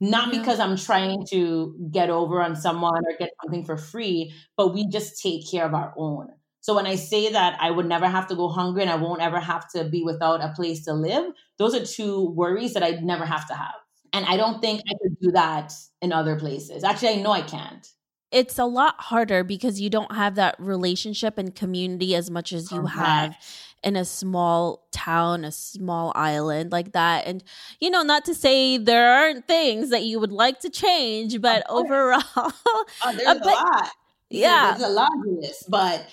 Not 0.01 0.31
because 0.31 0.61
I'm 0.61 0.77
trying 0.77 1.27
to 1.31 1.77
get 1.93 2.09
over 2.09 2.41
on 2.41 2.57
someone 2.57 3.03
or 3.07 3.17
get 3.19 3.31
something 3.43 3.65
for 3.65 3.77
free, 3.77 4.33
but 4.57 4.73
we 4.73 4.89
just 4.89 5.23
take 5.23 5.51
care 5.51 5.67
of 5.67 5.75
our 5.75 5.93
own. 5.97 6.29
So 6.63 6.75
when 6.75 6.87
I 6.87 6.95
say 6.95 7.33
that 7.33 7.59
I 7.61 7.71
would 7.71 7.87
never 7.87 8.07
have 8.07 8.27
to 8.29 8.35
go 8.35 8.49
hungry 8.49 8.83
and 8.83 8.91
I 8.91 8.97
won't 8.97 9.23
ever 9.23 9.41
have 9.41 9.69
to 9.73 9.85
be 9.85 10.03
without 10.03 10.43
a 10.43 10.53
place 10.55 10.85
to 10.85 10.95
live, 10.95 11.33
those 11.59 11.75
are 11.75 11.85
two 11.85 12.31
worries 12.31 12.75
that 12.75 12.83
I'd 12.83 13.03
never 13.03 13.25
have 13.25 13.47
to 13.49 13.55
have. 13.55 13.75
And 14.13 14.27
I 14.27 14.37
don't 14.37 14.61
think 14.61 14.83
I 14.89 14.95
could 15.03 15.17
do 15.21 15.31
that 15.33 15.73
in 16.03 16.13
other 16.13 16.37
places. 16.37 16.83
Actually, 16.83 17.11
I 17.11 17.23
know 17.23 17.33
I 17.33 17.43
can't. 17.43 17.87
It's 18.31 18.59
a 18.59 18.65
lot 18.65 18.95
harder 18.99 19.43
because 19.43 19.81
you 19.81 19.91
don't 19.91 20.15
have 20.15 20.37
that 20.37 20.55
relationship 20.59 21.37
and 21.37 21.55
community 21.55 22.15
as 22.15 22.31
much 22.31 22.53
as 22.53 22.71
you 22.71 22.87
have 22.87 23.37
in 23.83 23.97
a 23.97 24.05
small 24.05 24.87
town, 24.93 25.45
a 25.45 25.53
small 25.53 26.13
island 26.15 26.73
like 26.73 26.93
that. 26.93 27.27
And, 27.27 27.43
you 27.81 27.91
know, 27.91 28.03
not 28.03 28.25
to 28.27 28.35
say 28.35 28.77
there 28.77 29.13
aren't 29.13 29.47
things 29.47 29.91
that 29.91 30.05
you 30.05 30.21
would 30.21 30.33
like 30.33 30.61
to 30.61 30.71
change, 30.71 31.41
but 31.41 31.65
overall, 31.69 32.23
oh, 32.37 32.85
there's 33.05 33.23
a, 33.27 33.31
uh, 33.31 33.35
a 33.35 33.47
lot. 33.47 33.91
Yeah. 34.31 34.77
there's 34.77 34.89
a 34.89 34.93
lot 34.93 35.11
of 35.27 35.41
this 35.43 35.65
but 35.69 36.07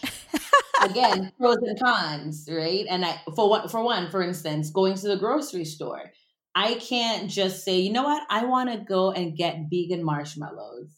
again 0.81 1.31
pros 1.39 1.57
and 1.57 1.79
cons 1.79 2.49
right? 2.51 2.83
And 2.89 3.05
i 3.05 3.21
for 3.35 3.47
what 3.47 3.69
for 3.69 3.83
one 3.83 4.09
for 4.09 4.23
instance 4.23 4.71
going 4.71 4.95
to 4.95 5.07
the 5.07 5.17
grocery 5.17 5.65
store 5.65 6.11
i 6.55 6.73
can't 6.75 7.29
just 7.29 7.63
say 7.63 7.77
you 7.77 7.91
know 7.91 8.03
what? 8.03 8.23
I 8.31 8.45
want 8.45 8.71
to 8.71 8.79
go 8.79 9.11
and 9.11 9.37
get 9.37 9.67
vegan 9.69 10.03
marshmallows 10.03 10.96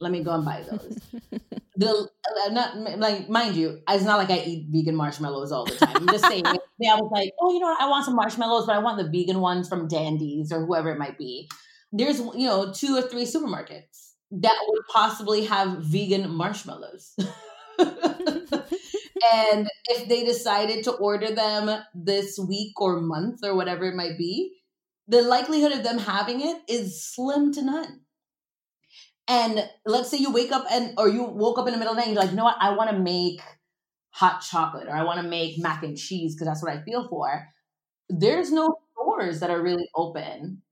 let 0.00 0.12
me 0.12 0.22
go 0.22 0.32
and 0.32 0.44
buy 0.44 0.62
those 0.70 1.00
the 1.76 1.88
uh, 1.88 2.50
not 2.50 2.76
like 2.98 3.28
mind 3.28 3.56
you 3.56 3.80
it's 3.88 4.04
not 4.04 4.18
like 4.18 4.30
i 4.30 4.42
eat 4.44 4.66
vegan 4.70 4.96
marshmallows 4.96 5.52
all 5.52 5.64
the 5.64 5.74
time 5.74 5.96
i'm 5.96 6.08
just 6.08 6.26
saying 6.26 6.44
yeah, 6.78 6.94
i 6.94 6.96
was 6.96 7.10
like 7.12 7.32
oh 7.40 7.52
you 7.52 7.58
know 7.58 7.66
what 7.66 7.80
i 7.80 7.88
want 7.88 8.04
some 8.04 8.16
marshmallows 8.16 8.66
but 8.66 8.74
i 8.74 8.78
want 8.78 8.96
the 8.98 9.08
vegan 9.10 9.40
ones 9.40 9.68
from 9.68 9.88
dandies 9.88 10.52
or 10.52 10.64
whoever 10.64 10.90
it 10.90 10.98
might 10.98 11.18
be 11.18 11.48
there's 11.92 12.18
you 12.18 12.46
know 12.46 12.72
two 12.72 12.96
or 12.96 13.02
three 13.02 13.24
supermarkets 13.24 14.06
that 14.30 14.58
would 14.68 14.82
possibly 14.92 15.44
have 15.44 15.78
vegan 15.78 16.30
marshmallows. 16.30 17.14
and 17.78 19.68
if 19.88 20.08
they 20.08 20.24
decided 20.24 20.84
to 20.84 20.92
order 20.92 21.34
them 21.34 21.82
this 21.94 22.38
week 22.38 22.80
or 22.80 23.00
month 23.00 23.40
or 23.44 23.54
whatever 23.54 23.84
it 23.84 23.94
might 23.94 24.18
be, 24.18 24.56
the 25.08 25.22
likelihood 25.22 25.72
of 25.72 25.84
them 25.84 25.98
having 25.98 26.40
it 26.40 26.60
is 26.68 27.04
slim 27.04 27.52
to 27.52 27.62
none. 27.62 28.00
And 29.28 29.68
let's 29.84 30.10
say 30.10 30.18
you 30.18 30.32
wake 30.32 30.52
up 30.52 30.66
and 30.70 30.94
or 30.98 31.08
you 31.08 31.24
woke 31.24 31.58
up 31.58 31.66
in 31.66 31.72
the 31.72 31.78
middle 31.78 31.92
of 31.92 31.96
the 31.96 32.00
night 32.00 32.08
and 32.08 32.14
you're 32.14 32.22
like, 32.22 32.30
you 32.30 32.36
know 32.36 32.44
what, 32.44 32.56
I 32.60 32.74
want 32.74 32.90
to 32.90 32.98
make 32.98 33.40
hot 34.10 34.40
chocolate 34.40 34.86
or 34.88 34.94
I 34.94 35.02
want 35.02 35.20
to 35.20 35.28
make 35.28 35.58
mac 35.58 35.82
and 35.82 35.96
cheese 35.96 36.34
because 36.34 36.46
that's 36.46 36.62
what 36.62 36.72
I 36.72 36.82
feel 36.82 37.08
for. 37.08 37.48
There's 38.08 38.52
no 38.52 38.76
stores 38.92 39.40
that 39.40 39.50
are 39.50 39.62
really 39.62 39.88
open 39.94 40.62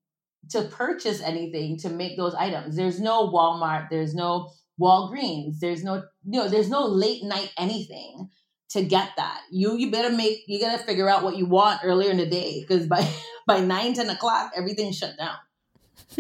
to 0.51 0.63
purchase 0.63 1.21
anything 1.21 1.79
to 1.79 1.89
make 1.89 2.17
those 2.17 2.35
items. 2.35 2.77
There's 2.77 3.01
no 3.01 3.31
Walmart, 3.31 3.89
there's 3.91 4.15
no 4.15 4.51
Walgreens, 4.81 5.59
there's 5.61 5.83
no 5.83 5.97
you 6.25 6.41
know, 6.41 6.49
there's 6.49 6.71
no 6.71 6.87
late 6.87 7.25
night 7.25 7.53
anything 7.59 8.31
to 8.71 8.85
get 8.85 9.11
that. 9.17 9.41
You 9.51 9.77
you 9.77 9.91
better 9.91 10.11
make 10.11 10.45
you 10.47 10.61
gotta 10.61 10.83
figure 10.83 11.09
out 11.09 11.25
what 11.25 11.37
you 11.37 11.47
want 11.47 11.81
earlier 11.83 12.11
in 12.11 12.19
the 12.19 12.27
day 12.27 12.61
because 12.61 12.87
by 12.87 13.09
by 13.47 13.61
nine, 13.61 13.95
10 13.95 14.11
o'clock, 14.11 14.53
everything's 14.57 14.97
shut 14.97 15.17
down. 15.19 15.37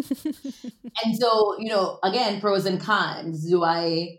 and 1.04 1.16
so, 1.16 1.56
you 1.58 1.68
know, 1.68 1.98
again, 2.02 2.40
pros 2.40 2.66
and 2.66 2.80
cons. 2.80 3.48
Do 3.48 3.62
I 3.62 4.18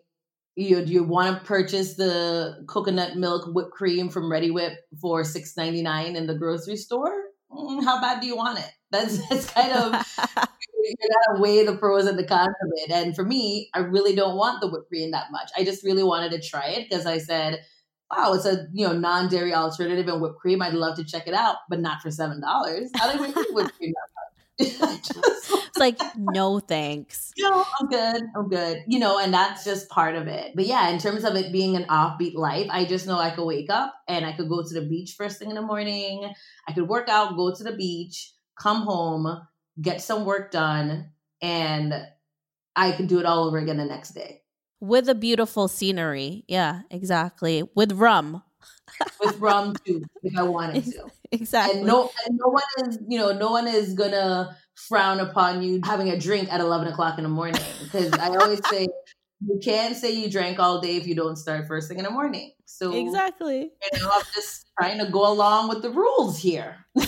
you 0.55 0.77
know, 0.77 0.85
do 0.85 0.91
you 0.91 1.03
want 1.03 1.37
to 1.37 1.45
purchase 1.45 1.95
the 1.95 2.63
coconut 2.67 3.17
milk 3.17 3.53
whipped 3.53 3.71
cream 3.71 4.09
from 4.09 4.31
Reddi-wip 4.31 4.73
for 5.01 5.23
six 5.23 5.55
ninety 5.57 5.81
nine 5.81 6.15
in 6.15 6.27
the 6.27 6.35
grocery 6.35 6.77
store? 6.77 7.13
Mm, 7.51 7.83
how 7.83 7.99
bad 8.01 8.21
do 8.21 8.27
you 8.27 8.37
want 8.37 8.59
it? 8.59 8.71
That's 8.91 9.27
that's 9.29 9.49
kind 9.51 9.71
of 9.73 9.93
you 10.83 10.95
gotta 11.01 11.41
weigh 11.41 11.65
the 11.65 11.75
pros 11.75 12.05
and 12.05 12.17
the 12.17 12.25
cons 12.25 12.47
of 12.47 12.71
it. 12.75 12.91
And 12.91 13.15
for 13.15 13.25
me, 13.25 13.69
I 13.73 13.79
really 13.79 14.15
don't 14.15 14.37
want 14.37 14.61
the 14.61 14.69
whipped 14.69 14.87
cream 14.87 15.11
that 15.11 15.31
much. 15.31 15.51
I 15.57 15.65
just 15.65 15.83
really 15.83 16.03
wanted 16.03 16.31
to 16.31 16.47
try 16.47 16.69
it 16.69 16.87
because 16.89 17.05
I 17.05 17.17
said 17.17 17.59
wow, 18.11 18.33
it's 18.33 18.45
a 18.45 18.67
you 18.71 18.87
know 18.87 18.93
non-dairy 18.93 19.53
alternative 19.53 20.07
and 20.07 20.21
whipped 20.21 20.37
cream. 20.37 20.61
I'd 20.61 20.73
love 20.73 20.95
to 20.97 21.03
check 21.03 21.27
it 21.27 21.33
out, 21.33 21.57
but 21.69 21.79
not 21.79 22.01
for 22.01 22.11
seven 22.11 22.39
dollars. 22.39 22.91
I 23.01 23.11
don't 23.11 23.29
even 23.29 23.43
whipped 23.53 23.75
cream. 23.77 23.93
it's 24.59 25.77
like 25.77 25.99
no 26.17 26.59
thanks. 26.59 27.33
Know, 27.37 27.65
I'm 27.79 27.87
good. 27.87 28.23
I'm 28.35 28.47
good. 28.47 28.83
You 28.87 28.99
know, 28.99 29.19
and 29.19 29.33
that's 29.33 29.65
just 29.65 29.89
part 29.89 30.15
of 30.15 30.27
it. 30.27 30.53
But 30.55 30.65
yeah, 30.65 30.89
in 30.89 30.99
terms 30.99 31.25
of 31.25 31.35
it 31.35 31.51
being 31.51 31.75
an 31.75 31.83
offbeat 31.85 32.35
life, 32.35 32.67
I 32.69 32.85
just 32.85 33.05
know 33.05 33.19
I 33.19 33.31
could 33.31 33.45
wake 33.45 33.69
up 33.69 33.93
and 34.07 34.25
I 34.25 34.31
could 34.31 34.47
go 34.47 34.63
to 34.63 34.73
the 34.73 34.87
beach 34.87 35.15
first 35.17 35.39
thing 35.39 35.49
in 35.49 35.55
the 35.55 35.61
morning. 35.61 36.33
I 36.67 36.71
could 36.71 36.87
work 36.87 37.09
out, 37.09 37.35
go 37.35 37.53
to 37.53 37.63
the 37.63 37.75
beach, 37.75 38.31
come 38.57 38.83
home, 38.83 39.41
get 39.81 40.01
some 40.01 40.23
work 40.23 40.51
done, 40.51 41.11
and 41.41 41.93
I 42.75 42.93
could 42.93 43.07
do 43.07 43.19
it 43.19 43.25
all 43.25 43.45
over 43.45 43.57
again 43.57 43.77
the 43.77 43.85
next 43.85 44.11
day. 44.11 44.41
With 44.79 45.09
a 45.09 45.15
beautiful 45.15 45.67
scenery. 45.67 46.45
Yeah, 46.47 46.81
exactly. 46.89 47.63
With 47.75 47.93
rum. 47.93 48.43
With 49.19 49.39
rum 49.39 49.75
too, 49.85 50.03
if 50.23 50.37
I 50.37 50.43
wanted 50.43 50.85
to. 50.91 51.05
Exactly. 51.31 51.79
And 51.79 51.87
no, 51.87 52.11
and 52.25 52.37
no 52.37 52.47
one 52.47 52.63
is, 52.87 52.99
you 53.07 53.17
know, 53.17 53.31
no 53.33 53.51
one 53.51 53.67
is 53.67 53.93
gonna 53.93 54.57
frown 54.75 55.19
upon 55.19 55.61
you 55.61 55.81
having 55.83 56.09
a 56.09 56.19
drink 56.19 56.51
at 56.51 56.61
eleven 56.61 56.87
o'clock 56.87 57.17
in 57.17 57.23
the 57.23 57.29
morning. 57.29 57.61
Because 57.83 58.13
I 58.13 58.29
always 58.35 58.61
say 58.69 58.87
you 59.45 59.59
can't 59.63 59.95
say 59.95 60.11
you 60.11 60.29
drank 60.29 60.59
all 60.59 60.79
day 60.79 60.95
if 60.95 61.07
you 61.07 61.15
don't 61.15 61.35
start 61.35 61.67
first 61.67 61.87
thing 61.87 61.97
in 61.97 62.05
the 62.05 62.11
morning. 62.11 62.53
So 62.65 62.93
exactly, 62.93 63.71
you 63.93 63.99
know, 63.99 64.09
I'm 64.11 64.23
just 64.33 64.67
trying 64.79 64.99
to 64.99 65.11
go 65.11 65.27
along 65.31 65.69
with 65.69 65.81
the 65.81 65.89
rules 65.89 66.37
here. 66.37 66.85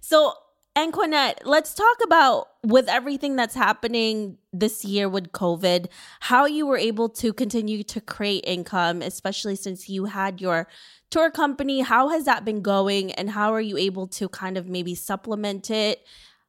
so 0.00 0.34
Anquanette, 0.76 1.38
let's 1.44 1.72
talk 1.72 1.96
about 2.02 2.48
with 2.64 2.88
everything 2.88 3.36
that's 3.36 3.54
happening 3.54 4.38
this 4.52 4.84
year 4.84 5.08
with 5.08 5.30
COVID, 5.30 5.86
how 6.18 6.46
you 6.46 6.66
were 6.66 6.76
able 6.76 7.08
to 7.10 7.32
continue 7.32 7.84
to 7.84 8.00
create 8.00 8.42
income, 8.44 9.00
especially 9.00 9.54
since 9.54 9.88
you 9.88 10.06
had 10.06 10.40
your 10.40 10.66
tour 11.10 11.30
company. 11.30 11.82
How 11.82 12.08
has 12.08 12.24
that 12.24 12.44
been 12.44 12.60
going 12.60 13.12
and 13.12 13.30
how 13.30 13.54
are 13.54 13.60
you 13.60 13.76
able 13.76 14.08
to 14.08 14.28
kind 14.28 14.58
of 14.58 14.66
maybe 14.66 14.96
supplement 14.96 15.70
it? 15.70 16.04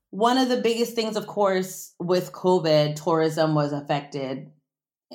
One 0.09 0.39
of 0.39 0.49
the 0.49 0.57
biggest 0.57 0.95
things, 0.95 1.17
of 1.17 1.27
course, 1.27 1.93
with 1.99 2.31
COVID, 2.31 2.95
tourism 2.95 3.53
was 3.53 3.73
affected 3.73 4.49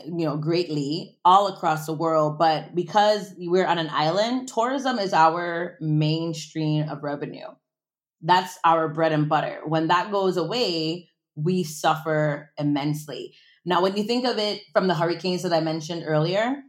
you 0.07 0.25
know 0.25 0.37
greatly 0.37 1.19
all 1.25 1.49
across 1.49 1.85
the 1.85 1.93
world 1.93 2.39
but 2.39 2.75
because 2.77 3.35
we're 3.37 3.67
on 3.67 3.77
an 3.77 3.91
island 3.91 4.49
tourism 4.49 5.01
is 5.01 5.13
our 5.13 5.77
mainstream 5.81 6.89
of 6.89 7.03
revenue 7.03 7.49
that's 8.23 8.59
our 8.65 8.89
bread 8.89 9.13
and 9.13 9.29
butter. 9.29 9.61
When 9.65 9.89
that 9.89 10.11
goes 10.11 10.37
away, 10.37 11.09
we 11.35 11.65
suffer 11.65 12.51
immensely. 12.59 13.35
Now, 13.65 13.83
when 13.83 13.97
you 13.97 14.05
think 14.05 14.27
of 14.27 14.39
it 14.39 14.63
from 14.73 14.89
the 14.89 14.95
hurricanes 14.95 15.43
that 15.43 15.53
I 15.53 15.61
mentioned 15.61 16.05
earlier, 16.07 16.63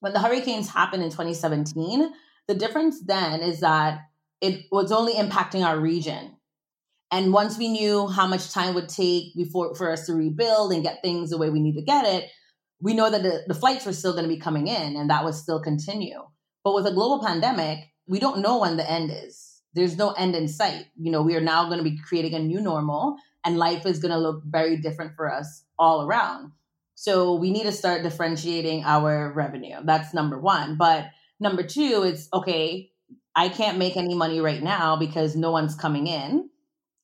when 0.00 0.12
the 0.12 0.20
hurricanes 0.20 0.68
happened 0.68 1.02
in 1.02 1.10
2017, 1.10 2.10
the 2.46 2.54
difference 2.54 3.02
then 3.04 3.40
is 3.40 3.60
that 3.60 4.00
it 4.40 4.66
was 4.70 4.92
only 4.92 5.14
impacting 5.14 5.64
our 5.64 5.78
region. 5.78 6.36
And 7.10 7.32
once 7.32 7.58
we 7.58 7.68
knew 7.68 8.06
how 8.06 8.26
much 8.26 8.52
time 8.52 8.74
would 8.74 8.88
take 8.88 9.34
before 9.34 9.74
for 9.74 9.90
us 9.90 10.06
to 10.06 10.14
rebuild 10.14 10.72
and 10.72 10.82
get 10.82 11.02
things 11.02 11.30
the 11.30 11.38
way 11.38 11.50
we 11.50 11.60
need 11.60 11.74
to 11.74 11.82
get 11.82 12.04
it, 12.04 12.30
we 12.80 12.94
know 12.94 13.10
that 13.10 13.22
the, 13.22 13.42
the 13.48 13.54
flights 13.54 13.86
were 13.86 13.92
still 13.92 14.12
going 14.12 14.24
to 14.24 14.28
be 14.28 14.38
coming 14.38 14.68
in 14.68 14.96
and 14.96 15.10
that 15.10 15.24
would 15.24 15.34
still 15.34 15.60
continue. 15.60 16.22
But 16.62 16.74
with 16.74 16.86
a 16.86 16.92
global 16.92 17.24
pandemic, 17.24 17.88
we 18.06 18.20
don't 18.20 18.40
know 18.40 18.60
when 18.60 18.76
the 18.76 18.88
end 18.88 19.10
is 19.12 19.47
there's 19.74 19.96
no 19.96 20.12
end 20.12 20.34
in 20.34 20.48
sight. 20.48 20.86
You 20.96 21.10
know, 21.10 21.22
we 21.22 21.36
are 21.36 21.40
now 21.40 21.66
going 21.66 21.78
to 21.78 21.84
be 21.84 21.98
creating 21.98 22.34
a 22.34 22.38
new 22.38 22.60
normal 22.60 23.16
and 23.44 23.56
life 23.56 23.86
is 23.86 23.98
going 23.98 24.12
to 24.12 24.18
look 24.18 24.42
very 24.44 24.76
different 24.76 25.14
for 25.14 25.32
us 25.32 25.64
all 25.78 26.06
around. 26.06 26.52
So 26.94 27.34
we 27.34 27.50
need 27.50 27.62
to 27.62 27.72
start 27.72 28.02
differentiating 28.02 28.82
our 28.84 29.32
revenue. 29.32 29.76
That's 29.84 30.12
number 30.12 30.38
one. 30.38 30.76
But 30.76 31.06
number 31.38 31.62
two, 31.62 32.02
it's 32.04 32.28
okay, 32.32 32.90
I 33.36 33.48
can't 33.48 33.78
make 33.78 33.96
any 33.96 34.14
money 34.14 34.40
right 34.40 34.62
now 34.62 34.96
because 34.96 35.36
no 35.36 35.52
one's 35.52 35.76
coming 35.76 36.08
in. 36.08 36.50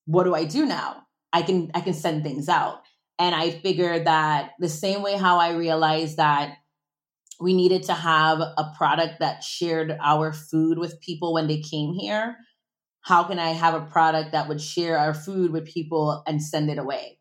What 0.07 0.25
do 0.25 0.35
I 0.35 0.45
do 0.45 0.67
now? 0.67 1.03
I 1.33 1.43
can 1.43 1.71
I 1.75 1.81
can 1.81 1.95
send 1.95 2.25
things 2.25 2.49
out. 2.49 2.83
And 3.21 3.35
I 3.35 3.51
figured 3.51 4.07
that 4.07 4.51
the 4.59 4.69
same 4.69 5.03
way 5.03 5.17
how 5.17 5.39
I 5.39 5.53
realized 5.53 6.17
that 6.17 6.57
we 7.41 7.55
needed 7.55 7.85
to 7.85 7.95
have 7.95 8.41
a 8.41 8.73
product 8.77 9.21
that 9.21 9.45
shared 9.45 9.97
our 10.03 10.33
food 10.33 10.79
with 10.79 11.01
people 11.01 11.33
when 11.33 11.47
they 11.47 11.61
came 11.61 11.95
here 11.95 12.37
how 13.05 13.23
can 13.23 13.39
I 13.39 13.51
have 13.51 13.75
a 13.75 13.85
product 13.85 14.33
that 14.33 14.49
would 14.49 14.61
share 14.61 14.99
our 14.99 15.13
food 15.13 15.53
with 15.53 15.67
people 15.67 16.23
and 16.27 16.43
send 16.43 16.71
it 16.71 16.79
away? 16.79 17.19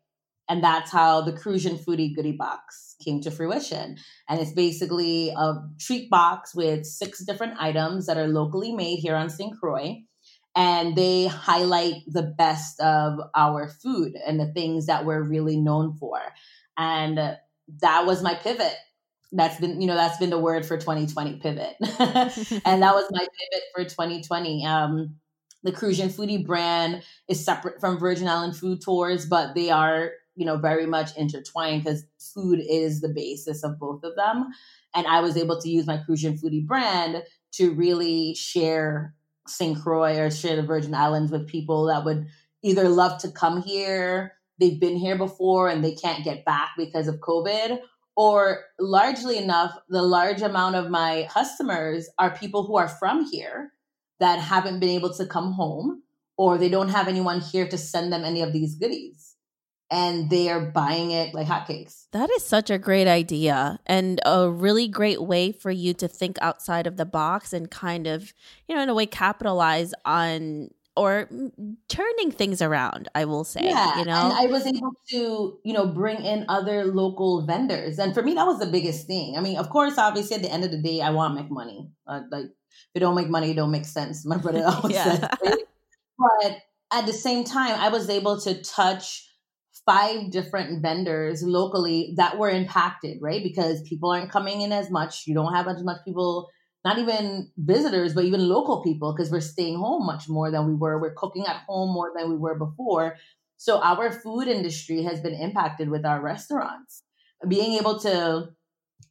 And 0.48 0.64
that's 0.64 0.90
how 0.90 1.20
the 1.20 1.32
Crucian 1.32 1.76
Foodie 1.76 2.14
Goodie 2.14 2.32
Box 2.32 2.96
came 3.04 3.20
to 3.20 3.30
fruition. 3.30 3.96
And 4.28 4.40
it's 4.40 4.52
basically 4.52 5.30
a 5.30 5.54
treat 5.78 6.10
box 6.10 6.54
with 6.54 6.86
six 6.86 7.24
different 7.24 7.54
items 7.58 8.06
that 8.06 8.16
are 8.16 8.28
locally 8.28 8.72
made 8.72 8.98
here 8.98 9.14
on 9.14 9.30
St. 9.30 9.54
Croix. 9.58 10.02
And 10.56 10.96
they 10.96 11.26
highlight 11.26 12.02
the 12.06 12.22
best 12.22 12.80
of 12.80 13.18
our 13.34 13.68
food 13.68 14.14
and 14.26 14.40
the 14.40 14.52
things 14.52 14.86
that 14.86 15.04
we're 15.04 15.22
really 15.22 15.56
known 15.56 15.96
for. 15.96 16.18
And 16.78 17.18
that 17.80 18.06
was 18.06 18.22
my 18.22 18.34
pivot. 18.34 18.74
That's 19.32 19.58
been, 19.60 19.80
you 19.80 19.86
know, 19.86 19.96
that's 19.96 20.18
been 20.18 20.30
the 20.30 20.38
word 20.38 20.64
for 20.64 20.78
2020 20.78 21.38
pivot. 21.40 21.74
and 21.80 22.82
that 22.82 22.94
was 22.94 23.08
my 23.10 23.26
pivot 23.26 23.64
for 23.74 23.84
2020. 23.84 24.64
Um, 24.64 25.16
the 25.64 25.72
Crucian 25.72 26.10
Foodie 26.10 26.46
brand 26.46 27.02
is 27.26 27.44
separate 27.44 27.80
from 27.80 27.98
Virgin 27.98 28.28
Island 28.28 28.56
Food 28.56 28.82
Tours, 28.82 29.26
but 29.26 29.54
they 29.54 29.70
are, 29.70 30.12
you 30.36 30.44
know, 30.44 30.58
very 30.58 30.86
much 30.86 31.16
intertwined 31.16 31.82
because 31.82 32.04
food 32.18 32.60
is 32.68 33.00
the 33.00 33.08
basis 33.08 33.64
of 33.64 33.78
both 33.80 34.04
of 34.04 34.14
them. 34.14 34.48
And 34.94 35.06
I 35.06 35.20
was 35.20 35.36
able 35.36 35.60
to 35.60 35.68
use 35.68 35.86
my 35.86 35.96
Crucian 35.96 36.38
Foodie 36.38 36.66
brand 36.66 37.24
to 37.52 37.72
really 37.72 38.34
share 38.34 39.14
St. 39.48 39.80
Croix 39.82 40.18
or 40.18 40.30
share 40.30 40.56
the 40.56 40.62
Virgin 40.62 40.94
Islands 40.94 41.32
with 41.32 41.48
people 41.48 41.86
that 41.86 42.04
would 42.04 42.26
either 42.62 42.88
love 42.88 43.20
to 43.20 43.30
come 43.30 43.62
here, 43.62 44.34
they've 44.58 44.80
been 44.80 44.96
here 44.96 45.18
before 45.18 45.68
and 45.68 45.82
they 45.82 45.94
can't 45.94 46.24
get 46.24 46.44
back 46.44 46.70
because 46.76 47.08
of 47.08 47.16
COVID, 47.16 47.78
or 48.16 48.64
largely 48.78 49.38
enough, 49.38 49.76
the 49.88 50.02
large 50.02 50.40
amount 50.40 50.76
of 50.76 50.90
my 50.90 51.26
customers 51.30 52.08
are 52.18 52.36
people 52.36 52.64
who 52.64 52.76
are 52.76 52.88
from 52.88 53.24
here 53.30 53.73
that 54.20 54.38
haven't 54.38 54.80
been 54.80 54.90
able 54.90 55.12
to 55.14 55.26
come 55.26 55.52
home 55.52 56.02
or 56.36 56.58
they 56.58 56.68
don't 56.68 56.88
have 56.88 57.08
anyone 57.08 57.40
here 57.40 57.68
to 57.68 57.78
send 57.78 58.12
them 58.12 58.24
any 58.24 58.42
of 58.42 58.52
these 58.52 58.74
goodies 58.74 59.34
and 59.90 60.30
they 60.30 60.48
are 60.48 60.60
buying 60.60 61.10
it 61.10 61.34
like 61.34 61.46
hotcakes. 61.46 62.06
That 62.12 62.30
is 62.30 62.44
such 62.44 62.70
a 62.70 62.78
great 62.78 63.06
idea 63.06 63.78
and 63.86 64.20
a 64.24 64.50
really 64.50 64.88
great 64.88 65.22
way 65.22 65.52
for 65.52 65.70
you 65.70 65.94
to 65.94 66.08
think 66.08 66.36
outside 66.40 66.86
of 66.86 66.96
the 66.96 67.04
box 67.04 67.52
and 67.52 67.70
kind 67.70 68.06
of, 68.06 68.32
you 68.66 68.74
know, 68.74 68.82
in 68.82 68.88
a 68.88 68.94
way 68.94 69.06
capitalize 69.06 69.94
on 70.04 70.70
or 70.96 71.28
turning 71.88 72.30
things 72.30 72.62
around, 72.62 73.08
I 73.14 73.24
will 73.24 73.44
say. 73.44 73.62
Yeah, 73.64 73.98
you 73.98 74.04
know, 74.04 74.12
and 74.12 74.32
I 74.32 74.46
was 74.46 74.64
able 74.64 74.94
to, 75.10 75.58
you 75.64 75.72
know, 75.72 75.86
bring 75.86 76.24
in 76.24 76.44
other 76.48 76.84
local 76.84 77.44
vendors, 77.44 77.98
and 77.98 78.14
for 78.14 78.22
me, 78.22 78.34
that 78.34 78.46
was 78.46 78.60
the 78.60 78.66
biggest 78.66 79.08
thing. 79.08 79.36
I 79.36 79.40
mean, 79.40 79.58
of 79.58 79.70
course, 79.70 79.98
obviously, 79.98 80.36
at 80.36 80.42
the 80.42 80.52
end 80.52 80.64
of 80.64 80.70
the 80.70 80.80
day, 80.80 81.00
I 81.00 81.10
want 81.10 81.36
to 81.36 81.42
make 81.42 81.50
money. 81.50 81.90
Uh, 82.06 82.20
like 82.30 82.46
it 82.94 83.00
don't 83.00 83.14
make 83.14 83.28
money, 83.28 83.50
it 83.50 83.56
don't 83.56 83.70
make 83.70 83.84
sense. 83.86 84.24
My 84.26 84.36
brother 84.36 84.64
always 84.66 84.94
yeah. 84.94 85.04
says 85.04 85.28
it. 85.42 85.68
But 86.18 86.58
at 86.92 87.06
the 87.06 87.12
same 87.12 87.44
time, 87.44 87.78
I 87.78 87.88
was 87.88 88.08
able 88.08 88.40
to 88.42 88.62
touch 88.62 89.28
five 89.86 90.30
different 90.30 90.80
vendors 90.80 91.42
locally 91.42 92.14
that 92.16 92.38
were 92.38 92.48
impacted, 92.48 93.18
right? 93.20 93.42
Because 93.42 93.82
people 93.82 94.10
aren't 94.10 94.30
coming 94.30 94.60
in 94.60 94.72
as 94.72 94.90
much. 94.90 95.26
You 95.26 95.34
don't 95.34 95.52
have 95.52 95.68
as 95.68 95.82
much 95.82 95.98
people, 96.04 96.48
not 96.84 96.98
even 96.98 97.50
visitors, 97.58 98.14
but 98.14 98.24
even 98.24 98.48
local 98.48 98.82
people, 98.82 99.12
because 99.14 99.30
we're 99.30 99.40
staying 99.40 99.76
home 99.76 100.06
much 100.06 100.28
more 100.28 100.50
than 100.50 100.66
we 100.66 100.74
were. 100.74 101.00
We're 101.00 101.14
cooking 101.14 101.46
at 101.46 101.62
home 101.66 101.92
more 101.92 102.12
than 102.16 102.30
we 102.30 102.36
were 102.36 102.58
before. 102.58 103.16
So 103.56 103.80
our 103.82 104.10
food 104.10 104.48
industry 104.48 105.02
has 105.02 105.20
been 105.20 105.34
impacted 105.34 105.88
with 105.88 106.04
our 106.04 106.20
restaurants. 106.20 107.02
Being 107.46 107.74
able 107.78 107.98
to 108.00 108.48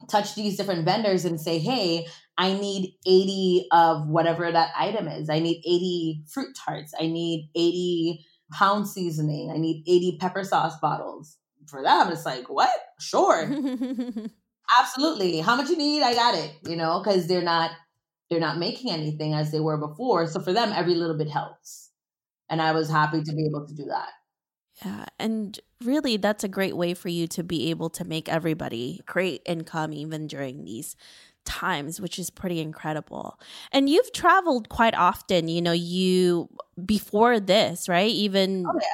touch 0.09 0.35
these 0.35 0.57
different 0.57 0.85
vendors 0.85 1.25
and 1.25 1.39
say, 1.39 1.59
hey, 1.59 2.07
I 2.37 2.53
need 2.53 2.95
80 3.05 3.67
of 3.71 4.07
whatever 4.07 4.51
that 4.51 4.73
item 4.77 5.07
is. 5.07 5.29
I 5.29 5.39
need 5.39 5.63
80 5.65 6.23
fruit 6.31 6.57
tarts. 6.65 6.93
I 6.99 7.07
need 7.07 7.49
80 7.55 8.25
pound 8.51 8.87
seasoning. 8.87 9.51
I 9.53 9.57
need 9.57 9.83
80 9.87 10.17
pepper 10.19 10.43
sauce 10.43 10.77
bottles. 10.79 11.37
For 11.67 11.81
them, 11.81 12.09
it's 12.09 12.25
like, 12.25 12.49
what? 12.49 12.69
Sure. 12.99 13.43
Absolutely. 14.79 15.39
How 15.39 15.55
much 15.55 15.69
you 15.69 15.77
need? 15.77 16.03
I 16.03 16.13
got 16.13 16.35
it, 16.35 16.51
you 16.67 16.75
know, 16.75 17.01
because 17.03 17.27
they're 17.27 17.41
not 17.41 17.71
they're 18.29 18.39
not 18.39 18.57
making 18.57 18.91
anything 18.91 19.33
as 19.33 19.51
they 19.51 19.59
were 19.59 19.77
before. 19.77 20.27
So 20.27 20.39
for 20.39 20.53
them, 20.53 20.71
every 20.73 20.95
little 20.95 21.17
bit 21.17 21.29
helps. 21.29 21.91
And 22.49 22.61
I 22.61 22.71
was 22.71 22.89
happy 22.89 23.21
to 23.21 23.33
be 23.33 23.45
able 23.45 23.67
to 23.67 23.73
do 23.73 23.85
that. 23.85 24.09
Yeah. 24.83 25.05
And 25.19 25.59
really, 25.85 26.17
that's 26.17 26.43
a 26.43 26.47
great 26.47 26.75
way 26.75 26.93
for 26.93 27.09
you 27.09 27.27
to 27.27 27.43
be 27.43 27.69
able 27.69 27.89
to 27.91 28.05
make 28.05 28.29
everybody 28.29 29.01
create 29.05 29.41
income 29.45 29.93
even 29.93 30.27
during 30.27 30.63
these 30.63 30.95
times, 31.45 31.99
which 31.99 32.17
is 32.17 32.29
pretty 32.29 32.59
incredible. 32.59 33.39
And 33.71 33.89
you've 33.89 34.11
traveled 34.13 34.69
quite 34.69 34.95
often, 34.95 35.47
you 35.47 35.61
know, 35.61 35.73
you 35.73 36.49
before 36.85 37.39
this, 37.39 37.89
right? 37.89 38.11
Even 38.11 38.65
oh, 38.67 38.79
yeah. 38.81 38.87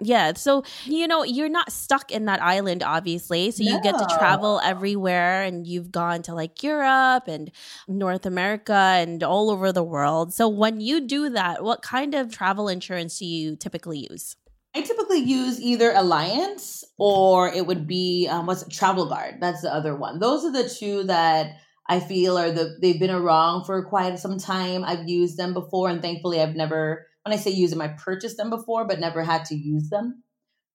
Yeah. 0.00 0.32
So, 0.34 0.62
you 0.84 1.08
know, 1.08 1.24
you're 1.24 1.48
not 1.48 1.72
stuck 1.72 2.12
in 2.12 2.26
that 2.26 2.40
island, 2.40 2.84
obviously. 2.84 3.50
So, 3.50 3.64
you 3.64 3.80
get 3.82 3.98
to 3.98 4.06
travel 4.16 4.60
everywhere 4.62 5.42
and 5.42 5.66
you've 5.66 5.90
gone 5.90 6.22
to 6.22 6.34
like 6.34 6.62
Europe 6.62 7.26
and 7.26 7.50
North 7.88 8.24
America 8.24 8.72
and 8.72 9.24
all 9.24 9.50
over 9.50 9.72
the 9.72 9.82
world. 9.82 10.32
So, 10.32 10.48
when 10.48 10.80
you 10.80 11.00
do 11.00 11.30
that, 11.30 11.64
what 11.64 11.82
kind 11.82 12.14
of 12.14 12.30
travel 12.30 12.68
insurance 12.68 13.18
do 13.18 13.26
you 13.26 13.56
typically 13.56 14.06
use? 14.08 14.36
I 14.78 14.82
typically 14.82 15.18
use 15.18 15.60
either 15.60 15.92
Allianz 15.92 16.84
or 16.98 17.52
it 17.52 17.66
would 17.66 17.88
be 17.88 18.28
um, 18.30 18.46
what's 18.46 18.62
it, 18.62 18.70
Travel 18.70 19.08
Guard. 19.08 19.38
That's 19.40 19.62
the 19.62 19.74
other 19.74 19.96
one. 19.96 20.20
Those 20.20 20.44
are 20.44 20.52
the 20.52 20.68
two 20.68 21.02
that 21.04 21.56
I 21.88 21.98
feel 21.98 22.38
are 22.38 22.52
the 22.52 22.78
they've 22.80 23.00
been 23.00 23.10
around 23.10 23.64
for 23.64 23.84
quite 23.84 24.20
some 24.20 24.38
time. 24.38 24.84
I've 24.84 25.08
used 25.08 25.36
them 25.36 25.52
before, 25.52 25.88
and 25.88 26.00
thankfully, 26.00 26.40
I've 26.40 26.54
never 26.54 27.08
when 27.24 27.32
I 27.32 27.40
say 27.40 27.50
use 27.50 27.70
them, 27.70 27.80
I 27.80 27.88
purchased 27.88 28.36
them 28.36 28.50
before, 28.50 28.86
but 28.86 29.00
never 29.00 29.24
had 29.24 29.46
to 29.46 29.56
use 29.56 29.90
them, 29.90 30.22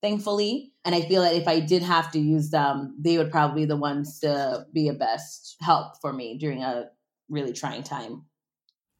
thankfully. 0.01 0.73
And 0.83 0.93
I 0.93 1.01
feel 1.03 1.21
that 1.21 1.35
if 1.35 1.47
I 1.47 1.61
did 1.61 1.81
have 1.81 2.11
to 2.11 2.19
use 2.19 2.49
them, 2.49 2.97
they 2.99 3.17
would 3.17 3.31
probably 3.31 3.61
be 3.61 3.67
the 3.67 3.77
ones 3.77 4.19
to 4.19 4.65
be 4.73 4.89
a 4.89 4.93
best 4.93 5.55
help 5.61 6.01
for 6.01 6.11
me 6.11 6.37
during 6.37 6.61
a 6.61 6.89
really 7.29 7.53
trying 7.53 7.83
time. 7.83 8.25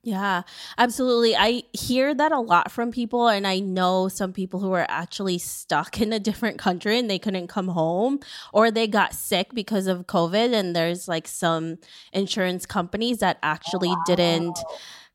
Yeah, 0.06 0.42
absolutely. 0.78 1.34
I 1.34 1.64
hear 1.72 2.14
that 2.14 2.34
a 2.34 2.40
lot 2.40 2.72
from 2.74 2.92
people, 2.92 3.30
and 3.30 3.48
I 3.48 3.60
know 3.60 4.10
some 4.10 4.34
people 4.34 4.60
who 4.60 4.74
are 4.74 4.86
actually 4.90 5.38
stuck 5.38 6.02
in 6.02 6.12
a 6.12 6.20
different 6.20 6.60
country 6.60 7.00
and 7.00 7.10
they 7.10 7.20
couldn't 7.20 7.48
come 7.48 7.70
home, 7.70 8.20
or 8.52 8.70
they 8.70 8.86
got 8.86 9.14
sick 9.14 9.54
because 9.54 9.88
of 9.88 10.06
COVID. 10.08 10.54
And 10.54 10.76
there's 10.76 11.08
like 11.08 11.26
some 11.28 11.78
insurance 12.12 12.66
companies 12.66 13.20
that 13.20 13.38
actually 13.44 13.94
didn't 14.06 14.58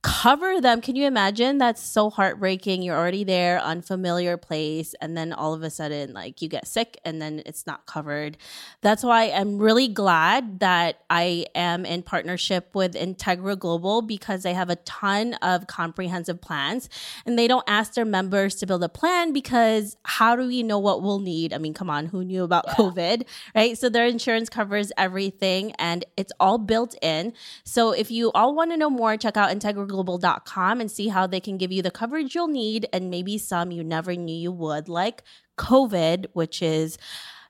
cover 0.03 0.61
them. 0.61 0.81
Can 0.81 0.95
you 0.95 1.07
imagine? 1.07 1.59
That's 1.59 1.83
so 1.83 2.09
heartbreaking. 2.09 2.83
You're 2.83 2.97
already 2.97 3.25
there, 3.25 3.61
unfamiliar 3.61 4.37
place, 4.37 4.95
and 5.01 5.17
then 5.17 5.33
all 5.33 5.55
of 5.55 5.63
a 5.65 5.71
sudden, 5.71 6.13
like 6.13 6.41
you 6.41 6.49
get 6.49 6.69
sick 6.69 7.01
and 7.05 7.21
then 7.21 7.43
it's 7.45 7.67
not 7.67 7.85
covered. 7.87 8.37
That's 8.81 9.03
why 9.03 9.25
I'm 9.25 9.59
really 9.59 9.89
glad 9.89 10.61
that 10.61 11.01
I 11.11 11.47
am 11.57 11.85
in 11.85 12.05
partnership 12.05 12.77
with 12.77 12.95
Integra 12.95 13.59
Global 13.59 14.03
because 14.03 14.45
they 14.45 14.55
have 14.55 14.71
a 14.71 14.77
ton 14.77 15.35
of 15.35 15.67
comprehensive 15.67 16.41
plans 16.41 16.89
and 17.27 17.37
they 17.37 17.49
don't 17.49 17.65
ask 17.67 17.95
their 17.95 18.05
members 18.05 18.55
to 18.57 18.67
build 18.67 18.85
a 18.85 18.89
plan 18.89 19.33
because 19.33 19.97
how 20.05 20.37
do 20.37 20.47
we 20.47 20.63
know 20.63 20.79
what 20.79 21.03
we'll 21.03 21.19
need? 21.19 21.53
I 21.53 21.59
mean, 21.59 21.75
come 21.75 21.91
on, 21.91 22.07
who 22.07 22.25
knew 22.25 22.45
about 22.45 22.67
yeah. 22.69 22.75
COVID, 22.75 23.27
right? 23.57 23.77
So 23.77 23.89
their 23.89 24.07
insurance 24.07 24.49
covers 24.49 24.93
everything 24.97 25.73
and 25.73 26.05
it's 26.17 26.33
all 26.39 26.59
built 26.59 26.95
in. 27.03 27.33
So 27.65 27.91
if 27.91 28.13
you 28.13 28.31
all 28.33 28.55
want 28.55 28.71
to 28.71 28.77
know 28.77 28.91
more, 28.91 29.17
check 29.17 29.37
out 29.37 29.51
Integra 29.51 29.88
global.com 29.89 30.81
and 30.81 30.91
see 30.91 31.09
how 31.09 31.27
they 31.27 31.41
can 31.41 31.57
give 31.57 31.73
you 31.73 31.83
the 31.83 31.91
coverage 31.91 32.35
you'll 32.35 32.49
need 32.49 32.87
and 32.93 33.11
maybe 33.11 33.39
some 33.39 33.71
you 33.71 33.83
never 33.83 34.15
knew 34.15 34.35
you 34.35 34.53
would, 34.53 34.89
like 34.89 35.23
COVID, 35.57 36.27
which 36.33 36.63
is, 36.63 36.99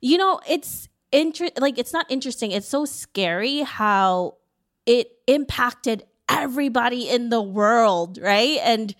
you 0.00 0.16
know, 0.16 0.40
it's 0.48 0.88
inter- 1.12 1.50
like 1.58 1.78
it's 1.78 1.92
not 1.92 2.06
interesting. 2.10 2.52
It's 2.52 2.68
so 2.68 2.84
scary 2.84 3.60
how 3.60 4.36
it 4.86 5.10
impacted 5.26 6.04
everybody 6.28 7.08
in 7.08 7.28
the 7.30 7.42
world, 7.42 8.18
right? 8.20 8.58
And 8.62 8.94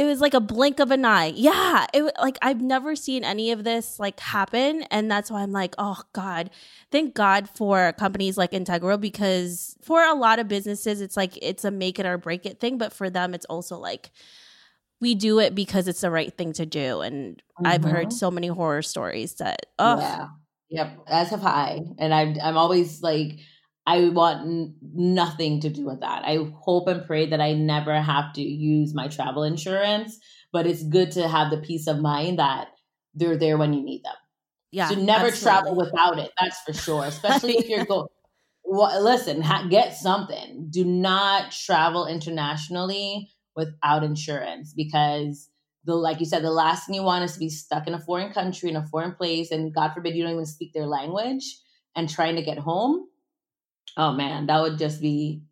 it 0.00 0.06
was 0.06 0.22
like 0.22 0.32
a 0.32 0.40
blink 0.40 0.80
of 0.80 0.90
an 0.90 1.04
eye. 1.04 1.34
Yeah, 1.36 1.86
it 1.92 2.00
was 2.00 2.12
like 2.18 2.38
I've 2.40 2.62
never 2.62 2.96
seen 2.96 3.22
any 3.22 3.50
of 3.50 3.64
this 3.64 3.98
like 3.98 4.18
happen, 4.18 4.84
and 4.84 5.10
that's 5.10 5.30
why 5.30 5.42
I'm 5.42 5.52
like, 5.52 5.74
oh 5.76 6.00
God, 6.14 6.48
thank 6.90 7.12
God 7.12 7.50
for 7.50 7.92
companies 7.98 8.38
like 8.38 8.52
Integra 8.52 8.98
because 8.98 9.76
for 9.82 10.02
a 10.02 10.14
lot 10.14 10.38
of 10.38 10.48
businesses, 10.48 11.02
it's 11.02 11.18
like 11.18 11.38
it's 11.42 11.66
a 11.66 11.70
make 11.70 11.98
it 11.98 12.06
or 12.06 12.16
break 12.16 12.46
it 12.46 12.58
thing, 12.58 12.78
but 12.78 12.94
for 12.94 13.10
them, 13.10 13.34
it's 13.34 13.44
also 13.44 13.76
like 13.76 14.10
we 15.02 15.14
do 15.14 15.38
it 15.38 15.54
because 15.54 15.86
it's 15.86 16.00
the 16.00 16.10
right 16.10 16.34
thing 16.34 16.54
to 16.54 16.64
do. 16.64 17.02
And 17.02 17.36
mm-hmm. 17.36 17.66
I've 17.66 17.84
heard 17.84 18.08
mm-hmm. 18.08 18.16
so 18.16 18.30
many 18.30 18.46
horror 18.46 18.80
stories 18.80 19.34
that, 19.34 19.66
oh, 19.78 20.00
yeah, 20.00 20.28
yep, 20.70 20.98
as 21.08 21.28
have 21.28 21.44
I, 21.44 21.82
and 21.98 22.14
I'm 22.14 22.36
I'm 22.42 22.56
always 22.56 23.02
like 23.02 23.38
I 23.86 24.08
want 24.10 24.40
n- 24.46 24.74
nothing 24.82 25.60
to 25.60 25.70
do 25.70 25.86
with 25.86 26.00
that. 26.00 26.24
I 26.24 26.38
hope 26.54 26.88
and 26.88 27.06
pray 27.06 27.26
that 27.26 27.40
I 27.40 27.54
never 27.54 28.00
have 28.00 28.32
to 28.34 28.42
use 28.42 28.94
my 28.94 29.08
travel 29.08 29.42
insurance, 29.42 30.18
but 30.52 30.66
it's 30.66 30.82
good 30.82 31.10
to 31.12 31.28
have 31.28 31.50
the 31.50 31.58
peace 31.58 31.86
of 31.86 32.00
mind 32.00 32.38
that 32.38 32.68
they're 33.14 33.38
there 33.38 33.58
when 33.58 33.72
you 33.72 33.82
need 33.82 34.02
them. 34.04 34.14
Yeah. 34.70 34.88
So 34.88 34.94
never 34.94 35.28
absolutely. 35.28 35.40
travel 35.40 35.76
without 35.76 36.18
it. 36.18 36.30
That's 36.38 36.60
for 36.60 36.72
sure. 36.72 37.04
Especially 37.04 37.58
if 37.58 37.68
you're 37.68 37.84
going. 37.86 38.06
Well, 38.62 39.02
listen, 39.02 39.40
ha- 39.42 39.66
get 39.68 39.96
something. 39.96 40.68
Do 40.70 40.84
not 40.84 41.50
travel 41.50 42.06
internationally 42.06 43.30
without 43.56 44.04
insurance 44.04 44.72
because 44.76 45.48
the 45.84 45.94
like 45.94 46.20
you 46.20 46.26
said, 46.26 46.44
the 46.44 46.52
last 46.52 46.86
thing 46.86 46.94
you 46.94 47.02
want 47.02 47.24
is 47.24 47.32
to 47.32 47.38
be 47.40 47.48
stuck 47.48 47.88
in 47.88 47.94
a 47.94 48.00
foreign 48.00 48.32
country 48.32 48.68
in 48.70 48.76
a 48.76 48.86
foreign 48.86 49.14
place, 49.14 49.50
and 49.50 49.74
God 49.74 49.92
forbid 49.92 50.14
you 50.14 50.22
don't 50.22 50.32
even 50.32 50.46
speak 50.46 50.72
their 50.72 50.86
language 50.86 51.42
and 51.96 52.08
trying 52.08 52.36
to 52.36 52.42
get 52.42 52.58
home 52.58 53.06
Oh 53.96 54.12
man, 54.12 54.46
that 54.46 54.60
would 54.60 54.78
just 54.78 55.00
be 55.00 55.42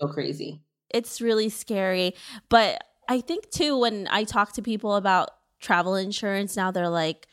so 0.00 0.08
crazy. 0.08 0.60
It's 0.90 1.20
really 1.20 1.48
scary. 1.48 2.14
But 2.48 2.82
I 3.08 3.20
think 3.20 3.50
too, 3.50 3.78
when 3.78 4.08
I 4.10 4.24
talk 4.24 4.52
to 4.52 4.62
people 4.62 4.96
about 4.96 5.30
travel 5.60 5.94
insurance 5.94 6.56
now, 6.56 6.70
they're 6.70 6.88
like, 6.88 7.26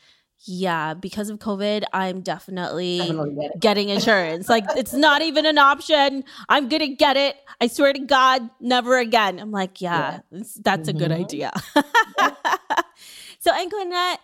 yeah, 0.46 0.94
because 0.94 1.30
of 1.30 1.38
COVID, 1.38 1.84
I'm 1.92 2.20
definitely, 2.20 2.98
definitely 2.98 3.48
getting 3.58 3.88
insurance. 3.88 4.48
like, 4.48 4.64
it's 4.76 4.92
not 4.92 5.22
even 5.22 5.46
an 5.46 5.56
option. 5.56 6.24
I'm 6.48 6.68
going 6.68 6.80
to 6.80 6.88
get 6.88 7.16
it. 7.16 7.36
I 7.60 7.68
swear 7.68 7.92
to 7.92 7.98
God, 7.98 8.50
never 8.60 8.98
again. 8.98 9.38
I'm 9.38 9.50
like, 9.50 9.80
yeah, 9.80 10.20
yeah. 10.30 10.42
that's 10.62 10.88
mm-hmm. 10.88 10.96
a 10.96 11.00
good 11.00 11.10
mm-hmm. 11.10 11.22
idea. 11.22 11.52
So, 13.44 13.52
Anquanette, 13.52 14.20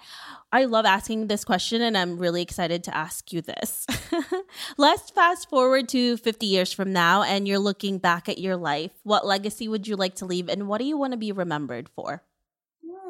I 0.50 0.64
love 0.64 0.86
asking 0.86 1.26
this 1.26 1.44
question, 1.44 1.82
and 1.82 1.94
I'm 1.94 2.16
really 2.16 2.40
excited 2.40 2.82
to 2.84 2.96
ask 2.96 3.34
you 3.34 3.42
this. 3.42 3.86
Let's 4.78 5.10
fast 5.10 5.50
forward 5.50 5.90
to 5.90 6.16
50 6.16 6.46
years 6.46 6.72
from 6.72 6.94
now, 6.94 7.22
and 7.22 7.46
you're 7.46 7.58
looking 7.58 7.98
back 7.98 8.30
at 8.30 8.38
your 8.38 8.56
life. 8.56 8.92
What 9.02 9.26
legacy 9.26 9.68
would 9.68 9.86
you 9.86 9.96
like 9.96 10.14
to 10.16 10.24
leave, 10.24 10.48
and 10.48 10.68
what 10.68 10.78
do 10.78 10.86
you 10.86 10.96
want 10.96 11.12
to 11.12 11.18
be 11.18 11.32
remembered 11.32 11.90
for? 11.90 12.22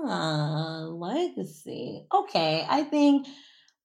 Uh, 0.05 0.89
legacy. 0.89 2.09
Okay, 2.13 2.67
I 2.69 2.83
think 2.83 3.29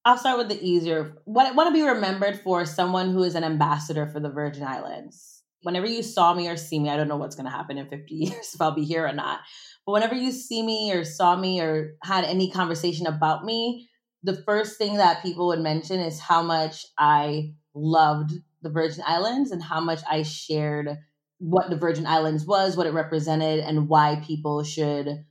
I'll 0.03 0.17
start 0.17 0.39
with 0.39 0.49
the 0.49 0.59
easier. 0.67 1.21
What 1.25 1.45
I 1.45 1.51
want 1.51 1.67
to 1.67 1.79
be 1.79 1.87
remembered 1.87 2.39
for 2.39 2.65
someone 2.65 3.11
who 3.11 3.21
is 3.21 3.35
an 3.35 3.43
ambassador 3.43 4.07
for 4.07 4.19
the 4.19 4.31
Virgin 4.31 4.63
Islands. 4.63 5.43
Whenever 5.61 5.85
you 5.85 6.01
saw 6.01 6.33
me 6.33 6.47
or 6.47 6.57
see 6.57 6.79
me, 6.79 6.89
I 6.89 6.97
don't 6.97 7.07
know 7.07 7.17
what's 7.17 7.35
going 7.35 7.45
to 7.45 7.51
happen 7.51 7.77
in 7.77 7.87
50 7.87 8.15
years 8.15 8.55
if 8.55 8.59
I'll 8.59 8.71
be 8.71 8.83
here 8.83 9.05
or 9.05 9.13
not. 9.13 9.41
But 9.85 9.93
whenever 9.93 10.15
you 10.15 10.31
see 10.31 10.63
me 10.63 10.91
or 10.91 11.03
saw 11.03 11.35
me 11.35 11.61
or 11.61 11.95
had 12.03 12.23
any 12.23 12.49
conversation 12.49 13.07
about 13.07 13.45
me, 13.45 13.87
the 14.23 14.35
first 14.35 14.77
thing 14.77 14.95
that 14.95 15.21
people 15.21 15.47
would 15.47 15.59
mention 15.59 15.99
is 15.99 16.19
how 16.19 16.41
much 16.41 16.85
I 16.97 17.53
loved 17.75 18.33
the 18.61 18.71
Virgin 18.71 19.03
Islands 19.05 19.51
and 19.51 19.61
how 19.61 19.79
much 19.79 20.01
I 20.09 20.23
shared 20.23 20.97
what 21.37 21.69
the 21.69 21.77
Virgin 21.77 22.07
Islands 22.07 22.45
was, 22.45 22.75
what 22.75 22.87
it 22.87 22.93
represented, 22.93 23.59
and 23.59 23.87
why 23.87 24.21
people 24.25 24.63
should 24.63 25.25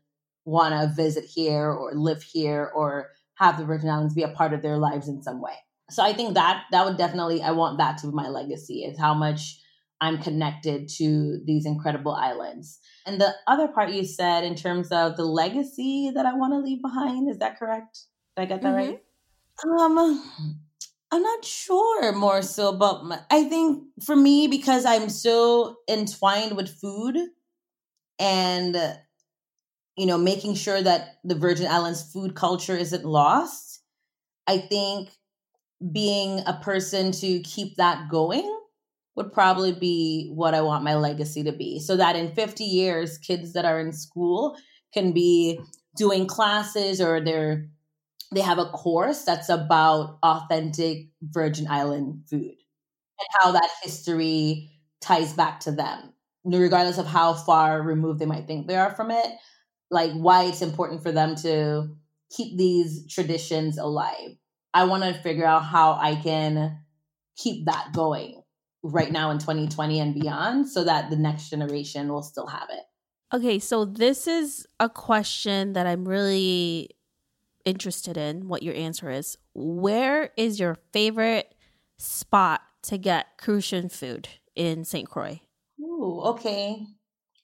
want 0.45 0.75
to 0.75 0.95
visit 0.95 1.25
here 1.25 1.71
or 1.71 1.95
live 1.95 2.23
here 2.23 2.71
or 2.75 3.11
have 3.37 3.59
the 3.59 3.64
Virgin 3.64 3.88
Islands 3.88 4.14
be 4.14 4.23
a 4.23 4.29
part 4.29 4.53
of 4.53 4.62
their 4.62 4.77
lives 4.77 5.09
in 5.09 5.23
some 5.23 5.40
way. 5.40 5.55
So 5.90 6.03
I 6.03 6.12
think 6.12 6.35
that 6.35 6.64
that 6.71 6.85
would 6.85 6.97
definitely 6.97 7.43
I 7.43 7.51
want 7.51 7.79
that 7.79 7.99
to 7.99 8.07
be 8.07 8.12
my 8.12 8.29
legacy 8.29 8.85
is 8.85 8.99
how 8.99 9.14
much 9.14 9.59
I'm 10.05 10.19
connected 10.19 10.88
to 10.99 11.40
these 11.47 11.64
incredible 11.64 12.12
islands. 12.12 12.79
And 13.07 13.19
the 13.19 13.35
other 13.47 13.69
part 13.69 13.90
you 13.90 14.05
said 14.05 14.45
in 14.45 14.55
terms 14.55 14.93
of 14.93 15.17
the 15.17 15.25
legacy 15.25 16.11
that 16.14 16.27
I 16.27 16.35
want 16.35 16.53
to 16.53 16.59
leave 16.59 16.83
behind, 16.83 17.31
is 17.31 17.38
that 17.38 17.59
correct? 17.59 18.01
Did 18.37 18.43
I 18.43 18.45
get 18.47 18.62
that 18.62 18.75
mm-hmm. 18.75 18.90
right? 18.90 19.03
Um 19.81 20.23
I'm 21.11 21.23
not 21.23 21.45
sure 21.45 22.12
more 22.12 22.43
so 22.43 22.77
but 22.77 23.05
my, 23.05 23.21
I 23.31 23.45
think 23.45 23.85
for 24.05 24.17
me 24.17 24.49
because 24.49 24.85
I'm 24.85 25.09
so 25.09 25.77
entwined 25.88 26.57
with 26.57 26.69
food 26.69 27.17
and 28.19 28.77
you 29.97 30.07
know 30.07 30.19
making 30.19 30.57
sure 30.57 30.83
that 30.83 31.19
the 31.23 31.37
Virgin 31.37 31.69
Islands 31.69 32.12
food 32.12 32.35
culture 32.35 32.77
isn't 32.77 33.05
lost, 33.05 33.81
I 34.49 34.59
think 34.59 35.11
being 35.93 36.40
a 36.47 36.55
person 36.55 37.12
to 37.12 37.40
keep 37.40 37.77
that 37.77 38.09
going 38.11 38.51
would 39.16 39.33
probably 39.33 39.72
be 39.72 40.31
what 40.35 40.55
I 40.55 40.61
want 40.61 40.85
my 40.85 40.94
legacy 40.94 41.42
to 41.44 41.53
be. 41.53 41.79
So 41.79 41.96
that 41.96 42.16
in 42.16 42.35
50 42.35 42.64
years, 42.64 43.18
kids 43.18 43.53
that 43.53 43.64
are 43.64 43.81
in 43.81 43.92
school 43.92 44.57
can 44.92 45.12
be 45.12 45.61
doing 45.96 46.27
classes 46.27 47.00
or 47.00 47.20
they're 47.20 47.68
they 48.33 48.40
have 48.40 48.59
a 48.59 48.64
course 48.66 49.22
that's 49.22 49.48
about 49.48 50.18
authentic 50.24 51.07
Virgin 51.22 51.68
Island 51.68 52.22
food 52.29 52.42
and 52.42 53.29
how 53.38 53.53
that 53.53 53.70
history 53.83 54.70
ties 55.00 55.33
back 55.35 55.61
to 55.61 55.70
them, 55.70 56.12
regardless 56.44 56.98
of 56.98 57.07
how 57.07 57.35
far 57.35 57.81
removed 57.81 58.18
they 58.18 58.27
might 58.27 58.48
think 58.48 58.66
they 58.66 58.77
are 58.77 58.90
from 58.90 59.12
it. 59.12 59.27
Like 59.90 60.11
why 60.12 60.44
it's 60.44 60.62
important 60.62 61.05
for 61.05 61.12
them 61.12 61.37
to 61.37 61.94
keep 62.35 62.59
these 62.59 63.07
traditions 63.12 63.79
alive. 63.79 64.31
I 64.72 64.85
want 64.85 65.05
to 65.05 65.14
figure 65.14 65.46
out 65.46 65.64
how 65.64 65.92
I 65.92 66.16
can 66.16 66.79
keep 67.37 67.66
that 67.66 67.92
going 67.92 68.42
right 68.85 69.11
now 69.11 69.31
in 69.31 69.38
2020 69.38 69.99
and 69.99 70.14
beyond 70.14 70.68
so 70.68 70.85
that 70.85 71.11
the 71.11 71.16
next 71.16 71.49
generation 71.49 72.12
will 72.12 72.23
still 72.23 72.47
have 72.47 72.68
it. 72.70 72.85
Okay, 73.33 73.59
so 73.59 73.85
this 73.85 74.29
is 74.29 74.66
a 74.79 74.88
question 74.88 75.73
that 75.73 75.87
I'm 75.87 76.07
really 76.07 76.90
interested 77.64 78.16
in 78.16 78.47
what 78.47 78.62
your 78.62 78.75
answer 78.75 79.11
is. 79.11 79.38
Where 79.55 80.31
is 80.37 80.61
your 80.61 80.77
favorite 80.92 81.55
spot 81.99 82.61
to 82.83 82.99
get 82.99 83.38
Crucian 83.38 83.88
food 83.88 84.29
in 84.55 84.85
St. 84.85 85.09
Croix? 85.09 85.40
Ooh, 85.81 86.20
okay. 86.27 86.87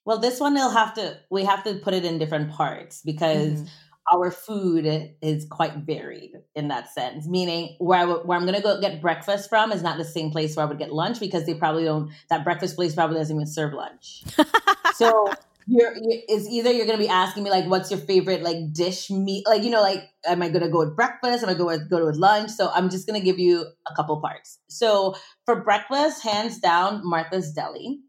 Well, 0.05 0.19
this 0.19 0.39
one 0.41 0.55
they'll 0.55 0.71
have 0.71 0.95
to 0.95 1.19
we 1.31 1.45
have 1.45 1.65
to 1.65 1.75
put 1.75 1.95
it 1.95 2.05
in 2.05 2.19
different 2.19 2.51
parts 2.51 3.01
because 3.03 3.53
mm-hmm. 3.55 3.65
Our 4.13 4.31
food 4.31 5.15
is 5.23 5.47
quite 5.51 5.75
varied 5.77 6.33
in 6.55 6.69
that 6.69 6.93
sense. 6.93 7.27
Meaning, 7.29 7.77
where 7.79 7.99
I 7.99 8.03
w- 8.03 8.21
where 8.27 8.39
I'm 8.39 8.45
gonna 8.45 8.61
go 8.61 8.81
get 8.81 9.01
breakfast 9.01 9.49
from 9.49 9.73
is 9.73 9.83
not 9.83 9.99
the 9.99 10.05
same 10.05 10.31
place 10.31 10.57
where 10.57 10.67
I 10.67 10.69
would 10.69 10.79
get 10.79 10.93
lunch 10.93 11.21
because 11.21 11.47
they 11.47 11.55
probably 11.55 11.85
don't. 11.85 12.11
That 12.29 12.45
breakfast 12.45 12.77
place 12.77 12.95
probably 12.95 13.17
doesn't 13.19 13.35
even 13.35 13.47
serve 13.47 13.73
lunch. 13.73 14.23
so 14.95 15.33
you're, 15.67 15.95
you're 15.95 16.21
is 16.29 16.49
either 16.49 16.73
you're 16.73 16.87
gonna 16.87 16.99
be 16.99 17.09
asking 17.09 17.45
me 17.45 17.51
like, 17.51 17.67
what's 17.67 17.91
your 17.91 18.01
favorite 18.01 18.43
like 18.43 18.73
dish 18.73 19.11
meat? 19.11 19.47
Like 19.47 19.63
you 19.63 19.71
know, 19.71 19.83
like 19.83 20.11
am 20.27 20.43
I 20.43 20.49
gonna 20.49 20.69
go 20.69 20.81
with 20.81 20.97
breakfast? 20.97 21.45
Am 21.45 21.49
I 21.49 21.55
going 21.55 21.79
to 21.79 21.85
go 21.87 22.05
with 22.05 22.17
lunch? 22.17 22.51
So 22.51 22.71
I'm 22.75 22.91
just 22.91 23.07
gonna 23.07 23.21
give 23.21 23.39
you 23.39 23.67
a 23.87 23.95
couple 23.95 24.21
parts. 24.21 24.59
So 24.69 25.15
for 25.47 25.63
breakfast, 25.63 26.23
hands 26.23 26.59
down, 26.59 27.03
Martha's 27.05 27.53
Deli. 27.53 28.01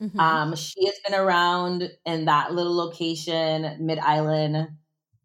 Mm-hmm. 0.00 0.18
Um, 0.18 0.56
she 0.56 0.86
has 0.86 0.98
been 1.06 1.18
around 1.18 1.90
in 2.06 2.24
that 2.24 2.52
little 2.54 2.74
location, 2.74 3.76
Mid 3.80 3.98
Island, 3.98 4.68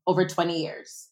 over 0.08 0.26
20 0.26 0.62
years. 0.62 1.10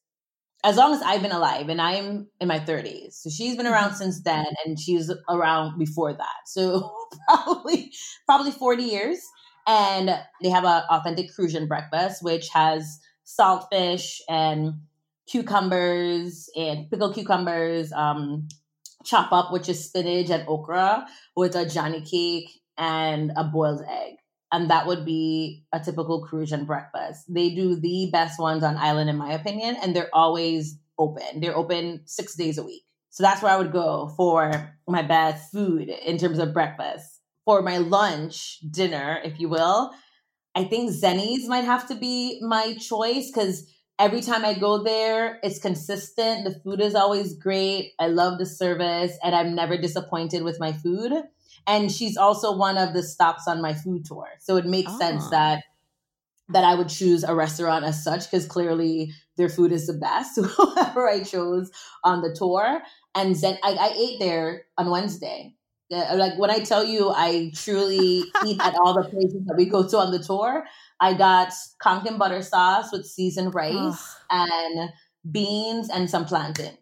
As 0.66 0.78
long 0.78 0.94
as 0.94 1.02
I've 1.02 1.22
been 1.22 1.34
alive, 1.34 1.68
and 1.68 1.82
I'm 1.82 2.28
in 2.40 2.48
my 2.48 2.60
30s. 2.60 3.14
So 3.14 3.30
she's 3.30 3.58
been 3.58 3.68
around 3.68 3.90
mm-hmm. 3.90 4.04
since 4.04 4.24
then, 4.24 4.46
and 4.66 4.80
she's 4.80 5.12
around 5.30 5.78
before 5.78 6.14
that. 6.14 6.48
So 6.48 6.90
probably, 7.28 7.92
probably 8.26 8.52
40 8.52 8.84
years. 8.84 9.20
And 9.68 10.10
they 10.42 10.50
have 10.50 10.66
an 10.66 10.84
authentic 10.90 11.34
Crucian 11.34 11.68
breakfast, 11.68 12.24
which 12.24 12.50
has 12.50 13.00
saltfish 13.26 14.20
and 14.30 14.74
cucumbers 15.28 16.50
and 16.56 16.90
pickled 16.90 17.14
cucumbers, 17.14 17.92
um, 17.94 18.48
chop 19.06 19.32
up, 19.32 19.52
which 19.52 19.70
is 19.70 19.86
spinach 19.86 20.30
and 20.30 20.48
okra, 20.48 21.06
with 21.36 21.56
a 21.56 21.66
Johnny 21.66 22.02
cake 22.02 22.50
and 22.78 23.32
a 23.36 23.44
boiled 23.44 23.84
egg. 23.90 24.16
And 24.54 24.70
that 24.70 24.86
would 24.86 25.04
be 25.04 25.66
a 25.74 25.80
typical 25.80 26.24
Crucian 26.24 26.66
breakfast. 26.66 27.26
They 27.28 27.56
do 27.56 27.76
the 27.76 28.10
best 28.12 28.40
ones 28.40 28.64
on 28.64 28.78
island, 28.78 29.10
in 29.10 29.18
my 29.18 29.34
opinion, 29.34 29.78
and 29.82 29.96
they're 29.96 30.14
always 30.14 30.78
open. 31.00 31.42
They're 31.42 31.58
open 31.58 32.04
six 32.06 32.36
days 32.36 32.60
a 32.60 32.64
week. 32.64 32.84
So 33.10 33.24
that's 33.24 33.42
where 33.42 33.52
I 33.52 33.58
would 33.58 33.72
go 33.72 34.14
for 34.16 34.78
my 34.88 35.02
best 35.02 35.52
food 35.52 35.90
in 35.90 36.20
terms 36.20 36.38
of 36.38 36.54
breakfast. 36.54 37.20
For 37.46 37.64
my 37.64 37.80
lunch, 37.80 38.60
dinner, 38.70 39.20
if 39.24 39.40
you 39.40 39.50
will, 39.50 39.92
I 40.56 40.66
think 40.66 40.92
Zenny's 40.92 41.50
might 41.50 41.66
have 41.66 41.88
to 41.88 41.96
be 41.96 42.40
my 42.42 42.76
choice 42.76 43.32
because 43.32 43.68
every 43.98 44.22
time 44.22 44.46
I 44.46 44.54
go 44.54 44.84
there, 44.84 45.40
it's 45.42 45.58
consistent. 45.58 46.46
The 46.46 46.60
food 46.64 46.80
is 46.80 46.94
always 46.94 47.34
great. 47.34 47.94
I 48.00 48.08
love 48.08 48.38
the 48.38 48.46
service, 48.46 49.18
and 49.24 49.34
I'm 49.34 49.56
never 49.56 49.78
disappointed 49.78 50.44
with 50.44 50.60
my 50.60 50.74
food 50.74 51.12
and 51.68 51.92
she's 51.92 52.18
also 52.18 52.56
one 52.56 52.78
of 52.78 52.94
the 52.94 53.04
stops 53.04 53.48
on 53.48 53.62
my 53.62 53.74
food 53.74 54.06
tour. 54.06 54.28
So 54.40 54.58
it 54.58 54.66
makes 54.66 54.92
oh. 54.94 55.00
sense 55.00 55.24
ah. 55.28 55.30
that 55.32 55.64
that 56.50 56.66
i 56.66 56.76
would 56.76 56.90
choose 56.90 57.24
a 57.24 57.34
restaurant 57.34 57.86
as 57.86 58.04
such 58.04 58.30
because 58.30 58.46
clearly 58.46 59.14
their 59.38 59.48
food 59.48 59.72
is 59.72 59.88
the 59.88 59.94
best 59.94 60.38
whoever 60.58 61.10
i 61.10 61.24
chose 61.24 61.72
on 62.04 62.22
the 62.22 62.36
tour. 62.38 62.82
And 63.16 63.36
then 63.36 63.58
I, 63.64 63.74
I 63.74 63.94
ate 63.96 64.20
there 64.20 64.64
on 64.78 64.90
wednesday. 64.90 65.56
Uh, 65.92 66.16
like 66.16 66.38
when 66.38 66.50
i 66.50 66.60
tell 66.60 66.84
you 66.84 67.12
i 67.12 67.52
truly 67.56 68.24
eat 68.46 68.60
at 68.62 68.76
all 68.76 68.94
the 68.94 69.08
places 69.10 69.46
that 69.46 69.56
we 69.56 69.66
go 69.66 69.88
to 69.88 69.98
on 69.98 70.12
the 70.12 70.20
tour 70.20 70.66
i 71.00 71.14
got 71.14 71.54
conch 71.80 72.08
in 72.08 72.18
butter 72.18 72.42
sauce 72.42 72.92
with 72.92 73.06
seasoned 73.06 73.54
rice 73.54 74.16
and 74.30 74.90
beans 75.32 75.90
and 75.90 76.10
some 76.10 76.26
plantain. 76.26 76.78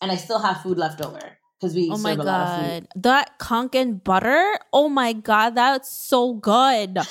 And 0.00 0.10
i 0.10 0.16
still 0.16 0.40
have 0.40 0.62
food 0.62 0.78
left 0.78 1.00
over 1.00 1.38
because 1.64 1.74
we 1.74 1.90
oh 1.90 1.98
my 1.98 2.14
god. 2.14 2.88
That 2.96 3.38
conch 3.38 3.74
in 3.74 3.98
butter? 3.98 4.58
Oh 4.72 4.88
my 4.88 5.12
god 5.14 5.54
that's 5.54 5.90
so 5.90 6.34
good. 6.34 6.98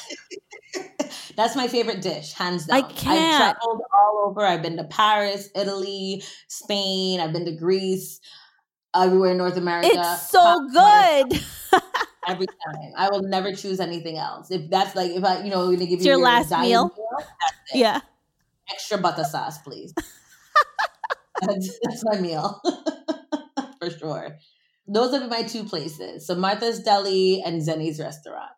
That's 1.36 1.56
my 1.56 1.68
favorite 1.68 2.02
dish 2.02 2.34
hands 2.34 2.66
down. 2.66 2.78
I 2.78 2.82
can't. 2.82 3.44
i've 3.44 3.58
traveled 3.60 3.82
all 3.94 4.26
over. 4.28 4.42
I've 4.42 4.64
been 4.64 4.78
to 4.78 4.84
paris 4.86 5.50
italy 5.56 6.24
spain. 6.48 7.20
I've 7.20 7.32
been 7.32 7.46
to 7.46 7.52
greece 7.52 8.20
everywhere 8.96 9.32
in 9.32 9.38
north 9.38 9.58
america. 9.58 9.90
It's 9.92 10.30
so 10.30 10.68
good. 10.74 11.40
every 12.28 12.48
time. 12.48 12.92
I 12.98 13.10
will 13.12 13.22
never 13.22 13.54
choose 13.54 13.80
anything 13.80 14.18
else. 14.18 14.50
If 14.50 14.70
that's 14.72 14.96
like 14.96 15.12
if 15.12 15.24
i 15.24 15.44
you 15.44 15.52
know 15.52 15.70
to 15.70 15.78
give 15.78 16.00
it's 16.00 16.06
you 16.06 16.12
your, 16.12 16.18
your 16.18 16.26
last 16.26 16.50
meal, 16.50 16.92
meal 16.96 17.28
yeah. 17.74 18.02
Extra 18.72 18.98
butter 18.98 19.26
sauce 19.26 19.60
please. 19.60 19.94
That's, 21.42 21.80
that's 21.84 22.04
my 22.06 22.20
meal 22.20 22.62
for 23.90 23.98
sure. 23.98 24.38
Those 24.88 25.12
would 25.12 25.24
be 25.24 25.28
my 25.28 25.44
two 25.44 25.64
places. 25.64 26.28
So 26.28 26.36
Martha's 26.36 26.80
Deli 26.80 27.42
and 27.46 27.62
Zenny's 27.62 28.00
restaurant. 28.00 28.52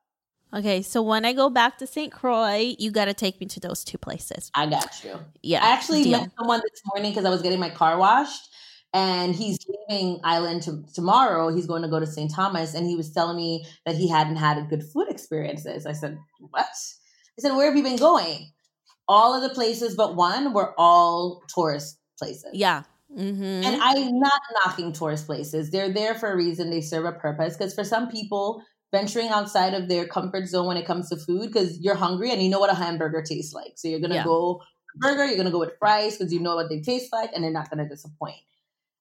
Okay, 0.54 0.82
so 0.82 1.02
when 1.02 1.26
I 1.26 1.34
go 1.34 1.50
back 1.50 1.78
to 1.80 1.88
St. 1.88 2.12
Croix, 2.12 2.76
you 2.80 2.90
got 2.90 3.06
to 3.06 3.14
take 3.14 3.40
me 3.42 3.48
to 3.48 3.60
those 3.60 3.84
two 3.84 3.98
places. 3.98 4.52
I 4.56 4.68
got 4.68 5.04
you. 5.04 5.20
Yeah. 5.42 5.64
I 5.64 5.74
actually 5.74 6.04
deal. 6.04 6.20
met 6.20 6.32
someone 6.38 6.62
this 6.62 6.82
morning 6.94 7.12
because 7.12 7.26
I 7.26 7.30
was 7.30 7.42
getting 7.42 7.60
my 7.60 7.70
car 7.70 7.98
washed 7.98 8.48
and 8.94 9.36
he's 9.36 9.60
leaving 9.90 10.22
Island 10.24 10.62
to, 10.64 10.86
tomorrow. 10.94 11.54
He's 11.54 11.68
going 11.68 11.82
to 11.82 11.90
go 11.90 12.00
to 12.00 12.08
St. 12.08 12.32
Thomas 12.34 12.74
and 12.74 12.88
he 12.88 12.96
was 12.96 13.12
telling 13.12 13.36
me 13.36 13.66
that 13.86 13.96
he 13.96 14.08
hadn't 14.08 14.38
had 14.38 14.58
a 14.58 14.62
good 14.62 14.84
food 14.84 15.10
experiences. 15.10 15.86
I 15.86 15.92
said, 15.92 16.18
What? 16.40 16.66
I 16.66 17.42
said, 17.42 17.56
Where 17.56 17.66
have 17.66 17.76
you 17.76 17.84
been 17.84 17.98
going? 17.98 18.52
All 19.10 19.36
of 19.36 19.42
the 19.42 19.54
places 19.54 19.96
but 19.96 20.16
one 20.16 20.54
were 20.54 20.74
all 20.78 21.44
tourist 21.54 22.00
places. 22.18 22.52
Yeah. 22.54 22.84
Mm-hmm. 23.18 23.44
And 23.66 23.82
I'm 23.82 24.20
not 24.20 24.42
knocking 24.54 24.92
tourist 24.92 25.26
places. 25.26 25.72
They're 25.72 25.92
there 25.92 26.16
for 26.16 26.32
a 26.32 26.36
reason. 26.36 26.70
They 26.70 26.82
serve 26.82 27.06
a 27.06 27.14
purpose. 27.14 27.56
Because 27.56 27.74
for 27.74 27.84
some 27.84 28.10
people, 28.10 28.62
venturing 28.92 29.30
outside 29.30 29.74
of 29.74 29.88
their 29.88 30.06
comfort 30.06 30.48
zone 30.48 30.68
when 30.68 30.78
it 30.78 30.86
comes 30.86 31.10
to 31.10 31.18
food, 31.18 31.48
because 31.48 31.80
you're 31.80 31.96
hungry 31.96 32.32
and 32.32 32.42
you 32.42 32.50
know 32.50 32.60
what 32.60 32.72
a 32.72 32.76
hamburger 32.76 33.22
tastes 33.22 33.54
like. 33.54 33.74
So 33.76 33.88
you're 33.88 34.00
going 34.00 34.12
to 34.12 34.18
yeah. 34.18 34.24
go 34.24 34.62
burger, 34.98 35.26
you're 35.26 35.36
going 35.36 35.46
to 35.46 35.52
go 35.52 35.60
with 35.60 35.78
fries 35.80 36.18
because 36.18 36.34
you 36.34 36.40
know 36.40 36.56
what 36.56 36.70
they 36.70 36.82
taste 36.82 37.12
like 37.12 37.32
and 37.34 37.44
they're 37.44 37.52
not 37.52 37.70
going 37.70 37.84
to 37.84 37.90
disappoint. 37.90 38.38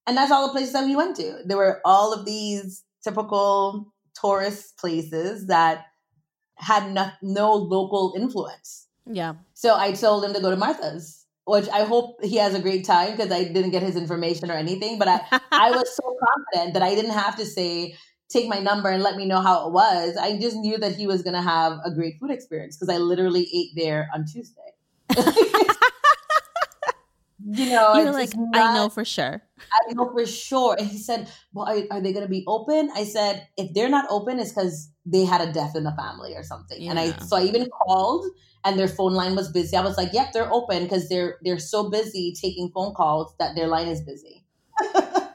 And 0.06 0.16
that's 0.16 0.30
all 0.30 0.46
the 0.46 0.52
places 0.52 0.72
that 0.72 0.84
we 0.84 0.96
went 0.96 1.16
to. 1.16 1.38
There 1.44 1.56
were 1.56 1.80
all 1.84 2.12
of 2.12 2.24
these 2.24 2.84
typical 3.02 3.92
tourist 4.20 4.76
places 4.78 5.46
that 5.46 5.86
had 6.56 6.92
no, 6.92 7.10
no 7.22 7.52
local 7.54 8.14
influence. 8.16 8.86
Yeah. 9.06 9.34
So 9.54 9.76
I 9.76 9.92
told 9.92 10.24
him 10.24 10.34
to 10.34 10.40
go 10.40 10.50
to 10.50 10.56
Martha's 10.56 11.23
which 11.46 11.68
I 11.68 11.84
hope 11.84 12.22
he 12.24 12.36
has 12.36 12.54
a 12.54 12.60
great 12.60 12.84
time 12.84 13.12
because 13.12 13.30
I 13.30 13.44
didn't 13.44 13.70
get 13.70 13.82
his 13.82 13.96
information 13.96 14.50
or 14.50 14.54
anything. 14.54 14.98
But 14.98 15.08
I, 15.08 15.40
I 15.52 15.70
was 15.70 15.94
so 15.94 16.16
confident 16.26 16.74
that 16.74 16.82
I 16.82 16.94
didn't 16.94 17.12
have 17.12 17.36
to 17.36 17.44
say, 17.44 17.96
take 18.28 18.48
my 18.48 18.58
number 18.58 18.88
and 18.88 19.02
let 19.02 19.16
me 19.16 19.26
know 19.26 19.40
how 19.40 19.66
it 19.66 19.72
was. 19.72 20.16
I 20.16 20.38
just 20.38 20.56
knew 20.56 20.78
that 20.78 20.96
he 20.96 21.06
was 21.06 21.22
going 21.22 21.34
to 21.34 21.42
have 21.42 21.78
a 21.84 21.90
great 21.90 22.14
food 22.18 22.30
experience 22.30 22.76
because 22.76 22.92
I 22.94 22.98
literally 22.98 23.48
ate 23.54 23.70
there 23.76 24.08
on 24.14 24.24
Tuesday. 24.24 24.60
you 27.44 27.70
know, 27.70 27.94
you're 27.94 28.12
like, 28.12 28.34
not, 28.34 28.56
I 28.56 28.74
know 28.74 28.88
for 28.88 29.04
sure. 29.04 29.42
I 29.72 29.92
know 29.92 30.10
for 30.10 30.26
sure. 30.26 30.76
And 30.78 30.86
he 30.86 30.98
said, 30.98 31.30
Well, 31.52 31.66
are, 31.66 31.96
are 31.96 32.00
they 32.00 32.12
going 32.12 32.24
to 32.24 32.30
be 32.30 32.44
open? 32.46 32.90
I 32.94 33.04
said, 33.04 33.48
If 33.56 33.74
they're 33.74 33.88
not 33.88 34.06
open, 34.10 34.38
it's 34.38 34.52
because 34.52 34.90
they 35.06 35.24
had 35.24 35.40
a 35.40 35.52
death 35.52 35.76
in 35.76 35.84
the 35.84 35.92
family 35.92 36.34
or 36.34 36.42
something. 36.42 36.80
Yeah. 36.80 36.90
And 36.90 36.98
I, 36.98 37.18
so 37.18 37.36
I 37.36 37.42
even 37.44 37.68
called 37.68 38.26
and 38.64 38.78
their 38.78 38.88
phone 38.88 39.12
line 39.12 39.36
was 39.36 39.50
busy. 39.50 39.76
I 39.76 39.82
was 39.82 39.96
like, 39.96 40.12
"Yep, 40.12 40.32
they're 40.32 40.52
open 40.52 40.84
because 40.84 41.08
they're 41.08 41.38
they're 41.42 41.58
so 41.58 41.90
busy 41.90 42.34
taking 42.40 42.70
phone 42.70 42.94
calls 42.94 43.34
that 43.38 43.54
their 43.54 43.68
line 43.68 43.88
is 43.88 44.00
busy." 44.00 44.44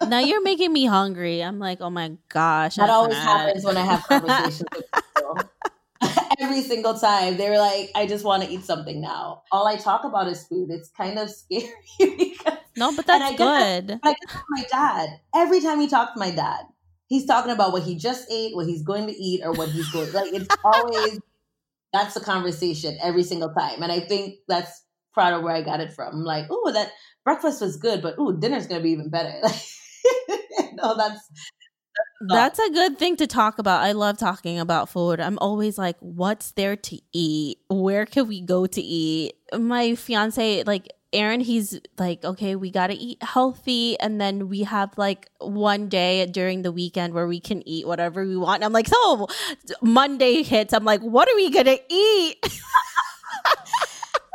now 0.07 0.19
you're 0.19 0.41
making 0.41 0.73
me 0.73 0.85
hungry. 0.85 1.43
I'm 1.43 1.59
like, 1.59 1.79
"Oh 1.81 1.89
my 1.89 2.13
gosh!" 2.29 2.75
That 2.75 2.89
always 2.89 3.17
happens 3.17 3.63
when 3.63 3.77
I 3.77 3.85
have 3.85 4.03
conversations 4.07 4.69
with 4.73 4.85
people. 4.91 5.51
Every 6.39 6.61
single 6.61 6.97
time 6.97 7.37
they 7.37 7.49
were 7.49 7.59
like, 7.59 7.91
"I 7.95 8.07
just 8.07 8.25
want 8.25 8.43
to 8.43 8.49
eat 8.49 8.63
something 8.63 8.99
now." 8.99 9.43
All 9.51 9.67
I 9.67 9.75
talk 9.75 10.03
about 10.03 10.27
is 10.27 10.45
food. 10.47 10.69
It's 10.71 10.89
kind 10.89 11.19
of 11.19 11.29
scary. 11.29 11.69
because, 11.99 12.58
no, 12.79 12.95
but 12.95 13.05
that's 13.05 13.35
good. 13.35 13.87
That, 13.87 13.99
I 14.03 14.09
get 14.13 14.41
my 14.49 14.63
dad 14.71 15.09
every 15.35 15.59
time 15.59 15.79
he 15.79 15.87
talks 15.87 16.13
to 16.13 16.19
my 16.19 16.31
dad. 16.31 16.61
He's 17.07 17.25
talking 17.25 17.51
about 17.51 17.73
what 17.73 17.83
he 17.83 17.95
just 17.95 18.31
ate, 18.31 18.55
what 18.55 18.67
he's 18.67 18.83
going 18.83 19.07
to 19.07 19.13
eat, 19.13 19.41
or 19.43 19.51
what 19.51 19.69
he's 19.69 19.89
going. 19.91 20.11
Like 20.13 20.33
it's 20.33 20.47
always 20.63 21.19
that's 21.91 22.13
the 22.13 22.21
conversation 22.21 22.97
every 23.01 23.23
single 23.23 23.53
time. 23.53 23.83
And 23.83 23.91
I 23.91 23.99
think 23.99 24.35
that's 24.47 24.83
part 25.13 25.33
of 25.33 25.43
where 25.43 25.53
I 25.53 25.61
got 25.61 25.81
it 25.81 25.91
from. 25.91 26.13
I'm 26.13 26.23
like, 26.23 26.45
oh, 26.49 26.71
that 26.71 26.91
breakfast 27.25 27.61
was 27.61 27.77
good, 27.77 28.01
but 28.01 28.15
oh, 28.17 28.31
dinner's 28.31 28.67
gonna 28.67 28.81
be 28.81 28.91
even 28.91 29.09
better. 29.09 29.41
no, 30.73 30.95
that's 30.95 31.29
that's 32.27 32.59
a 32.59 32.69
good 32.71 32.97
thing 32.97 33.15
to 33.17 33.27
talk 33.27 33.59
about. 33.59 33.83
I 33.83 33.93
love 33.93 34.17
talking 34.17 34.59
about 34.59 34.89
food. 34.89 35.19
I'm 35.19 35.37
always 35.39 35.77
like, 35.77 35.97
what's 35.99 36.51
there 36.51 36.75
to 36.75 36.99
eat? 37.13 37.59
Where 37.69 38.05
can 38.05 38.27
we 38.27 38.41
go 38.41 38.67
to 38.67 38.81
eat? 38.81 39.33
My 39.57 39.95
fiance, 39.95 40.63
like, 40.63 40.89
Aaron, 41.11 41.39
he's 41.39 41.79
like, 41.97 42.23
okay, 42.23 42.55
we 42.55 42.69
got 42.69 42.87
to 42.87 42.93
eat 42.93 43.21
healthy. 43.23 43.99
And 43.99 44.21
then 44.21 44.47
we 44.47 44.63
have 44.63 44.95
like 44.97 45.27
one 45.39 45.89
day 45.89 46.25
during 46.27 46.61
the 46.61 46.71
weekend 46.71 47.13
where 47.13 47.27
we 47.27 47.39
can 47.39 47.67
eat 47.67 47.87
whatever 47.87 48.25
we 48.25 48.37
want. 48.37 48.57
And 48.57 48.65
I'm 48.65 48.73
like, 48.73 48.87
so 48.87 49.27
Monday 49.81 50.43
hits. 50.43 50.73
I'm 50.73 50.85
like, 50.85 51.01
what 51.01 51.27
are 51.27 51.35
we 51.35 51.49
going 51.49 51.65
to 51.65 51.79
eat? 51.89 52.37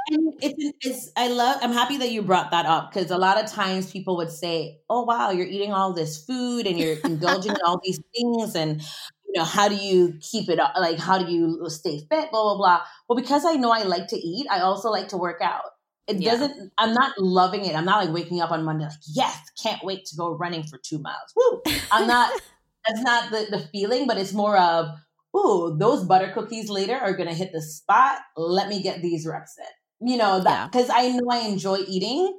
it's, 0.09 0.75
it's, 0.81 1.13
I 1.17 1.29
love, 1.29 1.59
I'm 1.63 1.73
happy 1.73 1.97
that 1.99 2.11
you 2.11 2.23
brought 2.23 2.51
that 2.51 2.67
up 2.67 2.93
because 2.93 3.13
a 3.13 3.19
lot 3.19 3.43
of 3.43 3.49
times 3.49 3.91
people 3.91 4.17
would 4.17 4.31
say, 4.31 4.81
oh, 4.91 5.03
wow, 5.05 5.31
you're 5.31 5.47
eating 5.47 5.73
all 5.73 5.93
this 5.93 6.25
food 6.25 6.67
and 6.67 6.79
you're 6.79 6.97
indulging 7.05 7.53
in 7.53 7.59
all 7.65 7.81
these 7.85 8.01
things. 8.17 8.57
And, 8.57 8.81
you 9.27 9.41
know, 9.41 9.45
how 9.45 9.69
do 9.69 9.77
you 9.77 10.19
keep 10.21 10.49
it 10.49 10.59
up? 10.59 10.75
Like, 10.77 10.99
how 10.99 11.19
do 11.19 11.33
you 11.33 11.69
stay 11.69 11.99
fit? 12.11 12.33
Blah, 12.33 12.43
blah, 12.43 12.57
blah. 12.57 12.81
Well, 13.09 13.17
because 13.17 13.45
I 13.45 13.55
know 13.55 13.71
I 13.71 13.85
like 13.85 14.09
to 14.09 14.17
eat, 14.17 14.49
I 14.51 14.61
also 14.61 14.91
like 14.91 15.09
to 15.09 15.17
work 15.17 15.41
out. 15.41 15.63
It 16.07 16.21
yeah. 16.21 16.33
doesn't, 16.33 16.73
I'm 16.79 16.93
not 16.93 17.19
loving 17.19 17.65
it. 17.65 17.75
I'm 17.75 17.85
not 17.85 18.05
like 18.05 18.15
waking 18.15 18.41
up 18.41 18.51
on 18.51 18.65
Monday, 18.65 18.85
like, 18.85 18.95
yes, 19.15 19.39
can't 19.63 19.83
wait 19.83 20.05
to 20.07 20.17
go 20.17 20.37
running 20.37 20.63
for 20.65 20.79
two 20.79 20.99
miles. 20.99 21.33
Woo! 21.35 21.63
I'm 21.91 22.07
not, 22.07 22.31
that's 22.87 23.01
not 23.01 23.31
the, 23.31 23.47
the 23.51 23.61
feeling, 23.73 24.07
but 24.07 24.19
it's 24.19 24.33
more 24.33 24.57
of, 24.59 24.89
ooh, 25.37 25.77
those 25.79 26.05
butter 26.05 26.31
cookies 26.35 26.69
later 26.69 26.95
are 26.95 27.15
going 27.15 27.29
to 27.29 27.35
hit 27.35 27.53
the 27.53 27.63
spot. 27.63 28.19
Let 28.37 28.69
me 28.69 28.83
get 28.83 29.03
these 29.03 29.27
reps 29.27 29.57
in. 29.59 30.09
You 30.09 30.19
know, 30.19 30.41
that 30.41 30.71
because 30.71 30.89
yeah. 30.89 30.97
I 30.97 31.09
know 31.11 31.31
I 31.31 31.39
enjoy 31.47 31.79
eating. 31.89 32.39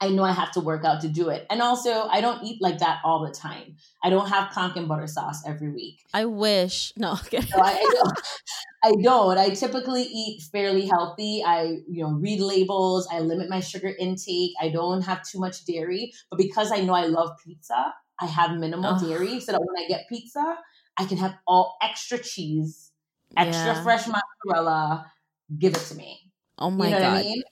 I 0.00 0.10
know 0.10 0.22
I 0.22 0.32
have 0.32 0.52
to 0.52 0.60
work 0.60 0.84
out 0.84 1.00
to 1.00 1.08
do 1.08 1.28
it. 1.28 1.44
And 1.50 1.60
also, 1.60 2.06
I 2.06 2.20
don't 2.20 2.44
eat 2.44 2.62
like 2.62 2.78
that 2.78 3.00
all 3.04 3.26
the 3.26 3.32
time. 3.32 3.76
I 4.02 4.10
don't 4.10 4.28
have 4.28 4.52
conch 4.52 4.76
and 4.76 4.86
butter 4.86 5.08
sauce 5.08 5.42
every 5.44 5.70
week. 5.70 6.04
I 6.14 6.24
wish. 6.24 6.92
No, 6.96 7.12
okay. 7.12 7.40
so 7.40 7.60
I, 7.60 7.72
I, 7.72 7.90
don't, 7.92 8.20
I 8.84 9.02
don't. 9.02 9.38
I 9.38 9.50
typically 9.50 10.02
eat 10.02 10.42
fairly 10.52 10.86
healthy. 10.86 11.42
I, 11.44 11.78
you 11.88 12.04
know, 12.04 12.10
read 12.10 12.40
labels. 12.40 13.08
I 13.10 13.18
limit 13.18 13.50
my 13.50 13.58
sugar 13.58 13.92
intake. 13.98 14.52
I 14.60 14.68
don't 14.68 15.02
have 15.02 15.24
too 15.24 15.40
much 15.40 15.64
dairy. 15.64 16.12
But 16.30 16.36
because 16.36 16.70
I 16.70 16.80
know 16.80 16.94
I 16.94 17.06
love 17.06 17.30
pizza, 17.44 17.92
I 18.20 18.26
have 18.26 18.56
minimal 18.56 18.96
oh. 19.00 19.08
dairy 19.08 19.40
so 19.40 19.52
that 19.52 19.60
when 19.60 19.84
I 19.84 19.88
get 19.88 20.08
pizza, 20.08 20.58
I 20.96 21.06
can 21.06 21.18
have 21.18 21.34
all 21.46 21.76
extra 21.82 22.18
cheese, 22.18 22.92
extra 23.36 23.74
yeah. 23.74 23.82
fresh 23.82 24.06
mozzarella. 24.06 25.10
Give 25.58 25.74
it 25.74 25.80
to 25.80 25.94
me. 25.96 26.27
Oh 26.58 26.70
my 26.70 26.86
you 26.86 26.92
know 26.92 26.98
god! 26.98 27.16
I 27.16 27.22
mean? 27.22 27.42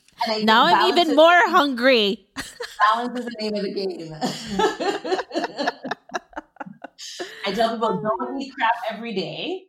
now 0.47 0.65
I'm 0.65 0.87
even 0.89 1.15
more 1.15 1.41
hungry. 1.47 2.27
balance 2.81 3.19
is 3.21 3.27
the 3.27 3.37
name 3.39 3.55
of 3.55 3.63
the 3.63 3.73
game. 3.73 4.15
I 7.47 7.53
tell 7.53 7.75
people 7.75 8.03
don't 8.03 8.41
eat 8.41 8.53
crap 8.55 8.75
every 8.91 9.15
day 9.15 9.67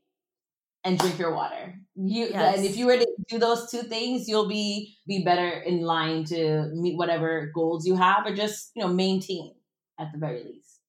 and 0.83 0.97
drink 0.97 1.19
your 1.19 1.35
water. 1.35 1.75
You 1.95 2.27
yes. 2.31 2.57
and 2.57 2.65
if 2.65 2.77
you 2.77 2.87
were 2.87 2.97
to 2.97 3.07
do 3.27 3.37
those 3.37 3.69
two 3.69 3.83
things, 3.83 4.27
you'll 4.27 4.47
be 4.47 4.97
be 5.07 5.23
better 5.23 5.49
in 5.49 5.81
line 5.81 6.23
to 6.25 6.71
meet 6.73 6.97
whatever 6.97 7.51
goals 7.53 7.85
you 7.85 7.95
have, 7.95 8.25
or 8.25 8.33
just 8.33 8.71
you 8.75 8.81
know 8.81 8.87
maintain 8.87 9.53
at 9.99 10.11
the 10.11 10.17
very 10.17 10.43
least. 10.43 10.79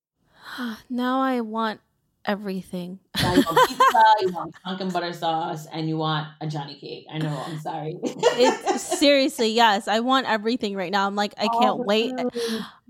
now 0.90 1.20
I 1.20 1.40
want 1.40 1.80
everything. 2.24 2.98
You 3.20 3.26
want 3.26 3.46
pizza, 3.68 4.02
you 4.20 4.32
want 4.32 4.54
pumpkin 4.64 4.90
butter 4.90 5.12
sauce, 5.12 5.66
and 5.72 5.88
you 5.88 5.96
want 5.96 6.28
a 6.40 6.46
Johnny 6.46 6.74
cake. 6.78 7.06
I 7.10 7.18
know. 7.18 7.42
I'm 7.46 7.58
sorry. 7.60 7.98
it's 8.02 8.82
seriously 8.98 9.50
yes. 9.50 9.88
I 9.88 10.00
want 10.00 10.26
everything 10.26 10.76
right 10.76 10.92
now. 10.92 11.06
I'm 11.06 11.16
like 11.16 11.34
I 11.38 11.48
oh, 11.50 11.60
can't 11.60 11.78
wait. 11.78 12.14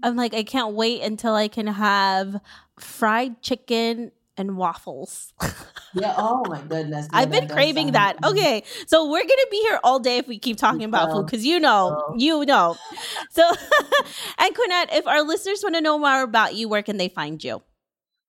I'm 0.03 0.17
like 0.17 0.35
I 0.35 0.43
can't 0.43 0.75
wait 0.75 1.03
until 1.03 1.35
I 1.35 1.49
can 1.49 1.67
have 1.67 2.41
fried 2.79 3.43
chicken 3.43 4.13
and 4.39 4.57
waffles. 4.57 5.33
yeah. 5.95 6.15
Oh 6.17 6.45
my 6.49 6.63
goodness. 6.63 7.09
I've 7.13 7.31
been 7.31 7.49
craving 7.49 7.93
that. 7.93 8.17
Okay. 8.25 8.63
So 8.87 9.11
we're 9.11 9.23
gonna 9.23 9.47
be 9.51 9.59
here 9.59 9.81
all 9.83 9.99
day 9.99 10.19
if 10.19 10.29
we 10.29 10.39
keep 10.39 10.57
talking 10.57 10.85
about 10.85 11.11
food 11.13 11.27
because 11.27 11.45
you 11.45 11.61
know, 11.61 12.15
you 12.17 12.45
know. 12.47 12.77
So, 13.31 13.51
Anquanette, 14.39 14.95
if 14.95 15.07
our 15.07 15.23
listeners 15.23 15.61
want 15.63 15.75
to 15.75 15.81
know 15.81 15.99
more 15.99 16.23
about 16.23 16.55
you, 16.55 16.69
where 16.69 16.83
can 16.83 16.97
they 16.97 17.09
find 17.09 17.43
you? 17.43 17.63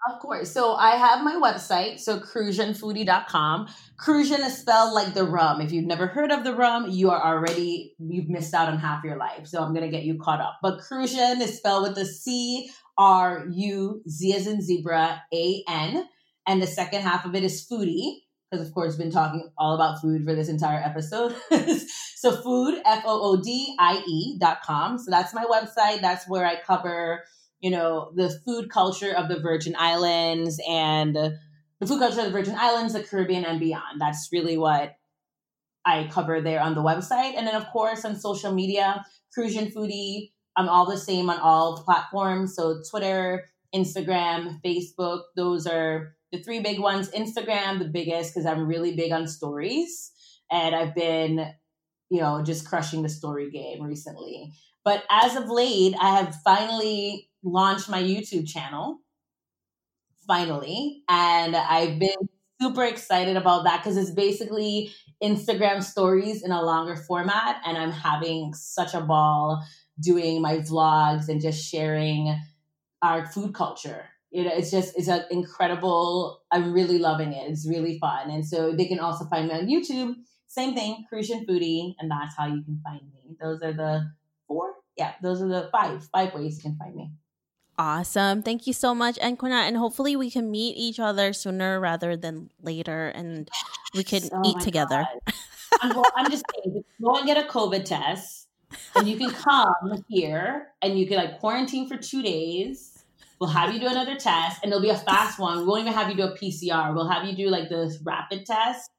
Of 0.08 0.20
course. 0.20 0.52
So 0.52 0.76
I 0.76 0.92
have 0.92 1.24
my 1.26 1.36
website, 1.36 2.00
so 2.00 2.20
CruzanFoodie.com. 2.20 3.68
Cruzan 4.00 4.40
is 4.40 4.58
spelled 4.58 4.94
like 4.94 5.14
the 5.14 5.26
rum. 5.26 5.60
If 5.60 5.74
you've 5.74 5.86
never 5.86 6.08
heard 6.08 6.32
of 6.32 6.46
the 6.46 6.56
rum, 6.56 6.90
you 6.90 7.10
are 7.10 7.22
already, 7.22 7.96
you've 8.00 8.30
missed 8.30 8.54
out 8.54 8.70
on 8.70 8.78
half 8.78 9.04
your 9.04 9.18
life. 9.18 9.48
So 9.48 9.62
I'm 9.62 9.74
going 9.74 9.86
to 9.86 9.92
get 9.92 10.06
you 10.06 10.18
caught 10.18 10.40
up. 10.40 10.60
But 10.62 10.80
Cruzan 10.80 11.42
is 11.42 11.58
spelled 11.58 11.90
with 11.90 11.98
a 11.98 12.06
C 12.06 12.70
R 12.98 13.46
U 13.52 14.02
Z 14.08 14.36
as 14.36 14.48
in 14.48 14.62
zebra, 14.62 15.22
A 15.34 15.64
N. 15.68 16.08
And 16.48 16.62
the 16.62 16.68
second 16.68 17.02
half 17.02 17.26
of 17.26 17.36
it 17.36 17.44
is 17.44 17.68
foodie, 17.70 18.20
because 18.50 18.66
of 18.66 18.74
course, 18.74 18.96
been 18.96 19.12
talking 19.12 19.50
all 19.58 19.76
about 19.76 20.02
food 20.02 20.24
for 20.24 20.34
this 20.34 20.48
entire 20.48 20.82
episode. 20.82 21.36
so 22.16 22.42
food, 22.42 22.82
F 22.86 23.04
O 23.06 23.34
O 23.34 23.42
D 23.42 23.76
I 23.78 24.02
E 24.08 24.38
dot 24.40 24.62
com. 24.64 24.98
So 24.98 25.12
that's 25.12 25.34
my 25.34 25.44
website. 25.44 26.00
That's 26.00 26.28
where 26.28 26.46
I 26.46 26.56
cover 26.62 27.26
you 27.60 27.70
know, 27.70 28.12
the 28.16 28.30
food 28.46 28.70
culture 28.70 29.14
of 29.16 29.28
the 29.28 29.40
Virgin 29.40 29.76
Islands 29.78 30.60
and 30.68 31.16
the 31.16 31.88
food 31.88 32.00
culture 32.00 32.20
of 32.20 32.26
the 32.26 32.32
Virgin 32.32 32.56
Islands, 32.58 32.94
the 32.94 33.04
Caribbean, 33.04 33.46
and 33.46 33.60
beyond. 33.60 34.00
That's 34.00 34.30
really 34.32 34.58
what 34.58 34.96
I 35.86 36.10
cover 36.12 36.42
there 36.42 36.62
on 36.62 36.76
the 36.76 36.82
website. 36.82 37.34
And 37.38 37.48
then, 37.48 37.56
of 37.56 37.70
course, 37.72 38.06
on 38.06 38.20
social 38.20 38.54
media, 38.54 39.06
Cruzan 39.38 39.74
Foodie. 39.74 40.32
I'm 40.58 40.70
all 40.70 40.90
the 40.90 40.98
same 40.98 41.30
on 41.30 41.40
all 41.40 41.84
platforms. 41.84 42.56
So, 42.56 42.82
Twitter, 42.90 43.46
Instagram, 43.74 44.60
Facebook, 44.66 45.22
those 45.36 45.66
are 45.68 46.16
the 46.32 46.42
three 46.42 46.60
big 46.60 46.80
ones. 46.80 47.10
Instagram, 47.12 47.80
the 47.80 47.86
biggest, 47.86 48.34
because 48.34 48.46
I'm 48.46 48.68
really 48.68 48.96
big 48.96 49.12
on 49.12 49.28
stories. 49.28 50.12
And 50.52 50.76
I've 50.76 50.96
been, 50.96 51.48
you 52.10 52.20
know, 52.20 52.44
just 52.44 52.68
crushing 52.68 53.04
the 53.04 53.10
story 53.10 53.52
game 53.52 53.82
recently. 53.84 54.52
But 54.84 55.04
as 55.10 55.36
of 55.36 55.50
late, 55.50 55.96
I 56.00 56.18
have 56.18 56.36
finally 56.44 57.29
launched 57.44 57.90
my 57.90 58.02
YouTube 58.02 58.48
channel 58.48 59.00
finally. 60.28 61.04
And 61.10 61.56
I've 61.56 61.98
been 62.00 62.30
super 62.62 62.84
excited 62.84 63.38
about 63.38 63.64
that 63.64 63.82
because 63.82 63.98
it's 63.98 64.12
basically 64.12 64.92
Instagram 65.24 65.84
stories 65.84 66.44
in 66.44 66.52
a 66.52 66.62
longer 66.62 66.96
format. 66.96 67.62
And 67.66 67.78
I'm 67.78 67.92
having 67.92 68.54
such 68.54 68.94
a 68.94 69.02
ball 69.02 69.64
doing 70.00 70.42
my 70.42 70.58
vlogs 70.58 71.30
and 71.30 71.42
just 71.42 71.68
sharing 71.68 72.40
our 73.02 73.26
food 73.26 73.54
culture. 73.54 74.06
You 74.32 74.44
know, 74.44 74.52
it's 74.54 74.70
just, 74.70 74.96
it's 74.96 75.08
an 75.08 75.24
incredible, 75.32 76.44
I'm 76.52 76.72
really 76.72 77.00
loving 77.00 77.34
it. 77.34 77.50
It's 77.50 77.68
really 77.68 77.98
fun. 77.98 78.30
And 78.30 78.46
so 78.46 78.74
they 78.74 78.86
can 78.86 79.00
also 79.00 79.26
find 79.26 79.48
me 79.48 79.54
on 79.56 79.68
YouTube. 79.68 80.14
Same 80.48 80.76
thing, 80.76 81.06
Cruzan 81.12 81.48
Foodie. 81.48 81.96
And 82.00 82.12
that's 82.12 82.36
how 82.38 82.46
you 82.46 82.64
can 82.64 82.80
find 82.84 83.02
me. 83.02 83.36
Those 83.42 83.64
are 83.64 83.74
the 83.74 84.12
four. 84.48 84.74
Yeah, 84.96 85.14
those 85.24 85.42
are 85.42 85.48
the 85.48 85.70
five, 85.72 86.06
five 86.14 86.34
ways 86.36 86.58
you 86.58 86.70
can 86.70 86.78
find 86.78 86.94
me. 86.94 87.12
Awesome. 87.80 88.44
Thank 88.44 88.68
you 88.68 88.74
so 88.74 88.94
much, 88.94 89.18
Anquanette. 89.20 89.70
And 89.70 89.78
hopefully 89.78 90.18
we 90.18 90.30
can 90.30 90.52
meet 90.52 90.76
each 90.76 91.00
other 91.00 91.32
sooner 91.32 91.80
rather 91.80 92.18
than 92.18 92.50
later 92.62 93.08
and 93.08 93.50
we 93.96 94.04
can 94.04 94.24
oh 94.34 94.42
eat 94.46 94.60
together. 94.60 95.08
I'm, 95.82 96.04
I'm, 96.18 96.30
just 96.30 96.44
saying, 96.54 96.84
go 97.02 97.16
and 97.16 97.26
get 97.26 97.38
a 97.38 97.48
COVID 97.48 97.86
test 97.86 98.50
and 98.96 99.08
you 99.08 99.16
can 99.16 99.32
come 99.32 100.04
here 100.10 100.74
and 100.82 101.00
you 101.00 101.08
can 101.08 101.16
like 101.16 101.40
quarantine 101.40 101.88
for 101.88 101.96
two 101.96 102.22
days. 102.22 103.06
We'll 103.40 103.50
have 103.50 103.74
you 103.74 103.80
do 103.80 103.88
another 103.88 104.18
test 104.18 104.60
and 104.62 104.74
it'll 104.74 104.82
be 104.82 104.90
a 104.90 104.98
fast 104.98 105.40
one. 105.40 105.60
We 105.60 105.64
won't 105.64 105.80
even 105.80 105.94
have 105.94 106.10
you 106.10 106.18
do 106.18 106.24
a 106.24 106.38
PCR. 106.38 106.94
We'll 106.94 107.08
have 107.08 107.26
you 107.26 107.34
do 107.34 107.48
like 107.48 107.70
the 107.70 107.98
rapid 108.04 108.46
test 108.46 108.92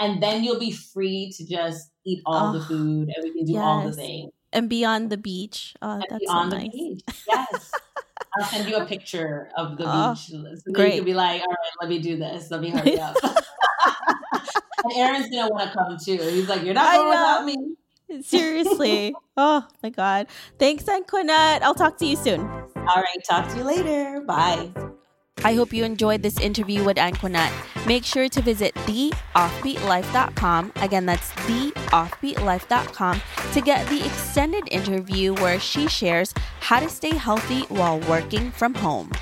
and 0.00 0.20
then 0.20 0.42
you'll 0.42 0.58
be 0.58 0.72
free 0.72 1.32
to 1.36 1.46
just 1.46 1.92
eat 2.04 2.20
all 2.26 2.48
oh, 2.48 2.58
the 2.58 2.64
ah, 2.64 2.66
food 2.66 3.12
and 3.14 3.22
we 3.22 3.32
can 3.32 3.44
do 3.44 3.52
yes. 3.52 3.62
all 3.62 3.84
the 3.84 3.92
things. 3.92 4.32
And 4.52 4.68
be 4.68 4.84
on 4.84 5.08
the 5.08 5.16
beach. 5.16 5.76
Oh, 5.80 5.92
and 5.92 6.06
that's 6.10 6.26
so 6.26 6.44
nice. 6.48 6.70
Beach. 6.72 7.02
Yes. 7.28 7.72
I'll 8.36 8.46
send 8.46 8.68
you 8.68 8.76
a 8.76 8.86
picture 8.86 9.48
of 9.56 9.76
the 9.76 9.84
oh, 9.86 10.10
beach. 10.10 10.28
So 10.28 10.72
great. 10.72 10.94
You 10.94 11.00
can 11.00 11.04
be 11.04 11.14
like, 11.14 11.42
all 11.42 11.48
right, 11.48 11.72
let 11.80 11.88
me 11.90 11.98
do 12.00 12.16
this. 12.16 12.50
Let 12.50 12.60
me 12.60 12.70
hurry 12.70 12.98
up. 13.00 13.16
and 14.84 14.92
Aaron's 14.96 15.30
gonna 15.30 15.48
want 15.50 15.70
to 15.70 15.76
come 15.76 15.96
too. 15.98 16.16
He's 16.16 16.48
like, 16.48 16.62
you're 16.62 16.74
not 16.74 16.94
going 16.94 17.08
without 17.08 17.44
me. 17.44 18.22
Seriously. 18.22 19.14
oh 19.36 19.66
my 19.82 19.90
God. 19.90 20.26
Thanks, 20.58 20.84
Anquanette. 20.84 21.62
I'll 21.62 21.74
talk 21.74 21.96
to 21.98 22.06
you 22.06 22.16
soon. 22.16 22.40
All 22.40 23.02
right. 23.02 23.24
Talk 23.28 23.48
to 23.50 23.58
you 23.58 23.64
later. 23.64 24.22
Bye. 24.26 24.72
I 25.44 25.52
hope 25.54 25.72
you 25.74 25.84
enjoyed 25.84 26.22
this 26.22 26.40
interview 26.40 26.82
with 26.82 26.96
Anquanette. 26.96 27.52
Make 27.86 28.02
sure 28.04 28.30
to 28.30 28.40
visit 28.40 28.74
theoffbeatlife.com. 28.74 30.72
Again, 30.76 31.04
that's 31.04 31.30
theoffbeatlife.com 31.32 33.22
to 33.52 33.60
get 33.60 33.86
the 33.88 34.06
extended 34.06 34.66
interview 34.70 35.34
where 35.34 35.60
she 35.60 35.86
shares 35.86 36.32
how 36.60 36.80
to 36.80 36.88
stay 36.88 37.14
healthy 37.14 37.64
while 37.64 38.00
working 38.00 38.50
from 38.52 38.72
home. 38.74 39.12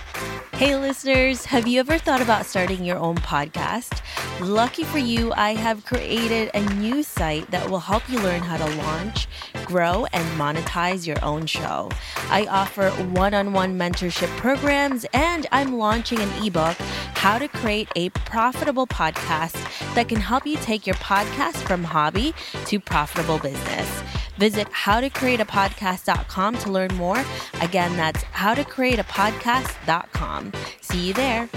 Hey, 0.62 0.76
listeners, 0.76 1.44
have 1.46 1.66
you 1.66 1.80
ever 1.80 1.98
thought 1.98 2.22
about 2.22 2.46
starting 2.46 2.84
your 2.84 2.96
own 2.96 3.16
podcast? 3.16 4.00
Lucky 4.40 4.84
for 4.84 4.98
you, 4.98 5.32
I 5.34 5.54
have 5.54 5.84
created 5.84 6.52
a 6.54 6.60
new 6.74 7.02
site 7.02 7.50
that 7.50 7.68
will 7.68 7.80
help 7.80 8.08
you 8.08 8.20
learn 8.20 8.42
how 8.42 8.58
to 8.58 8.76
launch, 8.76 9.26
grow, 9.64 10.06
and 10.12 10.24
monetize 10.38 11.04
your 11.04 11.16
own 11.24 11.46
show. 11.46 11.90
I 12.30 12.46
offer 12.46 12.90
one 12.90 13.34
on 13.34 13.52
one 13.52 13.76
mentorship 13.76 14.28
programs, 14.36 15.04
and 15.12 15.48
I'm 15.50 15.78
launching 15.78 16.20
an 16.20 16.30
ebook, 16.44 16.76
How 17.16 17.40
to 17.40 17.48
Create 17.48 17.88
a 17.96 18.10
Profitable 18.10 18.86
Podcast, 18.86 19.56
that 19.96 20.08
can 20.08 20.20
help 20.20 20.46
you 20.46 20.58
take 20.58 20.86
your 20.86 20.94
podcast 20.94 21.56
from 21.56 21.82
hobby 21.82 22.34
to 22.66 22.78
profitable 22.78 23.40
business. 23.40 24.11
Visit 24.42 24.66
howtocreateapodcast.com 24.70 26.58
to 26.58 26.70
learn 26.72 26.92
more. 26.96 27.24
Again, 27.60 27.96
that's 27.96 28.24
howtocreateapodcast.com. 28.24 30.52
See 30.80 31.06
you 31.06 31.14
there. 31.14 31.48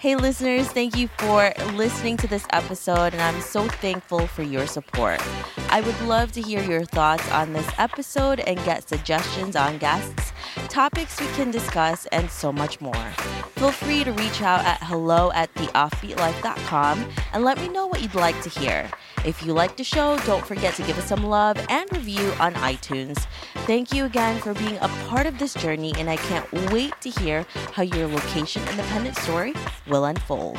Hey, 0.00 0.16
listeners, 0.16 0.66
thank 0.66 0.96
you 0.96 1.06
for 1.18 1.52
listening 1.74 2.16
to 2.16 2.26
this 2.26 2.44
episode, 2.50 3.12
and 3.12 3.22
I'm 3.22 3.40
so 3.40 3.68
thankful 3.68 4.26
for 4.26 4.42
your 4.42 4.66
support. 4.66 5.22
I 5.70 5.82
would 5.82 6.00
love 6.00 6.32
to 6.32 6.42
hear 6.42 6.62
your 6.62 6.84
thoughts 6.84 7.30
on 7.30 7.52
this 7.52 7.70
episode 7.78 8.40
and 8.40 8.56
get 8.64 8.88
suggestions 8.88 9.54
on 9.54 9.78
guests, 9.78 10.32
topics 10.68 11.20
we 11.20 11.28
can 11.28 11.52
discuss, 11.52 12.06
and 12.06 12.28
so 12.28 12.52
much 12.52 12.80
more. 12.80 13.12
Feel 13.54 13.70
free 13.70 14.02
to 14.02 14.12
reach 14.12 14.42
out 14.42 14.64
at 14.64 14.82
hello 14.82 15.30
at 15.32 15.54
theoffbeatlife.com 15.54 17.08
and 17.32 17.44
let 17.44 17.60
me 17.60 17.68
know 17.68 17.86
what 17.86 18.02
you'd 18.02 18.16
like 18.16 18.42
to 18.42 18.48
hear. 18.48 18.90
If 19.26 19.42
you 19.42 19.52
like 19.52 19.76
the 19.76 19.82
show, 19.82 20.16
don't 20.18 20.46
forget 20.46 20.74
to 20.76 20.84
give 20.84 20.96
us 20.98 21.08
some 21.08 21.24
love 21.24 21.58
and 21.68 21.92
review 21.92 22.32
on 22.38 22.54
iTunes. 22.54 23.26
Thank 23.66 23.92
you 23.92 24.04
again 24.04 24.40
for 24.40 24.54
being 24.54 24.76
a 24.76 24.88
part 25.08 25.26
of 25.26 25.36
this 25.40 25.52
journey, 25.52 25.92
and 25.98 26.08
I 26.08 26.16
can't 26.16 26.50
wait 26.70 26.94
to 27.00 27.10
hear 27.10 27.44
how 27.72 27.82
your 27.82 28.06
location 28.06 28.62
independent 28.68 29.16
story 29.16 29.52
will 29.88 30.04
unfold. 30.04 30.56